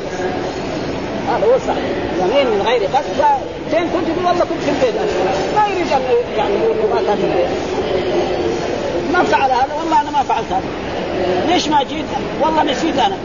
هذا 1.28 1.46
هو 1.46 1.54
الصحيح 1.54 1.84
يمين 2.20 2.46
من 2.46 2.62
غير 2.66 2.82
قصد 2.82 3.20
فين 3.70 3.80
كنت 3.80 4.06
تقول 4.06 4.26
والله 4.26 4.44
كنت 4.44 4.62
في 4.64 4.70
البيت؟ 4.70 4.94
ما 5.56 5.66
يريد 5.66 5.92
أن 5.92 6.00
يعني 6.36 6.54
يقول 6.54 6.90
ما 6.90 7.02
كان 7.06 7.16
في 7.16 7.24
البيت. 7.24 7.48
ما 9.12 9.22
فعل 9.22 9.50
هذا؟ 9.50 9.74
والله 9.78 10.00
أنا 10.00 10.10
ما 10.10 10.22
فعلت 10.22 10.52
هذا. 10.52 10.62
ليش 11.48 11.68
ما 11.68 11.82
جيت؟ 11.82 12.04
والله 12.42 12.62
نسيت 12.62 12.98
أنا. 12.98 13.16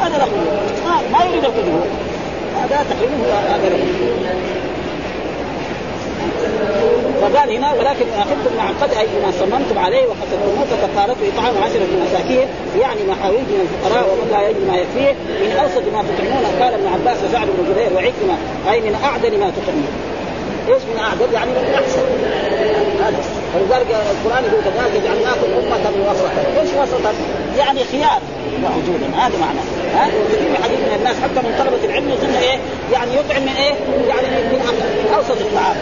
هذا 0.00 0.18
له 0.18 0.26
ما, 0.86 1.18
ما 1.18 1.24
يريد 1.24 1.44
الكذب 1.44 1.84
هذا 2.56 2.84
تقريبا 2.90 3.14
هو 3.14 3.32
هذا 3.54 3.70
وقال 7.22 7.50
هنا 7.56 7.72
ولكن 7.72 8.06
أخذتم 8.18 8.52
مع 8.58 8.66
قد 8.82 8.92
أي 8.94 9.06
ما 9.24 9.32
صممتم 9.40 9.78
عليه 9.78 10.04
وقتلتموه 10.06 10.64
فكفارته 10.70 11.22
إطعام 11.34 11.54
عشرة 11.64 11.86
مساكين 12.06 12.46
يعني 12.80 13.00
محاويج 13.08 13.46
من 13.54 13.60
الفقراء 13.66 14.04
ومن 14.12 14.28
لا 14.32 14.48
يجد 14.48 14.62
ما 14.68 14.76
يكفيه 14.76 15.12
من 15.42 15.50
أوسط 15.62 15.84
ما 15.94 16.02
تطعمون. 16.08 16.44
قال 16.60 16.74
ابن 16.74 16.86
عباس 16.86 17.18
وسعد 17.24 17.46
بن 17.46 17.72
جبير 17.72 17.90
وعكرمة 17.94 18.36
أي 18.70 18.80
من 18.80 18.94
أعدل 19.04 19.38
ما 19.38 19.52
تطعمون. 19.56 19.92
إيش 20.68 20.82
من 20.82 20.98
أعدل؟ 21.04 21.32
يعني 21.34 21.50
من 21.50 21.74
أحسن. 21.74 22.06
ولذلك 23.54 23.90
القرآن 23.90 24.44
يقول 24.44 24.60
كذلك 24.64 24.94
جعلناكم 25.04 25.48
أمة 25.60 26.10
وسطا. 26.10 26.30
إيش 26.60 26.70
وسطا؟ 26.80 27.12
يعني 27.58 27.80
خيار. 27.84 28.20
وجودا 28.76 29.08
هذا 29.16 29.36
معنى. 29.44 29.62
ها؟ 29.94 30.06
كثير 30.32 30.48
من 30.50 30.58
حديث 30.64 30.78
من 30.78 30.94
الناس 30.98 31.16
حتى 31.24 31.40
من 31.46 31.52
طلبة 31.58 31.84
العلم 31.84 32.08
يظن 32.10 32.34
إيه؟ 32.34 32.58
يعني 32.92 33.10
يطعم 33.14 33.42
من 33.42 33.54
إيه؟ 33.58 33.74
يعني 34.08 34.26
من 34.52 35.14
أوسط 35.16 35.40
الطعام. 35.40 35.76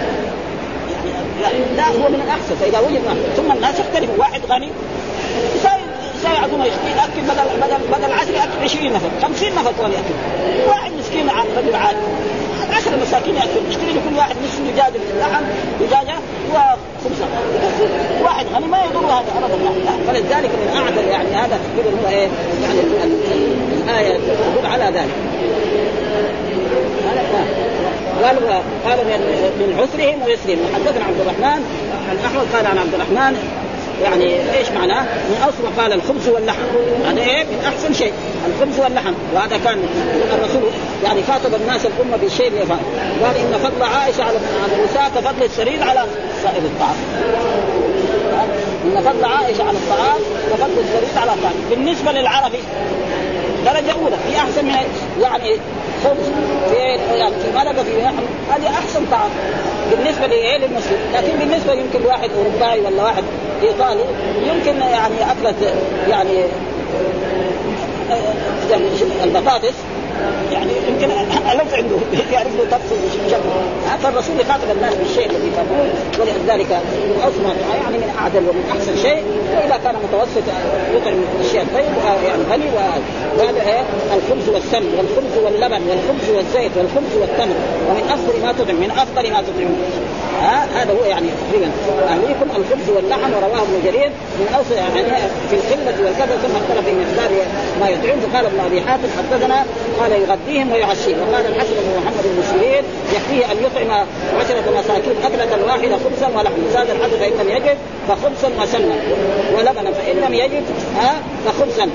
لا, 1.77 1.89
هو 1.89 2.09
من 2.09 2.21
الأحسن 2.25 2.55
فإذا 2.61 2.79
وجد 2.79 3.03
ثم 3.37 3.53
الناس 3.53 3.75
يختلفوا 3.79 4.17
واحد 4.19 4.41
غني 4.51 4.71
يساعدون 6.19 6.61
ياكل 6.61 7.23
بدل 7.23 7.61
بدل 7.63 7.99
بدل 7.99 8.13
10 8.13 8.33
يأكل 8.33 8.65
20 8.65 8.93
نفر 8.93 9.09
50 9.23 9.49
نفر 9.49 9.73
كمان 9.73 9.93
يأكل. 9.93 10.69
واحد 10.69 10.93
مسكين 10.93 11.31
رجل 11.57 11.77
عادي 11.77 11.99
عشر 12.73 12.91
مساكين 13.03 13.35
يأكل 13.35 13.69
يشتري 13.69 13.91
لكل 13.91 14.17
واحد 14.17 14.37
نصف 14.45 14.61
دجاج 14.61 14.93
لحم 15.21 15.45
دجاجه 15.81 16.19
وخبزه 16.51 17.27
واحد 18.23 18.47
غني 18.55 18.67
ما 18.67 18.79
يضر 18.79 19.07
هذا 19.07 19.25
ابدا 19.37 20.13
فلذلك 20.13 20.51
من 20.51 20.77
أعدل 20.77 21.09
يعني 21.09 21.29
هذا 21.29 21.59
تقريبا 21.59 22.03
هو 22.03 22.09
إيه 22.09 22.29
يعني 22.63 22.81
الآية 23.85 24.19
تدل 24.19 24.67
على 24.67 24.85
ذلك. 24.85 25.15
قال 28.25 28.37
قال 28.87 28.99
من 29.61 29.79
عسرهم 29.79 30.23
ويسرهم. 30.23 30.59
حدثنا 30.75 31.05
عبد 31.05 31.21
الرحمن 31.21 31.61
عن 32.11 32.17
أحمد 32.27 32.47
قال 32.55 32.67
عن 32.67 32.79
عبد 32.79 32.95
الرحمن 32.95 33.37
يعني 34.03 34.59
إيش 34.59 34.71
معناه؟ 34.71 35.03
من 35.03 35.43
اوصف 35.45 35.81
قال 35.81 35.93
الخبز 35.93 36.29
واللحم. 36.29 36.63
هذا 37.07 37.21
إيه؟ 37.21 37.45
من 37.45 37.65
أحسن 37.67 37.95
شيء. 37.95 38.13
الخبز 38.49 38.81
واللحم. 38.81 39.13
وهذا 39.35 39.59
كان 39.65 39.79
الرسول 40.35 40.63
يعني 41.05 41.21
خاطب 41.23 41.55
الناس 41.55 41.87
الأمة 41.87 42.17
بالشيء 42.17 42.49
اللي 42.49 42.61
يفعل. 42.61 42.79
قال 43.25 43.37
إن 43.37 43.59
فضل 43.59 43.83
عائشة 43.83 44.25
على 44.25 44.37
النساء 44.77 45.11
كفضل 45.17 45.45
السرير 45.45 45.83
على 45.83 46.05
سائر 46.43 46.63
الطعام. 46.65 46.97
إن 48.85 49.03
فضل 49.03 49.25
عائشة 49.25 49.63
على 49.63 49.77
الطعام 49.79 50.21
كفضل 50.53 50.81
السرير 50.81 51.19
على 51.23 51.33
الطعام. 51.33 51.55
بالنسبة 51.71 52.13
للعربي 52.13 52.61
درجة 53.65 53.93
أولى. 53.93 54.17
في 54.29 54.37
أحسن 54.37 54.65
من 54.65 54.75
يعني 55.23 55.57
خبز 56.05 56.27
في 56.71 56.99
ملقه 57.55 57.83
في 57.83 58.03
لحم 58.03 58.25
هذه 58.51 58.69
أحسن 58.69 59.01
طعام 59.11 59.31
بالنسبة 59.91 60.27
لايه 60.27 60.57
للمسلم 60.59 60.99
لكن 61.15 61.39
بالنسبة 61.39 61.73
يمكن 61.73 62.07
واحد 62.07 62.31
اوروبي 62.31 62.87
ولا 62.87 63.03
واحد 63.03 63.25
إيطالي 63.63 64.05
يمكن 64.43 64.81
يعني 64.81 65.33
أكلة 65.33 65.55
يعني 66.09 66.45
يعني 68.71 68.85
البطاطس. 69.25 69.75
يعني 70.53 70.73
يمكن 70.89 71.11
الف 71.53 71.75
عنده. 71.75 71.97
يعرف 72.33 72.53
له 72.59 72.65
تفصيل 72.65 72.99
شكله 73.31 73.41
فالرسول 74.03 74.41
يخاطب 74.41 74.71
الناس 74.77 74.95
بالشيء 74.95 75.31
الذي 75.31 75.49
يفهمون 75.49 75.89
ولذلك 76.19 76.71
اصنع 77.29 77.53
يعني 77.85 77.99
من 77.99 78.11
أعدل 78.19 78.49
ومن 78.49 78.65
أحسن 78.73 79.03
شيء. 79.03 79.23
وإذا 79.57 79.77
كان 79.85 79.95
متوسط 80.05 80.45
يطعم 80.95 81.21
الشيء 81.41 81.63
الطيب 81.63 81.85
يعني 82.27 82.43
غني. 82.51 82.69
وهذا 83.39 83.61
إيه؟ 83.71 83.83
الخبز 84.17 84.49
والسمن 84.49 84.93
والخبز 84.99 85.45
واللبن 85.45 85.83
والخبز 85.89 86.27
والزيت 86.37 86.73
والخبز 86.77 87.13
والتمر. 87.21 87.59
ومن 87.89 88.05
أفضل 88.15 88.47
ما 88.47 88.53
تطعم 88.53 88.77
من 88.77 88.91
أفضل 88.91 89.33
ما 89.33 89.41
تطعم. 89.43 89.75
ها 90.43 90.83
هذا 90.83 90.93
هو 90.93 91.05
يعني 91.05 91.29
تقريبا. 91.41 91.71
أهليكم 92.09 92.49
الخبز 92.57 92.89
واللحم 92.97 93.31
ورواه 93.35 93.63
ابن 93.63 93.77
جرير 93.85 94.11
من 94.41 94.49
اوسع 94.57 94.75
يعني 94.75 95.03
في 95.51 95.57
القلة 95.57 95.97
والكذا 96.05 96.35
ثم 96.43 96.55
اختلف 96.61 96.85
في 96.89 96.95
مقدار 97.03 97.31
ما 97.81 97.89
يطعم 97.89 98.19
فقال 98.21 98.47
ابن 98.47 98.61
أبي 98.67 98.81
حاتم 98.81 99.09
حدثنا 99.19 99.65
قال 100.01 100.08
يغذيهم 100.17 100.73
ويعشيهم. 100.73 101.19
وقال 101.29 101.47
الحسن 101.47 101.75
بن 101.75 102.01
محمد 102.01 102.25
بن 102.25 102.43
سيرين 102.51 102.85
يكفيه 103.13 103.53
أن 103.53 103.57
يطعم 103.65 104.07
عشرة 104.41 104.65
مساكين 104.79 105.13
أكلة 105.25 105.65
واحدة 105.67 105.97
خبزا 105.97 106.29
ولحما. 106.39 106.57
زاد 106.73 106.91
الحد 106.91 107.11
فإن 107.11 107.33
لم 107.41 107.49
يجد 107.57 107.77
فخبزا 108.09 108.63
وسمنا 108.63 108.95
ولبنا. 109.57 109.93
فإن 109.93 110.17
لم 110.17 110.35
يجد 110.35 110.65
ها 110.97 111.15
فخبزا 111.47 111.91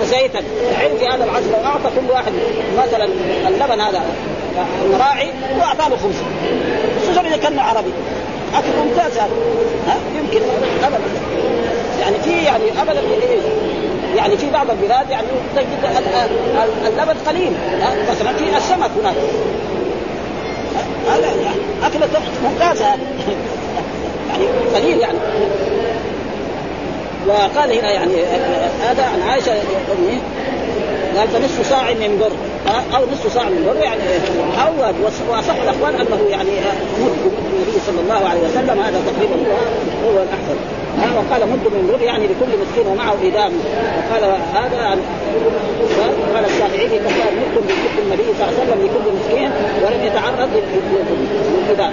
وزيتا. 0.00 0.42
العلم 0.70 0.96
في 0.98 1.06
هذا 1.06 1.24
العصر 1.24 1.46
لو 1.52 1.64
أعطى 1.64 1.90
كل 1.96 2.10
واحد 2.12 2.32
مثلا 2.78 3.08
اللبن 3.48 3.80
هذا 3.80 4.02
المراعي 4.84 5.28
وأعطاه 5.58 5.88
له 5.88 5.96
خبز 5.96 6.16
خصوصا 7.02 7.20
إذا 7.20 7.36
كان 7.36 7.58
عربي. 7.58 7.90
أكل 8.54 8.68
ممتاز 8.84 9.12
هذا 9.18 9.30
ها 9.86 9.96
يمكن. 10.18 10.40
ابدا 10.84 10.98
يعني 12.00 12.16
في 12.24 12.44
يعني 12.44 12.82
ابدا 12.82 13.00
يعني 14.16 14.36
في 14.36 14.50
بعض 14.50 14.70
البلاد 14.70 15.10
يعني 15.10 15.26
تجد 15.56 15.66
اللبن 16.86 17.14
قليل. 17.26 17.52
مثلا 18.10 18.32
في 18.32 18.56
السمك 18.56 18.90
هناك. 19.00 19.14
هذا 21.10 21.26
يعني 21.26 21.60
اكله 21.82 22.08
ممتازة. 22.44 22.86
يعني 24.30 24.46
قليل 24.74 24.98
يعني. 24.98 25.18
وقال 27.28 27.78
هنا 27.78 27.92
يعني 27.92 28.14
هذا 28.82 29.04
عن 29.04 29.22
عائشة 29.28 29.52
امه 29.52 30.20
قال 31.16 31.28
فنصف 31.28 31.70
صاع 31.70 31.90
من 31.90 32.18
بر. 32.20 32.32
أو 32.96 33.04
نصف 33.12 33.34
صاع 33.34 33.44
من 33.44 33.64
بر 33.66 33.84
يعني 33.84 34.00
أو 34.66 34.94
واصح 35.30 35.54
الأخبار 35.62 35.88
أنه 35.88 36.28
يعني 36.30 36.50
مد 37.00 37.32
النبي 37.54 37.80
صلى 37.86 38.00
الله 38.00 38.28
عليه 38.28 38.40
وسلم 38.40 38.80
هذا 38.82 39.02
تقريبا 39.06 39.36
هو 40.04 40.10
هو 40.10 40.24
الاحسن 40.96 41.16
وقال 41.16 41.48
مد 41.48 41.64
من 41.74 41.92
بر 41.92 42.02
يعني 42.02 42.24
لكل 42.26 42.52
مسكين 42.62 42.86
ومعه 42.86 43.16
إدام. 43.24 43.52
وقال 44.10 44.24
هذا 44.54 44.78
عن 44.78 44.98
قال 46.34 46.44
الشافعي 46.44 46.88
في 46.88 46.98
كفار 46.98 47.32
مد 47.32 47.62
من 47.62 48.02
النبي 48.02 48.24
صلى 48.38 48.48
الله 48.48 48.60
عليه 48.60 48.62
وسلم 48.62 48.84
لكل 48.84 49.06
مسكين 49.18 49.50
ولم 49.82 50.04
يتعرض 50.06 50.48
للإدام 51.68 51.92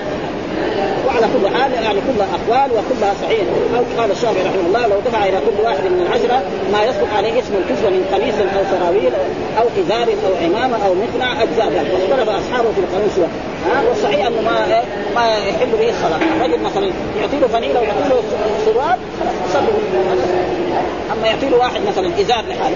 وعلى 1.08 1.28
كل 1.34 1.58
حال 1.58 1.74
يعني 1.74 2.00
كلها 2.08 2.28
أقوال 2.38 2.72
وكلها 2.72 3.14
صحيح. 3.22 3.42
أو 3.78 3.84
قال 4.00 4.12
الشافعي 4.12 4.44
رحمه 4.44 4.66
الله 4.68 4.88
لو 4.88 5.00
دفع 5.06 5.26
إلى 5.26 5.38
كل 5.38 5.64
واحد 5.64 5.84
من 5.84 6.02
العشرة 6.02 6.44
ما 6.74 6.84
يصدق 6.84 7.14
عليه 7.18 7.40
اسم 7.40 7.54
الكسوه 7.62 7.90
من 7.90 8.04
قميص 8.14 8.36
أو 8.58 8.64
سراويل 8.72 9.14
أو 9.60 9.66
إزار 9.82 10.08
أو 10.28 10.34
عمامة 10.46 10.86
أو 10.86 10.94
مقنع 10.94 11.44
اجزاء 11.44 11.68
ذلك 11.70 11.92
واختلف 11.94 12.30
أصحابه 12.30 12.70
في 12.76 12.82
سوى 13.16 13.28
ها 13.68 13.90
والصحيح 13.90 14.28
أنه 14.28 14.42
ما 14.42 14.82
ما 15.16 15.38
يحل 15.38 15.72
به 15.80 15.90
الصلاة. 15.90 16.20
الرجل 16.36 16.64
مثلا 16.64 16.86
يعطي 17.20 17.40
له 17.40 17.48
فنيلة 17.48 17.80
ويعطي 17.80 18.10
له 18.10 18.22
سروال 18.66 18.98
يصلي 19.50 19.68
أما 21.12 21.28
يعطي 21.28 21.50
له 21.50 21.58
واحد 21.58 21.82
مثلا 21.88 22.08
إزار 22.22 22.44
لحاله 22.50 22.76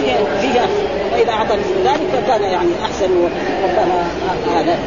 فيها 0.00 0.16
فيها 0.40 0.66
فإذا 1.12 1.32
أعطى 1.32 1.56
ذلك 1.84 2.08
فكان 2.12 2.42
يعني 2.42 2.70
أحسن 2.84 3.10
وكان 3.64 3.90
هذا. 4.54 4.78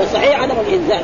والصحيح 0.00 0.42
عدم 0.42 0.54
الانزال 0.68 1.02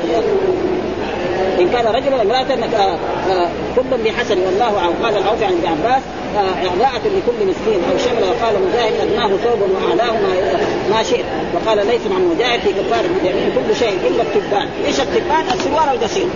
إن 1.60 1.68
كان 1.68 1.86
رجلا 1.86 2.22
امرأة 2.22 2.54
إنك 2.54 2.74
آه، 2.74 2.98
آه، 3.32 3.48
كل 3.76 3.96
بحسن 4.04 4.38
والله 4.38 4.78
أعلم. 4.78 4.94
قال 5.02 5.16
العوفي 5.16 5.44
عن 5.44 5.52
ابن 5.52 5.66
عباس 5.66 6.02
آه، 6.36 6.64
لكل 7.04 7.46
مسكين. 7.46 7.80
أو 7.92 7.98
شمل 7.98 8.22
وقال 8.22 8.54
مجاهد 8.68 8.92
أدناه 9.00 9.28
ثوب 9.28 9.60
واعلاه 9.60 10.12
ما 10.12 10.58
ما 10.90 11.02
شئت. 11.02 11.24
وقال 11.54 11.86
ليس 11.86 12.00
عن 12.14 12.30
مجاهد 12.34 12.60
في 12.60 12.68
كفاره 12.68 13.08
كل 13.54 13.76
شيء 13.76 13.98
إلا 14.08 14.22
التبان. 14.22 14.68
إيش 14.86 15.00
التبان؟ 15.00 15.44
السوار 15.54 15.90
القصير 15.94 16.26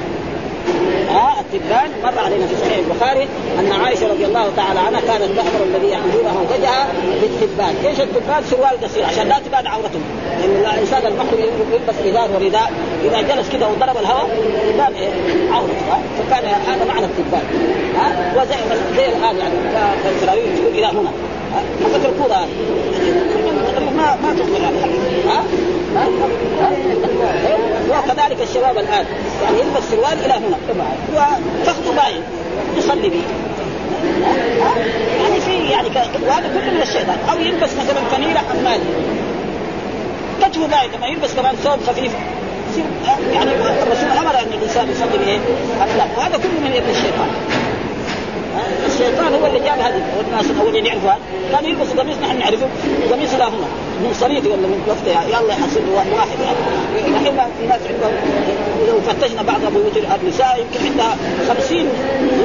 ها 1.13 1.41
التبان 1.41 1.91
مر 2.05 2.19
علينا 2.19 2.47
في 2.47 2.57
صحيح 2.57 2.79
البخاري 2.79 3.29
أن 3.59 3.73
عائشة 3.73 4.09
رضي 4.09 4.25
الله 4.25 4.53
تعالى 4.57 4.81
عنها 4.81 5.01
كانت 5.01 5.31
تامر 5.37 5.65
الذي 5.65 5.91
يحملونه 5.91 6.47
زوجها 6.51 6.89
بالتبان، 7.21 7.75
إيش 7.87 8.01
التبان؟ 8.01 8.43
سروال 8.51 8.85
قصير 8.85 9.05
عشان 9.05 9.29
لا 9.29 9.39
تبان 9.39 9.67
عورتهم، 9.67 10.03
لأن 10.41 10.75
الإنسان 10.75 11.07
المحرم 11.07 11.39
يلبس 11.73 11.95
ازار 12.07 12.29
ورداء. 12.35 12.73
إذا 13.05 13.21
جلس 13.21 13.49
كذا 13.51 13.67
وضرب 13.67 13.97
الهواء 13.97 14.29
يبان 14.75 14.93
إيه؟ 14.95 15.11
عورته. 15.53 16.03
فكان 16.19 16.45
هذا 16.45 16.85
معنى 16.85 17.07
التبان. 17.07 17.47
ها؟ 17.97 18.35
وزي 18.37 18.55
زي 18.97 19.07
الآن 19.07 19.37
يعني 19.37 19.55
الاسرائيلي 20.11 20.57
تقول 20.57 20.73
إلى 20.75 20.87
هنا. 20.87 21.13
حقت 21.85 22.05
الكوره 22.07 22.35
هذه 22.35 23.91
ما 23.97 24.17
ما 24.23 24.35
تصبح 24.35 24.61
ها؟ 25.29 25.45
وكذلك 27.90 28.43
الشباب 28.43 28.78
الآن. 28.78 29.07
يعني 29.45 29.59
يلبس 29.59 29.82
سروال 29.90 30.24
إلى 30.24 30.32
هنا. 30.32 30.59
وتخطو 31.12 31.93
باين. 31.93 32.22
يصلي 32.76 33.09
به 33.09 33.22
يعني 35.22 35.40
في 35.40 35.70
يعني 35.70 35.88
وهذا 36.28 36.49
كله 36.49 36.72
من 36.72 36.82
الشيطان. 36.82 37.18
أو 37.30 37.38
يلبس 37.38 37.70
مثلا 37.72 38.01
فنيله 38.11 38.40
حمالي 38.40 38.84
كتفه 40.43 40.66
باين. 40.66 40.90
لما 40.97 41.07
يلبس 41.07 41.34
كمان 41.34 41.55
ثوب 41.57 41.78
خفيف. 41.86 42.12
يعني 43.32 43.51
الرسول 43.82 44.11
أمر 44.18 44.38
أن 44.38 44.53
الإنسان 44.53 44.90
يصلي 44.90 45.18
بإيه؟ 45.18 45.38
وهذا 46.16 46.36
كله 46.36 46.61
من 46.64 46.72
يد 46.74 46.88
الشيطان. 46.88 47.28
الشيطان 48.87 49.35
هو 49.35 49.47
اللي 49.47 49.59
جاب 49.59 49.79
هذه. 49.79 50.03
والناس 50.19 50.51
الاولين 50.51 50.87
يعرفوا 50.87 51.11
كانوا 51.53 51.69
يلبسوا 51.71 51.97
قميص 52.01 52.17
نحن 52.17 52.39
نعرفه. 52.39 52.67
قميص 53.11 53.35
لا 53.35 53.49
هنا 53.49 53.69
من 54.03 54.15
صليتي 54.21 54.49
ولا 54.49 54.67
من 54.73 54.83
كفته 54.89 55.11
يلا 55.29 55.53
يحصل 55.53 55.81
واحد 55.95 56.39
الحين 56.95 57.37
في 57.59 57.67
ناس 57.67 57.81
عندهم 57.91 58.15
لو 58.89 59.01
فتشنا 59.01 59.43
بعض 59.43 59.61
بيوت 59.61 59.97
النساء 60.23 60.61
يمكن 60.61 60.87
عندها 60.87 61.17
50 61.49 61.77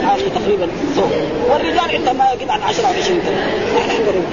يعني 0.02 0.22
تقريبا 0.36 0.68
ثوب 0.96 1.12
والرجال 1.50 1.90
عندهم 1.96 2.18
ما 2.18 2.26
يقل 2.26 2.52
عن 2.52 2.62
10 2.62 2.88
أو 2.88 2.94
20 2.94 3.20
كذا 3.22 3.32
يعني 3.78 3.92
عندهم 3.92 4.24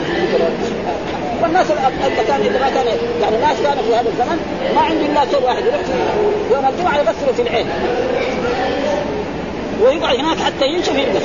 والناس 1.43 1.67
كان 2.29 2.41
اذا 2.41 2.59
ما 2.61 2.71
كان 2.71 2.87
يعني 3.23 3.37
الناس 3.37 3.57
كانوا 3.63 3.83
في 3.83 3.95
هذا 3.95 4.09
الزمن 4.09 4.39
ما 4.75 4.81
عنده 4.81 5.07
إلا 5.07 5.25
ثوب 5.25 5.43
واحد. 5.43 5.63
يروح 5.65 5.81
يوم 6.53 6.65
الجمعة 6.69 6.97
يغسلوا 6.99 7.33
في 7.37 7.43
العين. 7.43 7.67
ويقعد 9.83 10.17
هناك 10.17 10.39
حتى 10.39 10.67
ينشف 10.67 10.95
يلبس 10.95 11.23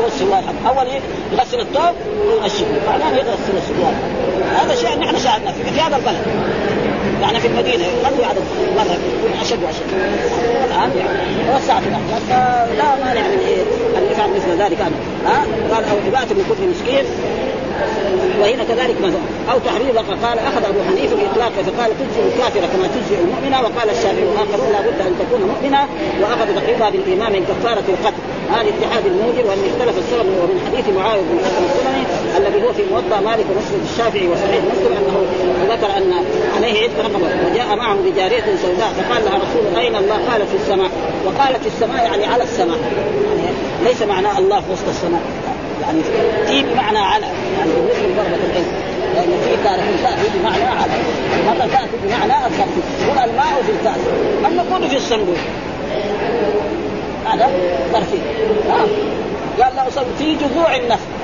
هو 0.00 0.06
السواد 0.06 0.44
أول 0.66 0.86
يغسل 1.32 1.60
الثوب 1.60 1.94
وينشفه 2.26 2.86
بعدين 2.86 3.18
يغسل 3.18 3.56
السواد 3.56 3.94
هذا 4.56 4.74
شيء 4.74 4.98
نحن 4.98 5.18
شاهدنا 5.18 5.52
في, 5.52 5.64
في 5.64 5.80
هذا 5.80 5.96
البلد. 5.96 6.26
يعني 7.22 7.40
في 7.40 7.48
المدينة. 7.48 7.84
يغلوا 7.84 8.26
عدد 8.26 8.42
مره 8.76 8.92
يكون 8.92 9.40
أشد 9.40 9.62
وأشد. 9.62 9.88
الان 10.64 10.90
يعني 10.98 11.52
توسعت 11.52 11.82
الاحداث 11.86 12.22
فلا 12.28 13.04
مانع 13.04 13.28
من 13.28 13.38
إيه؟ 13.48 13.62
ان 13.98 14.12
يفعل 14.12 14.30
مثل 14.30 14.62
ذلك 14.62 14.80
ها؟ 15.26 15.44
قال 15.72 15.84
أو 15.84 15.96
عبادة 16.06 16.34
من 16.34 16.44
كل 16.48 16.66
مسكين. 16.66 17.04
وهنا 18.40 18.64
كذلك 18.64 18.96
مثلا 19.00 19.20
أو 19.52 19.58
تحرير 19.58 19.98
قال 19.98 20.38
أخذ 20.38 20.64
أبو 20.64 20.80
حنيفة 20.88 21.16
باطلاق 21.16 21.52
فقال 21.52 21.90
تجزي 21.98 22.22
الكافره 22.28 22.66
كما 22.72 22.86
تجزي 22.94 23.16
المؤمنة 23.22 23.60
وقال 23.60 23.90
الشافعي 23.90 24.24
واخرون 24.24 24.72
لابد 24.72 25.00
أن 25.00 25.12
تكون 25.20 25.40
مؤمنة 25.52 25.88
وأخذ 26.22 26.46
تقريبها 26.60 26.90
بالايمان 26.90 27.32
من 27.32 27.44
كفارة 27.50 27.84
القتل. 27.88 28.22
هذا 28.52 28.60
الاتحاد 28.60 29.06
الموجب 29.06 29.44
وأن 29.48 29.62
اختلف 29.70 29.98
السبب 29.98 30.26
ومن 30.42 30.58
حديث 30.66 30.96
معاوية 30.96 31.22
بن 31.22 31.38
السلمي 31.38 32.04
الذي 32.36 32.62
هو 32.62 32.72
في 32.72 32.82
موضع 32.92 33.20
مالك 33.20 33.46
ومسجد 33.50 33.80
الشافعي 33.92 34.28
وصحيح 34.28 34.60
مسلم 34.72 34.92
أنه 35.00 35.16
ذكر 35.74 35.90
أن 35.98 36.12
عليه 36.56 36.82
عتق 36.82 36.98
رقبة 36.98 37.28
وجاء 37.46 37.76
معه 37.76 37.96
بجارية 38.04 38.44
سوداء 38.62 38.90
فقال 38.98 39.24
لها 39.24 39.38
رسول 39.44 39.80
أين 39.80 39.96
الله؟ 39.96 40.18
قالت 40.30 40.48
في 40.50 40.56
السماء. 40.62 40.90
وقالت 41.26 41.62
في 41.62 41.66
السماء 41.66 42.04
يعني 42.04 42.26
على 42.26 42.42
السماء. 42.42 42.78
يعني 43.26 43.54
ليس 43.84 44.02
معناه 44.02 44.38
الله 44.38 44.62
وسط 44.72 44.88
السماء. 44.88 45.22
يعني 45.86 46.02
في 46.46 46.62
بمعنى 46.62 46.98
على؟ 46.98 47.26
يعني 47.58 47.70
بالنسبة 47.72 48.08
لضربه 48.08 48.44
العلم. 48.44 48.72
لأن 49.14 49.40
في 49.44 49.64
تارة 49.64 49.82
تاتي 50.02 50.38
بمعنى 50.38 50.64
على. 50.64 50.92
مرة 51.46 51.66
تاتي 51.66 51.96
بمعنى 52.04 52.46
الخفيف 52.46 52.84
يقول 53.02 53.30
الماء 53.30 53.62
في 53.66 53.72
الكاس 53.72 54.00
النقود 54.46 54.88
في 54.88 54.96
الصندوق 54.96 55.36
هذا 57.26 57.50
ترتيب. 57.92 58.22
آه. 58.70 58.86
قال 59.64 59.76
لا 59.76 59.88
أصل 59.88 60.04
في 60.18 60.34
جذوع 60.34 60.76
النخل 60.76 61.14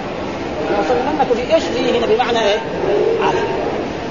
وصلنك 0.79 1.47
في 1.49 1.55
إيش؟ 1.55 1.65
في 1.65 1.99
هنا 1.99 2.07
بمعنى 2.07 2.39
إيه؟ 2.39 2.59
على. 3.23 3.39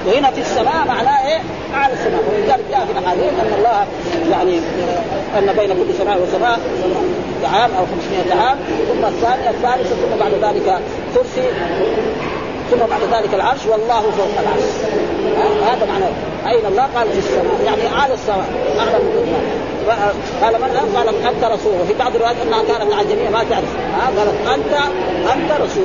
وهنا 0.08 0.32
في 0.32 0.42
السماء 0.42 0.88
معناه 0.88 1.28
إيه؟ 1.28 1.42
أعلى 1.74 1.94
السماء. 1.94 2.22
ولذلك 2.30 2.66
جاء 2.72 2.86
في 2.86 2.92
الاحاديث 3.00 3.24
أن 3.24 3.54
الله 3.58 3.86
يعني 4.32 4.58
أن 5.38 5.54
بين 5.58 5.70
كل 5.70 5.94
سماء 5.98 6.22
وسماء 6.22 6.60
عام 7.54 7.72
أو 7.72 7.86
500 7.86 8.42
عام 8.42 8.58
ثم 8.90 9.06
الثانية 9.06 9.50
الثالثة 9.50 9.96
ثم 9.96 10.20
بعد 10.20 10.32
ذلك 10.32 10.80
كرسي 11.16 11.48
ثم 12.72 12.78
بعد 12.78 13.02
ذلك 13.24 13.34
العرش 13.34 13.66
والله 13.66 14.02
فوق 14.02 14.34
العرش. 14.44 14.70
هذا 15.72 15.86
معناه. 15.86 16.12
أين 16.48 16.66
الله؟ 16.66 16.84
قال 16.96 17.08
في 17.12 17.18
السماء. 17.18 17.62
يعني 17.66 18.00
أعلى 18.00 18.14
السماء 18.14 18.46
أعلى 18.80 18.92
من 18.92 19.59
قال 20.42 20.54
من 20.62 20.96
قال 20.96 21.08
أنت 21.08 21.44
رسوله. 21.44 21.84
في 21.88 21.94
بعض 22.00 22.16
الروايات 22.16 22.36
أنها 22.48 22.64
كانت 22.64 22.92
مع 22.94 23.02
الجميع 23.02 23.30
ما 23.30 23.44
تعرف 23.50 23.66
قالت 24.18 24.48
أنت 24.48 24.74
أنت 25.34 25.52
رسول 25.52 25.84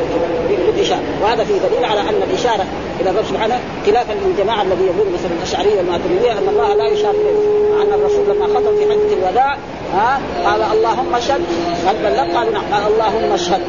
بالإشارة. 0.48 1.02
وهذا 1.22 1.44
فيه 1.44 1.58
دليل 1.68 1.84
على 1.84 2.00
أن 2.00 2.22
الإشارة 2.30 2.66
إلى 3.00 3.10
الرب 3.10 3.24
سبحانه 3.24 3.60
خلافا 3.86 4.12
للجماعة 4.12 4.62
الذي 4.62 4.84
يقول 4.84 5.06
مثلا 5.12 5.30
الأشعرية 5.38 5.76
والماتريدية 5.76 6.32
أن 6.32 6.48
الله 6.48 6.74
لا 6.74 6.88
يشار 6.88 7.10
اليه 7.10 7.64
مع 7.74 7.82
أن 7.82 8.00
الرسول 8.00 8.24
لما 8.28 8.46
خطب 8.46 8.76
في 8.76 8.84
حجة 8.84 9.22
الوداع 9.22 9.56
ها؟ 9.94 10.20
قال 10.44 10.62
اللهم 10.72 11.14
اشهد. 11.14 11.40
هل 11.86 11.96
بلغ؟ 11.96 12.38
قال 12.38 12.52
نعم. 12.52 12.62
قال 12.72 12.92
اللهم 12.92 13.32
اشهد. 13.32 13.60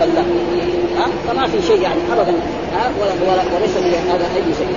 بلغ 0.00 0.24
ها؟ 0.98 1.06
فما 1.28 1.46
في 1.46 1.62
شيء 1.66 1.82
يعني 1.82 2.00
ابدا. 2.12 2.34
ها؟ 2.74 2.90
وليس 3.54 3.76
هذا 4.10 4.24
أي 4.36 4.54
شيء. 4.58 4.74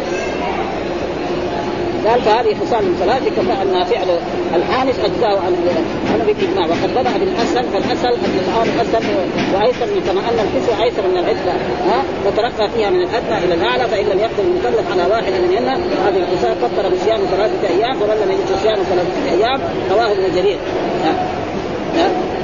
قال 2.08 2.22
فهذه 2.22 2.56
خصال 2.66 2.84
ثلاث 3.00 3.24
كفى 3.28 3.62
ان 3.62 3.84
فعل 3.84 4.20
الحانث 4.56 5.00
اجزاه 5.00 5.40
عن 5.40 5.56
عن 6.14 6.20
بالاجماع 6.28 6.66
وقد 6.66 6.92
بدأ 6.92 7.18
بالأسهل 7.18 7.64
فالأسهل 7.64 8.14
أن 8.14 8.40
الامر 8.48 8.82
أسهل 8.82 9.04
وأيسر 9.54 9.86
من 9.86 10.02
كما 10.08 10.20
أن 10.20 10.40
الحس 10.46 10.82
أيسر 10.82 11.08
من 11.08 11.18
العدة. 11.18 11.52
ها؟ 11.88 12.04
وترقى 12.28 12.70
فيها 12.70 12.90
من 12.90 13.02
الأدنى 13.02 13.38
إلى 13.46 13.54
الأعلى 13.54 13.84
فإن 13.84 14.06
لم 14.06 14.20
يقدر 14.20 14.44
المكلف 14.44 14.92
على 14.92 15.12
واحد 15.12 15.32
منهن 15.32 15.68
هذه 16.06 16.18
الخصال 16.18 16.56
فطر 16.56 16.90
بصيام 16.90 17.20
ثلاثة 17.32 17.68
أيام 17.68 17.94
فمن 17.94 18.16
لم 18.26 18.32
يجد 18.32 18.60
صيام 18.62 18.76
ثلاثة 18.76 19.32
أيام 19.32 19.62
رواه 19.92 20.12
ابن 20.12 20.36
جرير. 20.36 20.58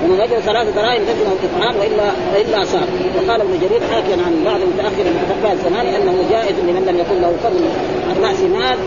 ومن 0.03 0.19
وجد 0.19 0.39
ثلاثة 0.39 0.71
دراهم 0.71 1.01
لزمه 1.01 1.33
الإطعام 1.43 1.75
وإلا 1.79 2.11
وإلا 2.33 2.65
صار 2.65 2.87
وقال 3.15 3.41
ابن 3.41 3.59
جرير 3.61 3.81
حاكيا 3.91 4.17
عن 4.25 4.43
بعض 4.45 4.61
المتأخر 4.61 5.03
من 5.03 5.51
الزمان 5.51 5.85
أنه 5.85 6.29
جائز 6.31 6.55
لمن 6.59 6.85
لم 6.85 6.99
يكن 6.99 7.21
له 7.21 7.33
فضل 7.43 7.63
عن 8.09 8.23
رأس 8.23 8.41
مال 8.41 8.77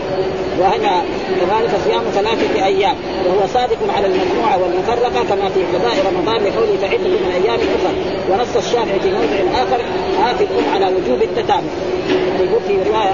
وهنا 0.59 1.03
كذلك 1.39 1.71
صيام 1.85 2.03
ثلاثة 2.13 2.65
أيام 2.65 2.95
وهو 3.27 3.47
صادق 3.47 3.77
على 3.95 4.05
المجموعة 4.05 4.63
والمفرقة 4.63 5.23
كما 5.29 5.49
في 5.49 5.61
قضاء 5.73 5.95
رمضان 6.11 6.35
لقوله 6.35 6.77
فعدة 6.81 7.03
من 7.03 7.31
أيام 7.33 7.59
أخرى 7.75 7.93
ونص 8.29 8.55
الشافعي 8.55 8.99
في 8.99 9.11
موضع 9.11 9.63
آخر 9.63 9.81
آتي 10.29 10.47
على 10.73 10.85
وجوب 10.85 11.21
التتابع 11.21 11.73
يقول 12.39 12.61
في 12.67 12.73
رواية 12.89 13.11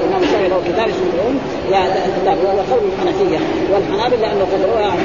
الإمام 0.00 0.22
الشافعي 0.22 0.48
له 0.48 0.60
كتاب 0.68 0.88
اسمه 0.88 1.10
الأم 1.14 1.38
الكتاب 2.08 2.38
وهو 2.44 2.58
قول 2.58 2.82
الحنفية 2.92 3.38
والحنابلة 3.72 4.20
لأنه 4.20 4.44
قد 4.52 4.62
روى 4.72 4.84
عن 4.84 4.98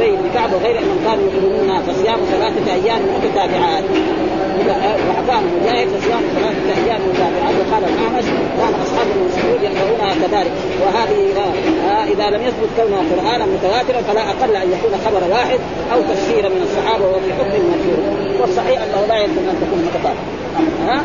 أبي 0.00 0.10
بن 0.10 0.30
كعب 0.34 0.52
وغير 0.52 0.78
أنهم 0.78 0.98
كانوا 1.04 1.30
يقولون 1.30 1.82
فصيام 1.82 2.18
ثلاثة 2.32 2.72
أيام 2.72 3.00
متتابعات. 3.16 3.84
وحكام 5.22 5.44
مجاهد 5.60 5.88
فصيام 5.88 6.22
ثلاثة 6.34 6.84
أيام 6.84 7.00
متتابعات 7.08 7.54
وقال 7.60 7.84
الأعمش 7.84 8.24
كان 8.58 8.74
أصحاب 8.82 9.06
المسعود 9.16 9.62
يقرؤونها 9.62 10.14
كذلك. 10.14 10.52
وهذه 10.86 11.22
إذا 12.12 12.30
لم 12.30 12.42
يثبت 12.42 12.68
كونها 12.76 13.02
قرآنا 13.12 13.46
متواترا 13.46 14.02
فلا 14.02 14.30
أقل 14.30 14.56
أن 14.56 14.72
يكون 14.72 14.92
خبر 15.06 15.30
واحد 15.30 15.58
أو 15.92 16.02
تفسير 16.02 16.48
من 16.48 16.62
الصحابة 16.62 17.04
وفي 17.06 17.34
حكم 17.34 17.50
المنشور 17.54 18.40
والصحيح 18.40 18.82
أنه 18.82 19.06
لا 19.08 19.18
يلزم 19.18 19.48
أن 19.50 19.56
تكون 19.60 19.88
متواترة 19.88 20.16
ها؟ 20.86 21.04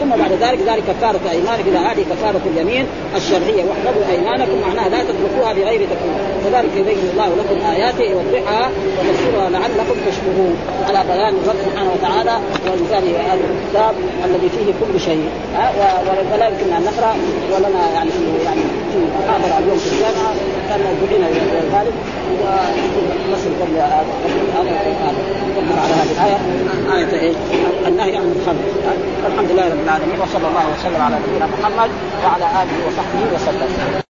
ثم 0.00 0.10
بعد 0.10 0.32
ذلك 0.32 0.58
ذلك 0.68 0.82
كفارة 0.88 1.20
أيمان 1.30 1.58
إذا 1.66 1.78
هذه 1.78 2.04
كفارة 2.10 2.40
اليمين 2.46 2.86
الشرعية. 3.16 3.64
واحفظوا 3.64 4.02
أيمانكم. 4.10 4.60
معناها 4.68 4.88
لا 4.88 4.98
تتركوها 5.02 5.52
بغير 5.52 5.80
تكون 5.80 6.14
كذلك 6.44 6.70
يبين 6.76 6.98
الله 7.12 7.26
لكم 7.26 7.66
آياته 7.66 8.02
يوضحها 8.02 8.70
وتفسيرها 8.98 9.50
لعلكم 9.50 9.96
تشكرون. 10.08 10.56
على 10.88 11.04
بيان 11.08 11.34
الرب 11.42 11.56
سبحانه 11.66 11.92
وتعالى 11.92 12.38
وإنزال 12.66 13.04
هذا 13.30 13.40
الكتاب 13.50 13.94
الذي 14.24 14.48
فيه 14.48 14.72
كل 14.80 15.00
شيء. 15.00 15.28
ولا 16.32 16.48
يمكن 16.48 16.72
أن 16.76 16.82
نقرأ. 16.82 17.16
ولنا 17.52 17.90
يعني 17.94 18.10
في 18.10 18.44
يعني 18.44 18.60
في 18.92 18.98
محاضرة 19.18 19.58
اليوم 19.58 19.78
في 19.78 19.92
الجامعة. 19.92 20.32
كان 20.68 20.80
دعينا 21.02 21.26
ذلك. 21.74 21.92
ونصل 22.32 23.50
قبل 23.60 23.80
على 23.80 23.94
هذه 24.54 25.12
الآية 26.12 26.38
آية 26.96 27.20
إيه؟ 27.20 27.34
النهي 27.88 28.16
عن 28.16 28.34
الخمر 28.40 28.64
الحمد 29.26 29.50
لله 29.50 29.68
رب 29.68 29.80
العالمين 29.84 30.20
وصلى 30.20 30.48
الله 30.48 30.64
وسلم 30.78 31.02
على 31.02 31.16
نبينا 31.28 31.46
محمد 31.46 31.90
وعلى 32.24 32.44
آله 32.62 32.86
وصحبه 32.86 33.34
وسلم 33.34 34.07